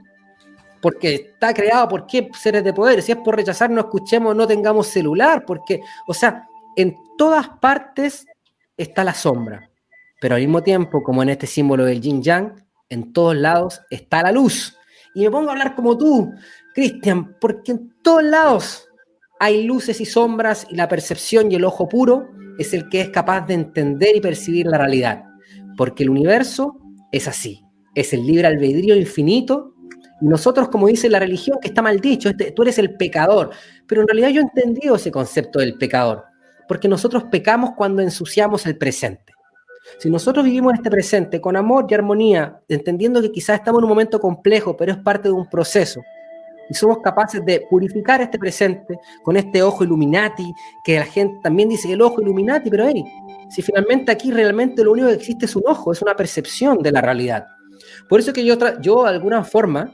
[0.80, 3.02] Porque está creado por qué seres de poder.
[3.02, 5.44] Si es por rechazar, no escuchemos, no tengamos celular.
[5.46, 8.26] Porque, o sea, en todas partes
[8.76, 9.70] está la sombra.
[10.20, 12.54] Pero al mismo tiempo, como en este símbolo del yin yang,
[12.88, 14.76] en todos lados está la luz.
[15.14, 16.32] Y me pongo a hablar como tú,
[16.74, 18.88] Cristian, porque en todos lados
[19.38, 22.28] hay luces y sombras y la percepción y el ojo puro
[22.58, 25.29] es el que es capaz de entender y percibir la realidad
[25.80, 26.76] porque el universo
[27.10, 29.72] es así, es el libre albedrío infinito,
[30.20, 33.48] y nosotros, como dice la religión, que está mal dicho, este, tú eres el pecador,
[33.86, 36.22] pero en realidad yo he entendido ese concepto del pecador,
[36.68, 39.32] porque nosotros pecamos cuando ensuciamos el presente.
[39.98, 43.88] Si nosotros vivimos este presente con amor y armonía, entendiendo que quizás estamos en un
[43.88, 46.02] momento complejo, pero es parte de un proceso,
[46.68, 50.52] y somos capaces de purificar este presente con este ojo Illuminati,
[50.84, 53.02] que la gente también dice el ojo Illuminati, pero hey,
[53.50, 56.92] si finalmente aquí realmente lo único que existe es un ojo, es una percepción de
[56.92, 57.46] la realidad.
[58.08, 59.92] Por eso que yo, yo de alguna forma,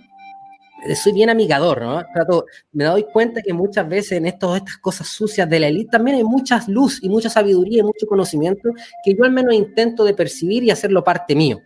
[0.86, 2.02] eh, soy bien amigador, ¿no?
[2.12, 5.90] Trato, me doy cuenta que muchas veces en estos, estas cosas sucias de la élite
[5.90, 8.70] también hay mucha luz y mucha sabiduría y mucho conocimiento
[9.04, 11.60] que yo al menos intento de percibir y hacerlo parte mío.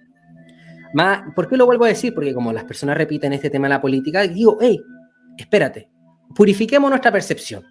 [0.94, 2.14] Más, ¿Por qué lo vuelvo a decir?
[2.14, 4.80] Porque como las personas repiten este tema de la política, digo, hey,
[5.36, 5.88] espérate,
[6.34, 7.64] purifiquemos nuestra percepción.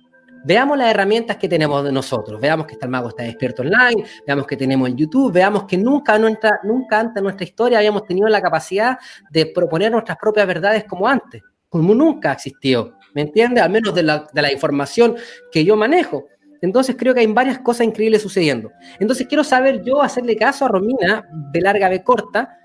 [0.45, 2.39] Veamos las herramientas que tenemos de nosotros.
[2.39, 5.77] Veamos que está el mago está despierto online, veamos que tenemos el YouTube, veamos que
[5.77, 8.97] nunca, nuestra, nunca antes en nuestra historia habíamos tenido la capacidad
[9.29, 12.93] de proponer nuestras propias verdades como antes, como nunca existió.
[13.13, 13.63] ¿Me entiendes?
[13.63, 15.15] Al menos de la, de la información
[15.51, 16.27] que yo manejo.
[16.61, 18.71] Entonces creo que hay varias cosas increíbles sucediendo.
[18.99, 22.57] Entonces quiero saber yo hacerle caso a Romina de larga B corta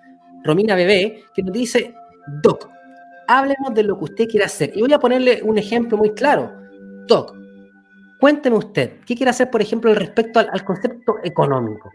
[0.44, 1.94] Romina Bebé, que nos dice,
[2.42, 2.68] Doc,
[3.26, 4.70] háblenos de lo que usted quiere hacer.
[4.74, 6.52] Y voy a ponerle un ejemplo muy claro.
[7.06, 7.34] Doc,
[8.24, 11.90] cuénteme usted, ¿qué quiere hacer, por ejemplo, respecto al, concepto económico?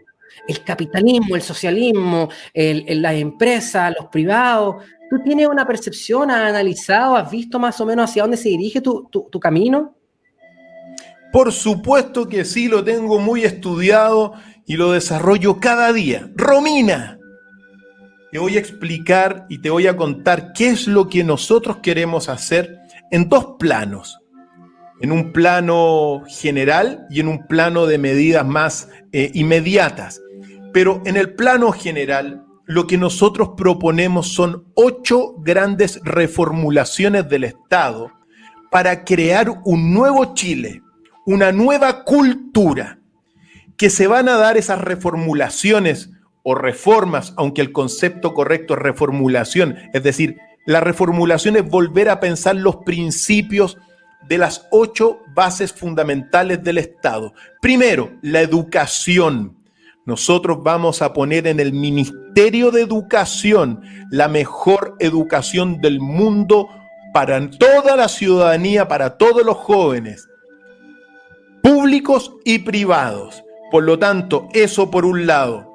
[0.46, 4.76] El capitalismo, el socialismo, el, las empresas, los privados.
[5.10, 8.80] ¿Tú tienes una percepción, has analizado, has visto más o menos hacia dónde se dirige
[8.80, 9.96] tu camino?
[11.32, 14.34] Por supuesto que sí, lo tengo muy estudiado
[14.66, 16.30] y lo desarrollo cada día.
[16.36, 17.18] Romina,
[18.30, 22.28] te voy a explicar y te voy a contar qué es lo que nosotros queremos
[22.28, 22.78] hacer
[23.10, 24.20] en dos planos.
[25.00, 30.20] En un plano general y en un plano de medidas más eh, inmediatas.
[30.72, 38.12] Pero en el plano general, lo que nosotros proponemos son ocho grandes reformulaciones del Estado
[38.70, 40.82] para crear un nuevo Chile,
[41.26, 43.00] una nueva cultura,
[43.76, 46.10] que se van a dar esas reformulaciones
[46.42, 50.36] o reformas, aunque el concepto correcto es reformulación, es decir,
[50.66, 53.78] la reformulación es volver a pensar los principios
[54.28, 57.32] de las ocho bases fundamentales del Estado.
[57.60, 59.56] Primero, la educación.
[60.06, 66.68] Nosotros vamos a poner en el Ministerio de Educación la mejor educación del mundo
[67.12, 70.28] para toda la ciudadanía, para todos los jóvenes,
[71.62, 73.42] públicos y privados.
[73.70, 75.70] Por lo tanto, eso por un lado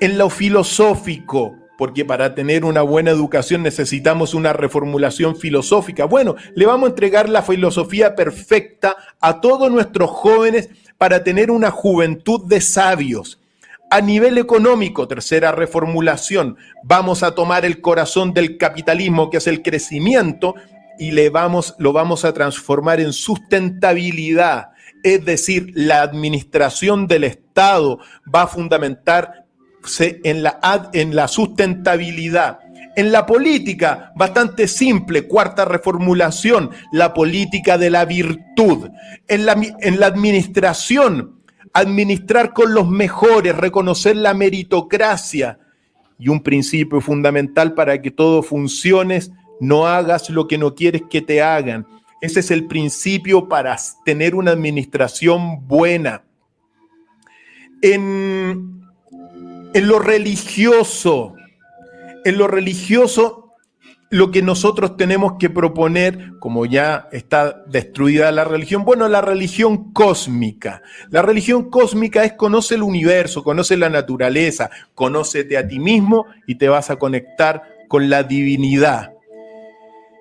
[0.00, 6.04] en lo filosófico, porque para tener una buena educación necesitamos una reformulación filosófica.
[6.04, 11.70] Bueno, le vamos a entregar la filosofía perfecta a todos nuestros jóvenes para tener una
[11.70, 13.40] juventud de sabios.
[13.90, 19.62] A nivel económico, tercera reformulación, vamos a tomar el corazón del capitalismo, que es el
[19.62, 20.56] crecimiento,
[20.98, 24.72] y le vamos, lo vamos a transformar en sustentabilidad.
[25.02, 28.00] Es decir, la administración del Estado
[28.32, 29.46] va a fundamentar
[29.98, 32.60] en la, en la sustentabilidad.
[32.96, 38.90] En la política, bastante simple, cuarta reformulación, la política de la virtud.
[39.28, 41.40] En la, en la administración,
[41.72, 45.58] administrar con los mejores, reconocer la meritocracia.
[46.18, 49.20] Y un principio fundamental para que todo funcione,
[49.60, 51.86] no hagas lo que no quieres que te hagan.
[52.20, 56.22] Ese es el principio para tener una administración buena.
[57.80, 58.79] En,
[59.72, 61.34] en lo religioso,
[62.24, 63.54] en lo religioso,
[64.10, 69.92] lo que nosotros tenemos que proponer, como ya está destruida la religión, bueno, la religión
[69.92, 70.82] cósmica.
[71.10, 76.56] La religión cósmica es conoce el universo, conoce la naturaleza, conócete a ti mismo y
[76.56, 79.12] te vas a conectar con la divinidad.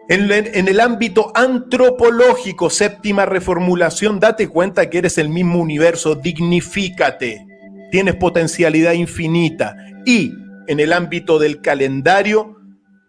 [0.08, 7.49] En, en, el ámbito antropológico, séptima reformulación, date cuenta que eres el mismo universo, dignifícate
[7.92, 9.76] tienes potencialidad infinita.
[10.06, 10.34] Y
[10.68, 12.58] en el ámbito del calendario,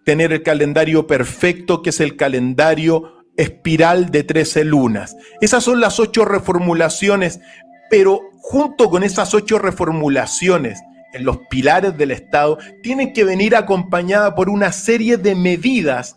[0.04, 5.16] tener el calendario perfecto, que es el calendario espiral de 13 lunas.
[5.40, 7.40] Esas son las ocho reformulaciones,
[7.88, 10.80] pero junto con esas ocho reformulaciones
[11.12, 16.16] en los pilares del Estado, tienen que venir acompañadas por una serie de medidas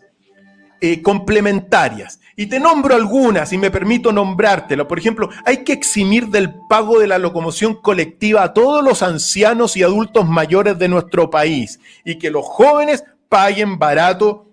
[0.86, 2.20] eh, complementarias.
[2.36, 4.86] Y te nombro algunas y me permito nombrártelo.
[4.86, 9.78] Por ejemplo, hay que eximir del pago de la locomoción colectiva a todos los ancianos
[9.78, 14.44] y adultos mayores de nuestro país y que los jóvenes paguen barato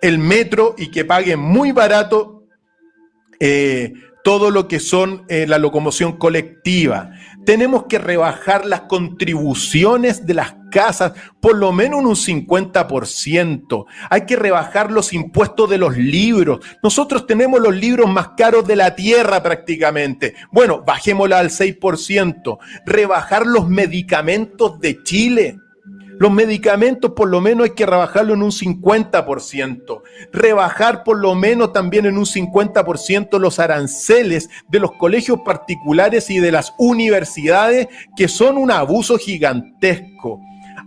[0.00, 2.44] el metro y que paguen muy barato
[3.38, 3.92] eh,
[4.24, 7.10] todo lo que son eh, la locomoción colectiva.
[7.48, 13.86] Tenemos que rebajar las contribuciones de las casas por lo menos un 50%.
[14.10, 16.60] Hay que rebajar los impuestos de los libros.
[16.82, 20.34] Nosotros tenemos los libros más caros de la tierra prácticamente.
[20.52, 22.58] Bueno, bajémosla al 6%.
[22.84, 25.58] Rebajar los medicamentos de Chile.
[26.18, 30.02] Los medicamentos por lo menos hay que rebajarlo en un 50%.
[30.32, 36.40] Rebajar por lo menos también en un 50% los aranceles de los colegios particulares y
[36.40, 40.40] de las universidades, que son un abuso gigantesco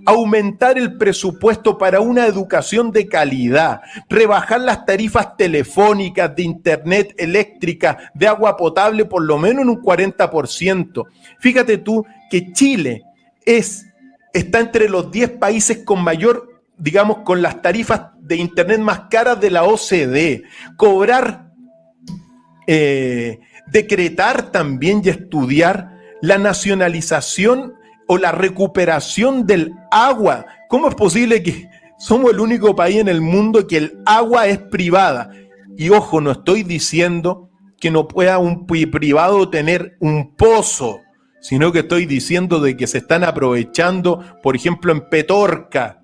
[0.06, 8.12] aumentar el presupuesto para una educación de calidad, rebajar las tarifas telefónicas, de internet eléctrica,
[8.14, 11.06] de agua potable por lo menos en un 40%.
[11.40, 13.04] Fíjate tú que Chile
[13.46, 13.86] es
[14.34, 19.40] está entre los 10 países con mayor, digamos, con las tarifas de Internet más caras
[19.40, 20.44] de la OCDE.
[20.78, 21.52] Cobrar,
[22.68, 27.74] eh, decretar también y estudiar la nacionalización
[28.08, 30.46] o la recuperación del agua.
[30.70, 34.60] ¿Cómo es posible que somos el único país en el mundo que el agua es
[34.60, 35.32] privada?
[35.78, 37.50] Y ojo, no estoy diciendo
[37.80, 41.00] que no pueda un privado tener un pozo
[41.42, 46.02] sino que estoy diciendo de que se están aprovechando, por ejemplo, en Petorca,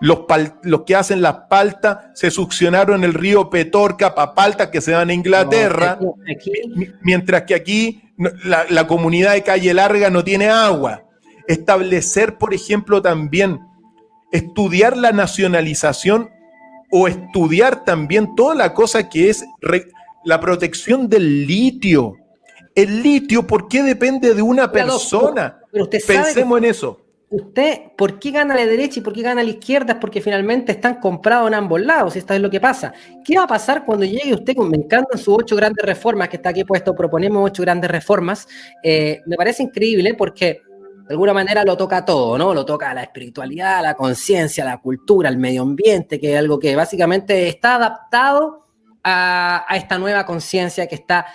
[0.00, 0.20] los,
[0.62, 5.08] los, que hacen las paltas se succionaron el río Petorca para paltas que se dan
[5.08, 5.98] a Inglaterra,
[7.00, 8.02] mientras que aquí
[8.44, 11.04] la, la, comunidad de Calle Larga no tiene agua.
[11.48, 13.60] Establecer, por ejemplo, también
[14.30, 16.28] estudiar la nacionalización
[16.90, 19.44] o estudiar también toda la cosa que es
[20.24, 22.16] la protección del litio.
[22.74, 25.60] El litio, ¿por qué depende de una persona?
[26.06, 27.00] Pensemos en eso.
[27.30, 29.94] Usted, ¿por qué gana la derecha y por qué gana la izquierda?
[29.94, 32.92] Es porque finalmente están comprados en ambos lados, esto es lo que pasa.
[33.24, 36.36] ¿Qué va a pasar cuando llegue usted con, me encantan sus ocho grandes reformas, que
[36.36, 38.46] está aquí puesto, proponemos ocho grandes reformas?
[38.82, 40.62] Eh, me parece increíble porque
[41.08, 42.54] de alguna manera lo toca todo, ¿no?
[42.54, 46.74] Lo toca la espiritualidad, la conciencia, la cultura, el medio ambiente, que es algo que
[46.76, 48.64] básicamente está adaptado
[49.02, 51.26] a, esta nueva conciencia que está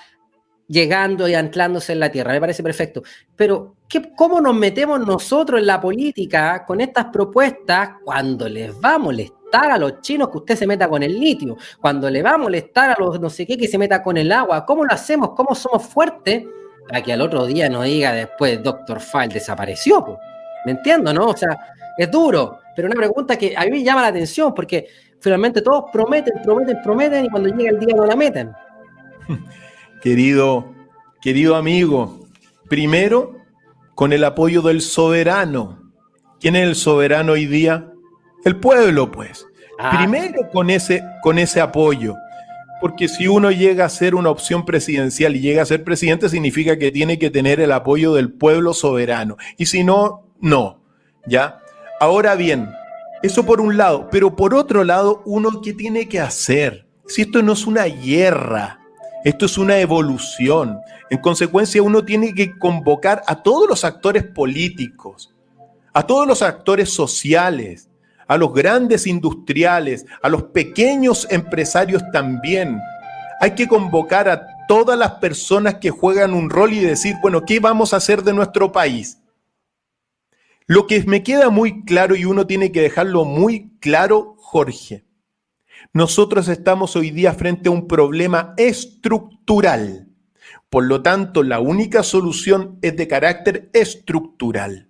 [0.69, 2.31] llegando y anclándose en la tierra.
[2.31, 3.03] Me parece perfecto.
[3.35, 8.95] Pero, ¿qué, ¿cómo nos metemos nosotros en la política con estas propuestas cuando les va
[8.95, 11.57] a molestar a los chinos que usted se meta con el litio?
[11.81, 14.31] Cuando le va a molestar a los no sé qué que se meta con el
[14.31, 14.65] agua.
[14.65, 15.31] ¿Cómo lo hacemos?
[15.35, 16.43] ¿Cómo somos fuertes?
[16.89, 20.17] para que al otro día no diga después Doctor File desapareció.
[20.65, 21.27] ¿Me entiendo, no?
[21.27, 21.49] O sea,
[21.97, 24.87] es duro, pero una pregunta que a mí me llama la atención porque
[25.19, 28.51] finalmente todos prometen, prometen, prometen y cuando llega el día no la meten.
[30.01, 30.73] Querido,
[31.21, 32.19] querido amigo,
[32.69, 33.35] primero
[33.95, 35.91] con el apoyo del soberano.
[36.39, 37.91] ¿Quién es el soberano hoy día?
[38.45, 39.45] El pueblo, pues.
[39.77, 39.97] Ah.
[39.97, 42.15] Primero con ese, con ese apoyo.
[42.79, 46.77] Porque si uno llega a ser una opción presidencial y llega a ser presidente, significa
[46.79, 49.35] que tiene que tener el apoyo del pueblo soberano.
[49.57, 50.81] Y si no, no.
[51.27, 51.59] ¿Ya?
[51.99, 52.69] Ahora bien,
[53.21, 54.07] eso por un lado.
[54.09, 56.87] Pero por otro lado, uno, ¿qué tiene que hacer?
[57.05, 58.78] Si esto no es una guerra,
[59.23, 60.79] esto es una evolución.
[61.09, 65.33] En consecuencia, uno tiene que convocar a todos los actores políticos,
[65.93, 67.89] a todos los actores sociales,
[68.27, 72.79] a los grandes industriales, a los pequeños empresarios también.
[73.41, 77.59] Hay que convocar a todas las personas que juegan un rol y decir, bueno, ¿qué
[77.59, 79.17] vamos a hacer de nuestro país?
[80.67, 85.03] Lo que me queda muy claro y uno tiene que dejarlo muy claro, Jorge,
[85.93, 90.07] nosotros estamos hoy día frente a un problema estructural.
[90.69, 94.89] Por lo tanto, la única solución es de carácter estructural.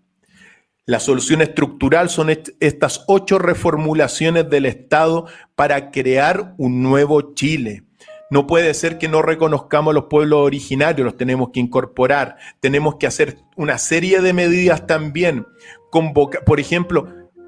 [0.85, 7.83] La solución estructural son estas ocho reformulaciones del Estado para crear un nuevo Chile.
[8.29, 12.37] No puede ser que no reconozcamos a los pueblos originarios, los tenemos que incorporar.
[12.59, 15.45] Tenemos que hacer una serie de medidas también.
[16.45, 17.07] por ejemplo,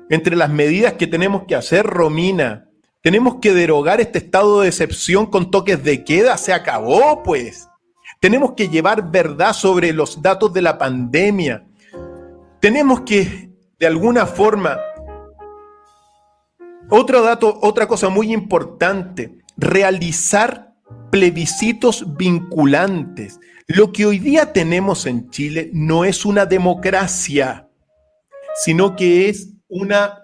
[0.10, 2.71] entre las medidas que tenemos que hacer, Romina,
[3.02, 6.38] tenemos que derogar este estado de excepción con toques de queda.
[6.38, 7.68] Se acabó, pues.
[8.20, 11.66] Tenemos que llevar verdad sobre los datos de la pandemia
[12.62, 13.50] tenemos que,
[13.80, 14.80] de alguna forma,
[16.90, 20.76] otro dato, otra cosa muy importante, realizar
[21.10, 23.40] plebiscitos vinculantes.
[23.68, 27.68] Lo que hoy día tenemos en Chile no es una democracia,
[28.64, 30.21] sino que es una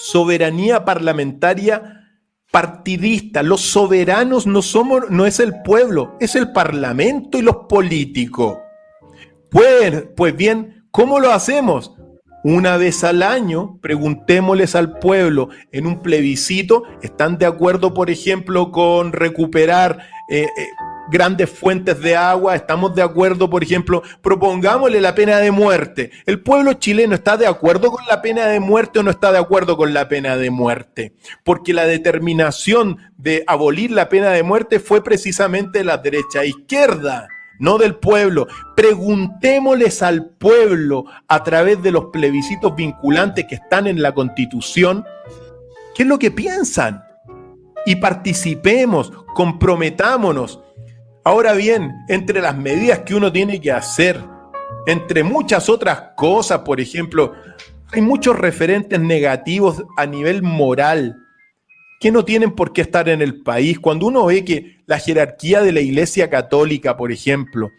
[0.00, 2.08] soberanía parlamentaria
[2.50, 3.42] partidista.
[3.44, 8.58] Los soberanos no somos, no es el pueblo, es el parlamento y los políticos.
[9.50, 11.94] Pues, pues bien, ¿Cómo lo hacemos?
[12.42, 18.72] Una vez al año, preguntémosles al pueblo en un plebiscito, ¿están de acuerdo, por ejemplo,
[18.72, 20.66] con recuperar eh, eh,
[21.10, 22.56] grandes fuentes de agua?
[22.56, 26.10] ¿Estamos de acuerdo, por ejemplo, propongámosle la pena de muerte?
[26.26, 29.38] ¿El pueblo chileno está de acuerdo con la pena de muerte o no está de
[29.38, 31.14] acuerdo con la pena de muerte?
[31.44, 37.28] Porque la determinación de abolir la pena de muerte fue precisamente la derecha izquierda
[37.60, 38.48] no del pueblo.
[38.74, 45.04] Preguntémosles al pueblo a través de los plebiscitos vinculantes que están en la constitución,
[45.94, 47.04] qué es lo que piensan.
[47.86, 50.60] Y participemos, comprometámonos.
[51.24, 54.18] Ahora bien, entre las medidas que uno tiene que hacer,
[54.86, 57.34] entre muchas otras cosas, por ejemplo,
[57.92, 61.16] hay muchos referentes negativos a nivel moral
[62.00, 63.78] que no tienen por qué estar en el país.
[63.78, 67.70] Cuando uno ve que la jerarquía de la Iglesia Católica, por ejemplo,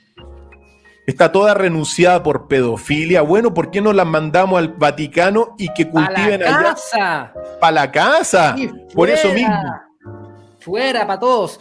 [1.07, 5.89] está toda renunciada por pedofilia, bueno, ¿por qué no las mandamos al Vaticano y que
[5.89, 6.61] cultiven allá?
[6.61, 7.33] Casa.
[7.59, 8.55] Para la casa.
[8.93, 9.55] por eso mismo.
[10.59, 11.59] Fuera, para todos.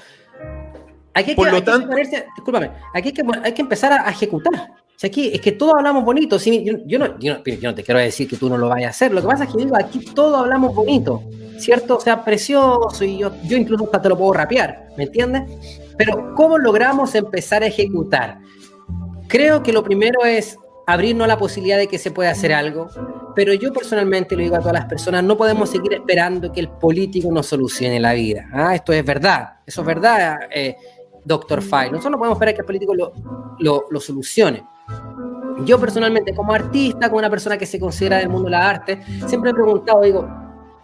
[1.15, 1.95] Aquí hay por que, lo tanto,
[2.37, 4.75] discúlpame, aquí hay que, hay que empezar a ejecutar
[5.07, 6.37] aquí es que todos hablamos bonito.
[6.39, 9.13] yo, no, te quiero decir que tú no lo vayas a hacer.
[9.13, 11.23] Lo que pasa es que digo, aquí todos hablamos bonito,
[11.59, 11.97] ¿cierto?
[11.97, 15.43] O sea, precioso y yo, yo incluso hasta te lo puedo rapear, ¿me entiendes?
[15.97, 18.39] Pero ¿cómo logramos empezar a ejecutar?
[19.29, 20.57] Creo que lo primero es
[20.87, 22.89] abrirnos a la posibilidad de que se pueda hacer algo.
[23.35, 26.69] Pero yo personalmente le digo a todas las personas, no podemos seguir esperando que el
[26.69, 28.49] político nos solucione la vida.
[28.53, 28.75] ¿ah?
[28.75, 30.77] Esto es verdad, eso es verdad, eh,
[31.25, 31.91] doctor Fay.
[31.91, 33.13] Nosotros no podemos esperar que el político lo,
[33.59, 34.65] lo, lo solucione.
[35.65, 39.01] Yo personalmente, como artista, como una persona que se considera del mundo de la arte,
[39.27, 40.29] siempre he preguntado, digo,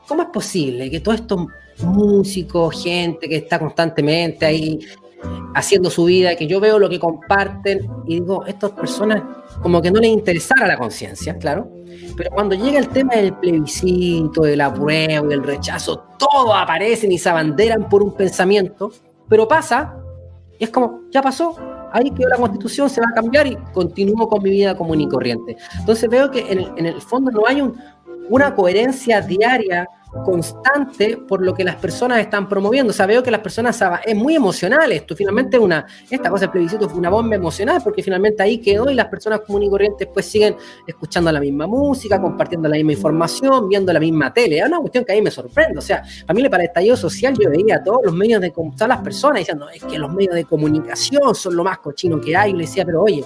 [0.06, 1.46] ¿cómo es posible que todos estos
[1.82, 4.78] músicos, gente que está constantemente ahí
[5.54, 9.22] haciendo su vida, que yo veo lo que comparten y digo, estas personas
[9.62, 11.68] como que no les interesara la conciencia, claro,
[12.16, 17.28] pero cuando llega el tema del plebiscito, del apruebo, del rechazo, todos aparecen y se
[17.28, 18.92] abanderan por un pensamiento,
[19.28, 19.96] pero pasa
[20.58, 21.56] y es como, ya pasó,
[21.92, 25.08] ahí quedó la constitución, se va a cambiar y continúo con mi vida común y
[25.08, 25.56] corriente.
[25.78, 27.62] Entonces veo que en el, fondo no hay
[28.28, 29.88] una coherencia diaria
[30.24, 32.90] constante por lo que las personas están promoviendo.
[32.90, 35.14] O sea, veo que las personas es muy emocional esto.
[35.16, 38.94] Finalmente, una, esta cosa del plebiscito fue una bomba emocional porque finalmente ahí quedó y
[38.94, 43.68] las personas comunes y corrientes pues siguen escuchando la misma música, compartiendo la misma información,
[43.68, 44.58] viendo la misma tele.
[44.58, 45.78] Es una cuestión que a mí me sorprende.
[45.78, 48.50] O sea, a mí para el estallido social yo veía a todos los medios de
[48.50, 52.36] todas las personas diciendo es que los medios de comunicación son lo más cochino que
[52.36, 52.50] hay.
[52.50, 53.24] Y le decía, pero oye,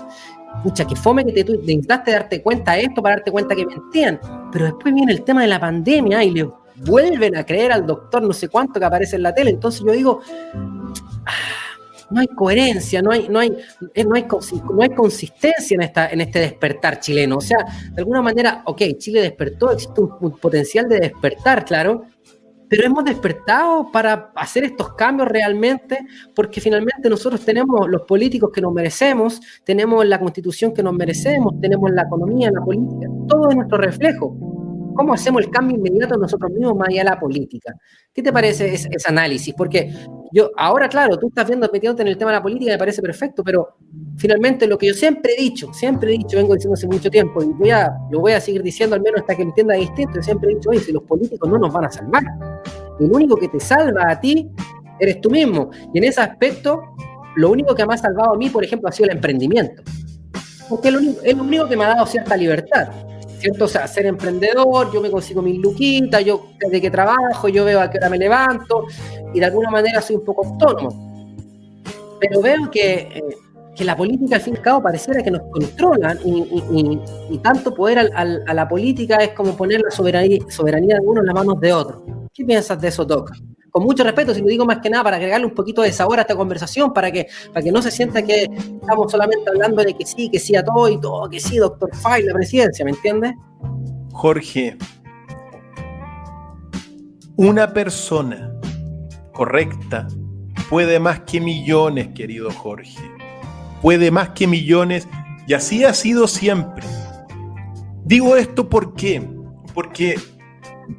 [0.63, 4.21] pucha, que fome que te, intentaste darte cuenta de esto para darte cuenta que mentían.
[4.53, 8.23] Pero después viene el tema de la pandemia y le vuelven a creer al doctor
[8.23, 9.51] no sé cuánto que aparece en la tele.
[9.51, 10.21] Entonces yo digo,
[11.27, 11.61] ah,
[12.11, 13.57] no hay coherencia, no hay, no hay,
[13.95, 14.27] eh, no hay,
[14.75, 17.37] no hay consistencia en, esta, en este despertar chileno.
[17.37, 17.59] O sea,
[17.93, 22.05] de alguna manera, ok, Chile despertó, existe un, potencial de despertar, claro,
[22.71, 25.99] pero hemos despertado para hacer estos cambios realmente,
[26.37, 31.61] porque finalmente nosotros tenemos los políticos que nos merecemos, tenemos la constitución que nos merecemos,
[31.61, 34.60] tenemos la economía, la política, todo es nuestro reflejo.
[35.01, 37.75] ¿Cómo hacemos el cambio inmediato nosotros mismos más allá de la política?
[38.13, 39.55] ¿Qué te parece ese, análisis?
[39.57, 39.91] Porque
[40.31, 43.01] yo, ahora, claro, tú estás viendo, metiéndote en el tema de la política, me parece
[43.01, 43.79] perfecto, pero
[44.19, 47.43] finalmente lo que yo siempre he dicho, siempre he dicho, vengo diciendo hace mucho tiempo,
[47.43, 50.23] y voy a, lo voy a seguir diciendo al menos hasta que entienda distinto, yo
[50.23, 52.23] siempre he dicho, oye, si los políticos no nos van a salvar,
[53.01, 54.51] el único que te salva a ti
[54.99, 55.71] eres tú mismo.
[55.95, 56.83] Y en ese aspecto,
[57.37, 59.83] lo único que me ha salvado a mí, por ejemplo, ha sido el emprendimiento.
[60.69, 62.91] Porque es lo único, es lo único que me ha dado cierta libertad.
[63.41, 63.65] ¿Cierto?
[63.65, 67.81] O sea, ser emprendedor, yo me consigo mis luquitas, yo desde que trabajo, yo veo
[67.81, 68.85] a qué hora me levanto
[69.33, 71.11] y de alguna manera soy un poco autónomo.
[72.21, 73.23] Pero veo que, eh,
[73.75, 78.11] que la política al fin y al cabo pareciera que nos controlan y, tanto poder
[78.15, 81.73] a la política es como poner la soberanía, soberanía de uno en las manos de
[81.73, 82.05] otro.
[82.35, 83.33] ¿Qué piensas de eso, Toca?
[83.71, 86.19] Con mucho respeto, si lo digo más que nada para agregarle un poquito de sabor
[86.19, 89.95] a esta conversación, para que, para que no se sienta que estamos solamente hablando de
[89.95, 92.91] que sí, que sí a todo y todo, que sí, doctor Fay, la presidencia, ¿me
[92.93, 93.35] entiendes?
[94.13, 94.77] Jorge,
[97.37, 98.53] una persona
[99.33, 100.09] correcta
[100.69, 103.01] puede más que millones, querido Jorge.
[103.83, 105.09] Puede más que millones
[105.47, 106.87] y así ha sido siempre.
[108.05, 109.27] Digo esto ¿por qué?
[109.75, 110.19] porque,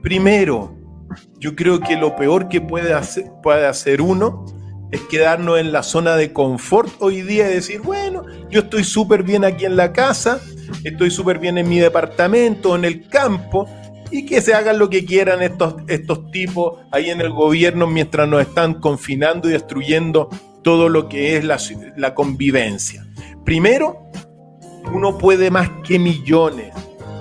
[0.01, 0.75] primero,
[1.41, 4.45] yo creo que lo peor que puede hacer, puede hacer uno
[4.91, 9.23] es quedarnos en la zona de confort hoy día y decir, bueno, yo estoy súper
[9.23, 10.39] bien aquí en la casa,
[10.83, 13.67] estoy súper bien en mi departamento, en el campo,
[14.11, 18.27] y que se hagan lo que quieran estos, estos tipos ahí en el gobierno mientras
[18.27, 20.29] nos están confinando y destruyendo
[20.61, 21.57] todo lo que es la,
[21.95, 23.07] la convivencia.
[23.45, 24.11] Primero,
[24.93, 26.71] uno puede más que millones.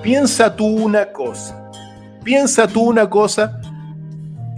[0.03, 1.71] Piensa tú una cosa,
[2.23, 3.60] piensa tú una cosa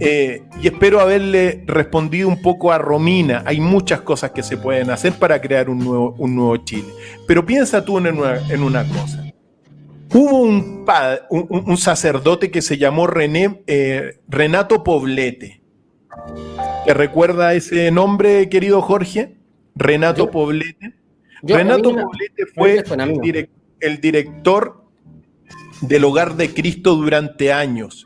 [0.05, 3.41] eh, y espero haberle respondido un poco a Romina.
[3.45, 6.89] Hay muchas cosas que se pueden hacer para crear un nuevo, un nuevo Chile.
[7.25, 9.23] Pero piensa tú en una, cosa.
[10.13, 10.85] Hubo un,
[11.29, 15.61] un, sacerdote que se llamó René, eh, Renato Poblete.
[16.85, 19.37] ¿Te recuerda ese nombre, querido Jorge?
[19.73, 20.95] Renato Poblete.
[21.41, 22.83] Renato Poblete fue
[23.79, 24.83] el director
[25.81, 28.05] del Hogar de Cristo durante años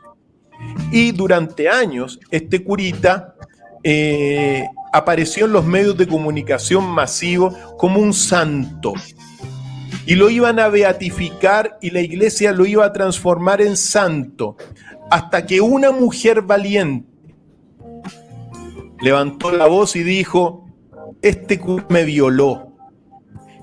[0.92, 3.36] y durante años, este curita
[3.84, 8.94] eh, apareció en los medios de comunicación masivos como un santo.
[10.06, 14.56] Y lo iban a beatificar y la iglesia lo iba a transformar en santo.
[15.12, 17.08] Hasta que una mujer valiente
[19.02, 20.66] levantó la voz y dijo,
[21.22, 21.60] este
[21.90, 22.74] me violó.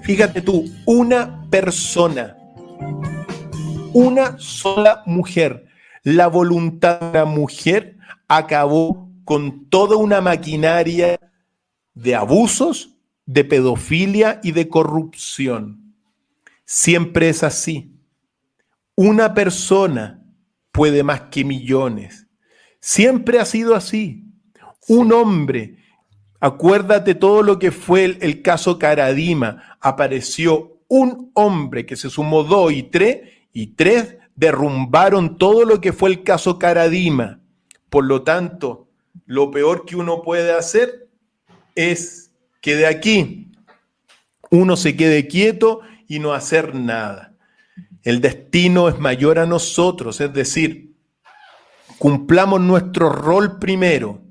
[0.03, 2.37] Fíjate tú, una persona,
[3.95, 5.65] una sola mujer
[6.05, 7.97] la voluntad de la mujer
[8.28, 11.18] acabó con toda una maquinaria
[11.94, 12.94] de abusos,
[13.24, 15.94] de pedofilia y de corrupción.
[16.66, 17.97] Siempre es así.
[18.94, 20.22] Una persona
[20.72, 22.26] puede más que millones.
[22.81, 24.26] Siempre ha sido así.
[24.86, 25.78] Un hombre,
[26.39, 32.44] acuérdate todo lo que fue el, el caso Caradima, apareció un hombre que se sumó
[32.44, 33.22] dos y tres,
[33.55, 37.40] y tres derrumbaron todo lo que fue el caso Caradima.
[37.90, 38.89] Por lo tanto,
[39.27, 41.09] lo peor que uno puede hacer
[41.74, 43.52] es que de aquí
[44.51, 47.35] uno se quede quieto y no hacer nada.
[48.02, 50.94] El destino es mayor a nosotros, es decir,
[51.98, 54.23] cumplamos nuestro rol primero,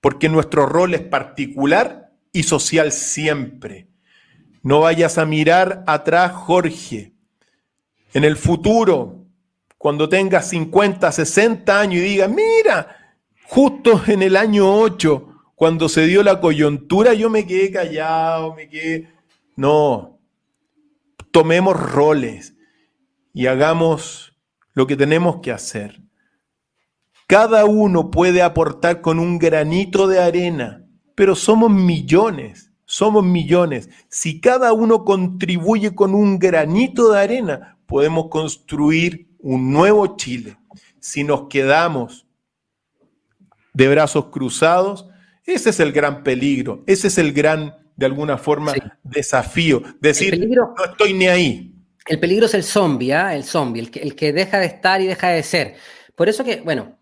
[0.00, 3.88] porque nuestro rol es particular y social siempre.
[4.62, 7.12] No vayas a mirar atrás, Jorge.
[8.14, 9.25] En el futuro,
[9.78, 16.06] cuando tengas 50, 60 años y digas, mira, justo en el año 8, cuando se
[16.06, 19.12] dio la coyuntura, yo me quedé callado, me quedé...
[19.56, 20.18] No,
[21.30, 22.54] tomemos roles
[23.32, 24.34] y hagamos
[24.74, 26.02] lo que tenemos que hacer.
[27.26, 33.90] Cada uno puede aportar con un granito de arena, pero somos millones, somos millones.
[34.08, 40.56] Si cada uno contribuye con un granito de arena, podemos construir un nuevo Chile.
[41.00, 42.26] Si nos quedamos
[43.72, 45.06] de brazos cruzados,
[45.44, 49.82] ese es el gran peligro, ese es el gran, de alguna forma, desafío.
[50.00, 51.72] Decir, no estoy ni ahí.
[52.06, 53.34] El peligro es el zombie, ¿ah?
[53.34, 55.74] el zombie, el que, el que deja de estar y deja de ser.
[56.14, 56.95] Por eso que, bueno,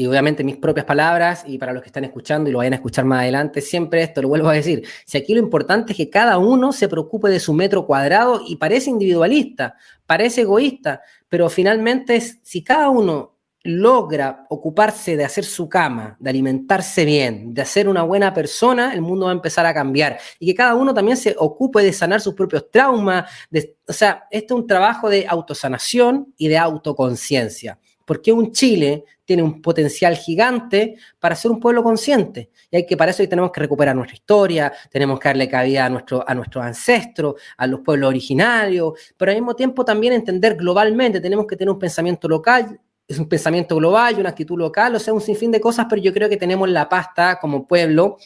[0.00, 2.76] y obviamente mis propias palabras, y para los que están escuchando y lo vayan a
[2.76, 6.08] escuchar más adelante, siempre esto lo vuelvo a decir, si aquí lo importante es que
[6.08, 12.18] cada uno se preocupe de su metro cuadrado y parece individualista, parece egoísta, pero finalmente
[12.18, 18.02] si cada uno logra ocuparse de hacer su cama, de alimentarse bien, de ser una
[18.02, 20.18] buena persona, el mundo va a empezar a cambiar.
[20.38, 23.30] Y que cada uno también se ocupe de sanar sus propios traumas.
[23.86, 27.78] o sea, esto es un trabajo de autosanación y de autoconciencia
[28.10, 32.50] porque un Chile tiene un potencial gigante para ser un pueblo consciente.
[32.68, 35.88] Y hay que para eso tenemos que recuperar nuestra historia, tenemos que darle cabida a,
[35.88, 41.20] nuestro, a nuestros ancestros, a los pueblos originarios, pero al mismo tiempo también entender globalmente,
[41.20, 44.98] tenemos que tener un pensamiento local, es un pensamiento global y una actitud local, o
[44.98, 48.16] sea, un sinfín de cosas, pero yo creo que tenemos la pasta como pueblo.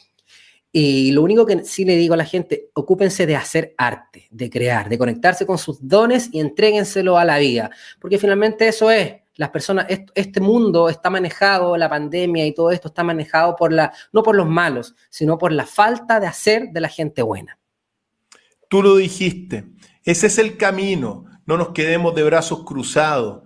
[0.72, 4.48] Y lo único que sí le digo a la gente, ocúpense de hacer arte, de
[4.48, 7.70] crear, de conectarse con sus dones y entréguenselo a la vida,
[8.00, 12.88] porque finalmente eso es, las personas, este mundo está manejado, la pandemia y todo esto
[12.88, 16.80] está manejado por la, no por los malos, sino por la falta de hacer de
[16.80, 17.58] la gente buena.
[18.68, 19.66] Tú lo dijiste,
[20.04, 23.42] ese es el camino, no nos quedemos de brazos cruzados.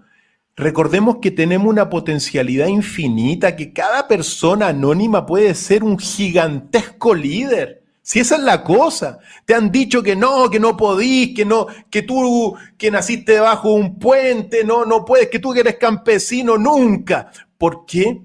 [0.56, 7.77] Recordemos que tenemos una potencialidad infinita, que cada persona anónima puede ser un gigantesco líder.
[8.08, 11.66] Si esa es la cosa, te han dicho que no, que no podís, que no,
[11.90, 15.76] que tú que naciste debajo de un puente, no, no puedes, que tú que eres
[15.76, 17.30] campesino, nunca.
[17.58, 18.22] ¿Por qué?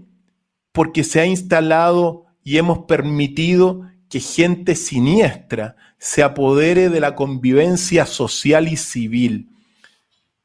[0.72, 8.06] Porque se ha instalado y hemos permitido que gente siniestra se apodere de la convivencia
[8.06, 9.50] social y civil.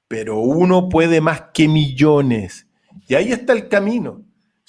[0.09, 2.67] Pero uno puede más que millones.
[3.07, 4.21] Y ahí está el camino.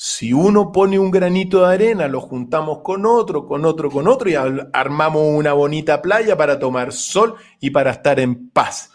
[0.02, 4.30] Si uno pone un granito de arena, lo juntamos con otro, con otro, con otro
[4.30, 4.36] y
[4.72, 8.92] armamos una bonita playa para tomar sol y para estar en paz.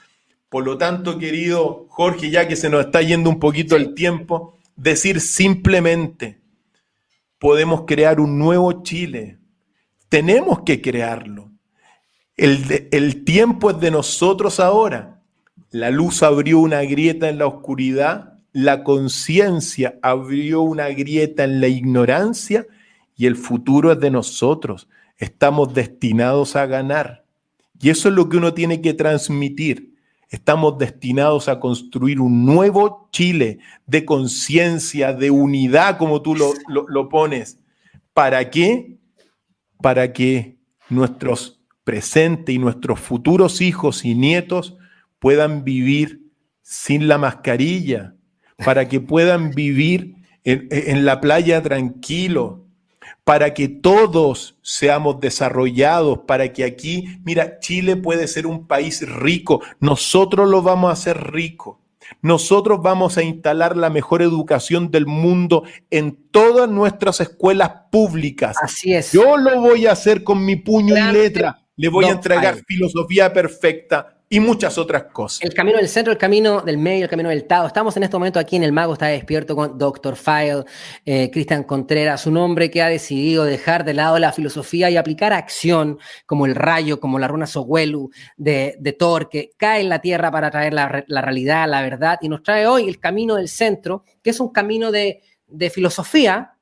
[0.49, 4.57] Por lo tanto, querido Jorge, ya que se nos está yendo un poquito el tiempo,
[4.77, 6.41] decir simplemente,
[7.39, 9.37] podemos crear un nuevo Chile.
[10.09, 11.51] Tenemos que crearlo.
[12.35, 15.21] El, el tiempo es de nosotros ahora.
[15.71, 21.67] La luz abrió una grieta en la oscuridad la conciencia abrió una grieta en la
[21.67, 22.65] ignorancia
[23.17, 24.89] y el futuro es de nosotros.
[25.19, 27.25] Estamos destinados a ganar.
[27.81, 29.97] Y eso es lo que uno tiene que transmitir.
[30.31, 37.09] Estamos destinados a construir un nuevo Chile de conciencia, de unidad, como tú lo, lo,
[37.09, 37.59] pones.
[38.13, 38.99] ¿Para qué?
[39.83, 40.59] Para que
[40.89, 44.77] nuestros presentes y nuestros futuros hijos y nietos
[45.19, 46.23] puedan vivir
[46.63, 48.15] sin la mascarilla,
[48.57, 50.15] para que puedan vivir
[50.45, 52.65] en, la playa tranquilo,
[53.25, 59.63] para que todos seamos desarrollados, para que aquí, mira, Chile puede ser un país rico,
[59.81, 61.81] nosotros lo vamos a hacer rico.
[62.21, 68.57] Nosotros vamos a instalar la mejor educación del mundo en todas nuestras escuelas públicas.
[68.63, 69.13] Así es.
[69.13, 71.65] Yo lo voy a hacer con mi puño y letra.
[71.77, 75.43] Le voy a entregar filosofía perfecta, y muchas otras cosas.
[75.43, 77.67] El camino del centro, el camino del medio, el camino del Tao.
[77.67, 80.17] Estamos en este momento aquí en El Mago, está despierto con Dr.
[80.17, 80.65] File,
[81.05, 85.33] eh, Cristian Contreras, un hombre que ha decidido dejar de lado la filosofía y aplicar
[85.33, 90.01] acción como el rayo, como la runa Soguelu de, de Thor, que cae en la
[90.01, 93.49] tierra para traer la, la, realidad, la verdad, y nos trae hoy el camino del
[93.49, 96.55] centro, que es un camino de, de filosofía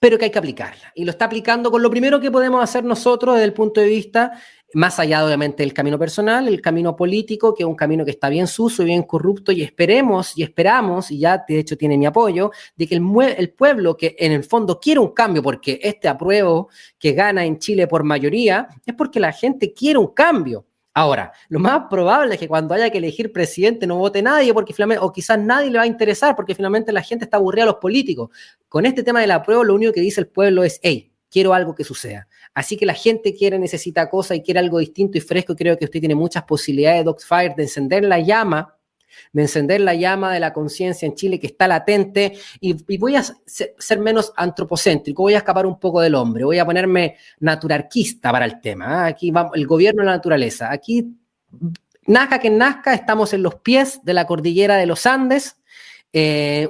[0.00, 0.92] pero que hay que aplicarla.
[0.94, 3.88] Y lo está aplicando con lo primero que podemos hacer nosotros desde el punto de
[3.88, 4.40] vista,
[4.74, 8.28] más allá obviamente del camino personal, el camino político, que es un camino que está
[8.28, 12.06] bien sucio y bien corrupto, y esperemos y esperamos, y ya de hecho tiene mi
[12.06, 13.02] apoyo, de que el,
[13.36, 16.68] el pueblo que en el fondo quiere un cambio, porque este apruebo
[16.98, 20.66] que gana en Chile por mayoría, es porque la gente quiere un cambio.
[20.94, 24.72] Ahora, lo más probable es que cuando haya que elegir presidente no vote nadie, porque
[24.72, 27.66] finalmente, o quizás nadie le va a interesar, porque finalmente la gente está aburrida a
[27.66, 28.30] los políticos.
[28.68, 31.54] Con este tema de la prueba, lo único que dice el pueblo es, hey, quiero
[31.54, 32.28] algo que suceda.
[32.54, 35.54] Así que la gente quiere, necesita cosas y quiere algo distinto y fresco.
[35.54, 38.78] Creo que usted tiene muchas posibilidades, Doc Fire, de encender la llama
[39.32, 43.22] de encender la llama de la conciencia en Chile que está latente y, voy a
[43.22, 48.44] ser menos antropocéntrico, voy a escapar un poco del hombre, voy a ponerme naturarquista para
[48.44, 49.04] el tema.
[49.04, 49.06] ¿ah?
[49.06, 50.70] Aquí vamos, el gobierno de la naturaleza.
[50.72, 51.16] Aquí,
[52.06, 55.56] nazca que nazca, estamos en los pies de la cordillera de los Andes,
[56.12, 56.68] eh,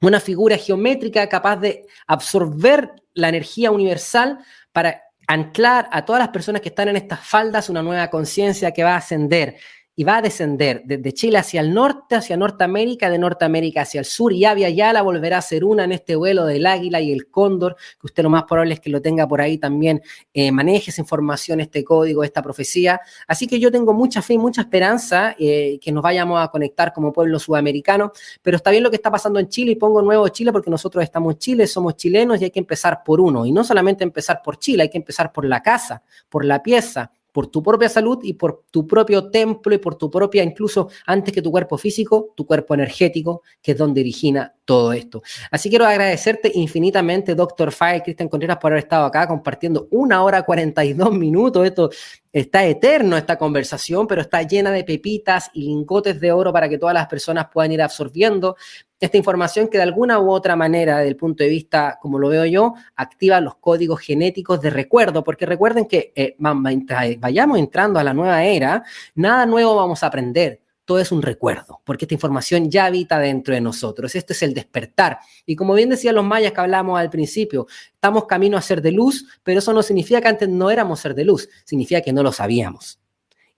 [0.00, 4.38] una figura geométrica capaz de absorber la energía universal
[4.72, 8.84] para anclar a todas las personas que están en estas faldas una nueva conciencia que
[8.84, 9.56] va a ascender
[9.98, 14.04] y va a descender desde Chile hacia el norte, hacia Norteamérica, de Norteamérica hacia el
[14.04, 17.28] sur, y Avia Yala volverá a ser una en este vuelo del águila y el
[17.28, 20.00] cóndor, que usted lo más probable es que lo tenga por ahí también,
[20.32, 23.00] eh, maneje esa información, este código, esta profecía.
[23.26, 26.92] Así que yo tengo mucha fe y mucha esperanza eh, que nos vayamos a conectar
[26.92, 30.28] como pueblo sudamericano, pero está bien lo que está pasando en Chile y pongo nuevo
[30.28, 33.50] Chile porque nosotros estamos en Chile, somos chilenos y hay que empezar por uno, y
[33.50, 37.46] no solamente empezar por Chile, hay que empezar por la casa, por la pieza, por
[37.46, 41.40] tu propia salud y por tu propio templo y por tu propia, incluso antes que
[41.40, 45.22] tu cuerpo físico, tu cuerpo energético, que es donde origina todo esto.
[45.50, 50.42] Así quiero agradecerte infinitamente, Doctor Fire, Cristian Contreras, por haber estado acá compartiendo una hora
[50.42, 51.64] 42 minutos.
[51.64, 51.88] Esto
[52.30, 56.76] está eterno, esta conversación, pero está llena de pepitas y lingotes de oro para que
[56.76, 58.56] todas las personas puedan ir absorbiendo
[59.00, 62.28] esta información que de alguna u otra manera, desde el punto de vista, como lo
[62.28, 68.04] veo yo, activa los códigos genéticos de recuerdo, porque recuerden que eh, vayamos entrando a
[68.04, 68.82] la nueva era,
[69.14, 73.52] nada nuevo vamos a aprender todo es un recuerdo, porque esta información ya habita dentro
[73.52, 74.14] de nosotros.
[74.14, 75.18] Este es el despertar.
[75.44, 78.90] Y como bien decían los mayas que hablamos al principio, estamos camino a ser de
[78.90, 82.22] luz, pero eso no significa que antes no éramos ser de luz, significa que no
[82.22, 82.98] lo sabíamos.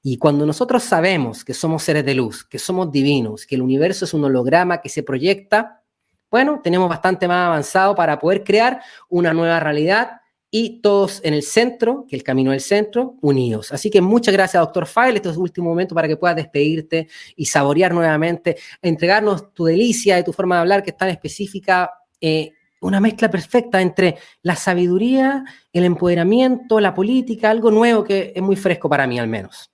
[0.03, 4.07] Y cuando nosotros sabemos que somos seres de luz, que somos divinos, que el universo
[4.07, 5.85] es un holograma que se proyecta,
[6.33, 10.20] bueno, tenemos bastante más avanzado para poder crear una nueva realidad
[10.51, 13.73] y todos en el centro, que el camino del centro, unidos.
[13.73, 15.17] Así que muchas gracias, doctor File.
[15.17, 20.19] Este es el último momento para que puedas despedirte y saborear nuevamente, entregarnos tu delicia
[20.19, 21.91] y tu forma de hablar que es tan específica.
[22.21, 28.43] Eh, una mezcla perfecta entre la sabiduría, el empoderamiento, la política, algo nuevo que es
[28.43, 29.71] muy fresco para mí al menos.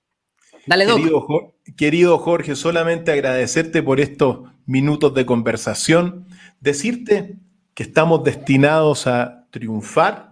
[0.65, 1.25] Dale, querido,
[1.77, 6.27] querido Jorge, solamente agradecerte por estos minutos de conversación,
[6.59, 7.37] decirte
[7.73, 10.26] que estamos destinados a triunfar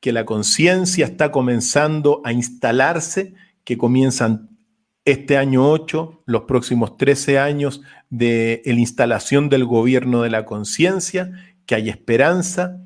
[0.00, 4.50] que la conciencia está comenzando a instalarse, que comienzan
[5.04, 11.32] este año 8, los próximos 13 años de la instalación del gobierno de la conciencia,
[11.64, 12.82] que hay esperanza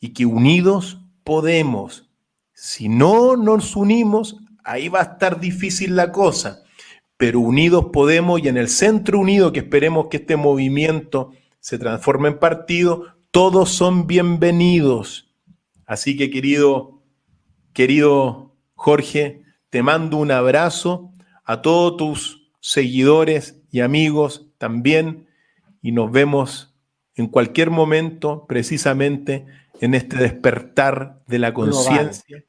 [0.00, 2.08] y que unidos podemos.
[2.52, 6.62] Si no nos unimos, ahí va a estar difícil la cosa,
[7.16, 12.28] pero unidos podemos y en el centro unido, que esperemos que este movimiento se transforme
[12.28, 15.27] en partido, todos son bienvenidos
[15.88, 17.02] Así que querido,
[17.72, 19.40] querido Jorge,
[19.70, 21.10] te mando un abrazo
[21.44, 25.26] a todos tus seguidores y amigos también
[25.80, 26.74] y nos vemos
[27.14, 29.46] en cualquier momento precisamente
[29.80, 32.44] en este despertar de la conciencia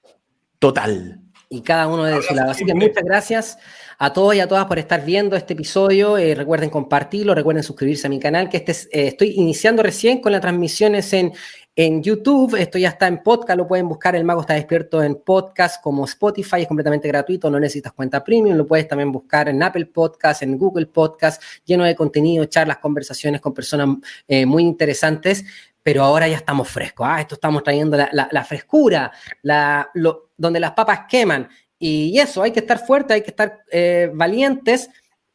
[0.60, 1.22] total.
[1.48, 2.52] Y cada uno de su lado.
[2.52, 3.58] Así que muchas gracias
[3.98, 6.18] a todos y a todas por estar viendo este episodio.
[6.18, 10.32] Eh, recuerden compartirlo, recuerden suscribirse a mi canal, que este eh, estoy iniciando recién con
[10.32, 11.34] las transmisiones en
[11.80, 12.56] en YouTube.
[12.56, 14.14] Esto ya está en podcast, lo pueden buscar.
[14.14, 18.58] El Mago está despierto en podcast como Spotify, es completamente gratuito, no necesitas cuenta premium.
[18.58, 23.40] Lo puedes también buscar en Apple Podcast, en Google Podcast, lleno de contenido, charlas, conversaciones
[23.40, 23.96] con personas
[24.28, 25.46] eh, muy interesantes.
[25.82, 27.08] Pero ahora ya estamos frescos.
[27.10, 29.90] Ah, esto estamos trayendo la, frescura, la,
[30.36, 31.48] donde las papas queman.
[31.80, 34.90] Y eso, hay que estar fuerte, hay que estar eh, valientes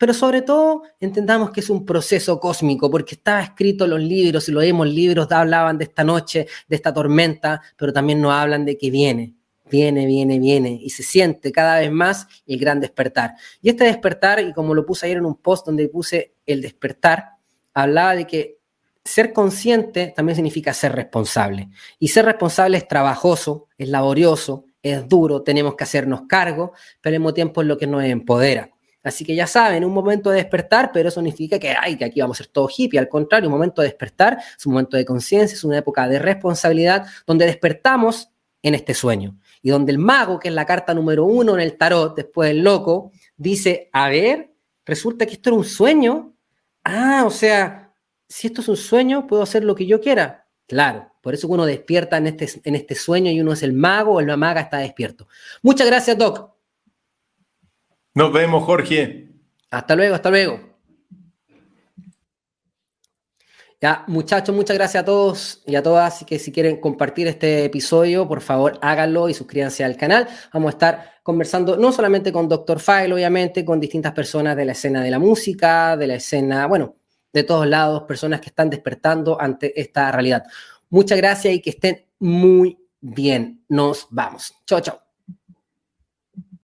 [0.05, 4.47] pero sobre todo entendamos que es un proceso cósmico, porque estaba escrito en los libros,
[4.47, 8.66] y lo vemos, libros hablaban de esta noche, de esta tormenta, pero también nos hablan
[8.66, 9.32] de que viene,
[9.70, 13.32] viene, viene, viene, y se siente cada vez más el gran despertar.
[13.62, 17.36] Y este despertar, y como lo puse ayer en un post donde puse el despertar,
[17.72, 18.59] hablaba de que
[19.02, 21.70] ser consciente también significa ser responsable.
[21.98, 27.20] Y ser responsable es trabajoso, es laborioso, es duro, tenemos que hacernos cargo, pero al
[27.20, 28.73] mismo tiempo es lo que nos empodera.
[29.05, 32.20] Así que ya saben, un momento de despertar, pero eso significa que, ay, que aquí
[32.20, 32.98] vamos a ser todo hippie.
[32.98, 36.18] Al contrario, un momento de despertar es un momento de conciencia, es una época de
[36.18, 38.31] responsabilidad donde despertamos
[38.62, 39.39] en este sueño.
[39.62, 42.64] Y donde el mago, que es la carta número uno en el tarot, después del
[42.64, 44.55] loco, dice, a ver,
[44.86, 46.35] resulta que esto era un sueño.
[46.82, 47.93] Ah, o sea,
[48.26, 50.47] si esto es un sueño, puedo hacer lo que yo quiera.
[50.66, 54.14] Claro, por eso uno despierta en este, en este sueño y uno es el mago
[54.14, 55.28] o la maga está despierto.
[55.62, 56.53] Muchas gracias, Doc.
[58.14, 59.28] Nos vemos, Jorge.
[59.70, 60.60] Hasta luego, hasta luego.
[63.80, 66.24] Ya, muchachos, muchas gracias a todos y a todas.
[66.24, 70.28] Que si quieren compartir este episodio, por favor háganlo y suscríbanse al canal.
[70.52, 72.80] Vamos a estar conversando no solamente con Dr.
[72.80, 76.96] File, obviamente, con distintas personas de la escena de la música, de la escena, bueno,
[77.32, 80.44] de todos lados, personas que están despertando ante esta realidad.
[80.88, 83.64] Muchas gracias y que estén muy bien.
[83.68, 84.54] Nos vamos.
[84.64, 85.03] Chao, chao.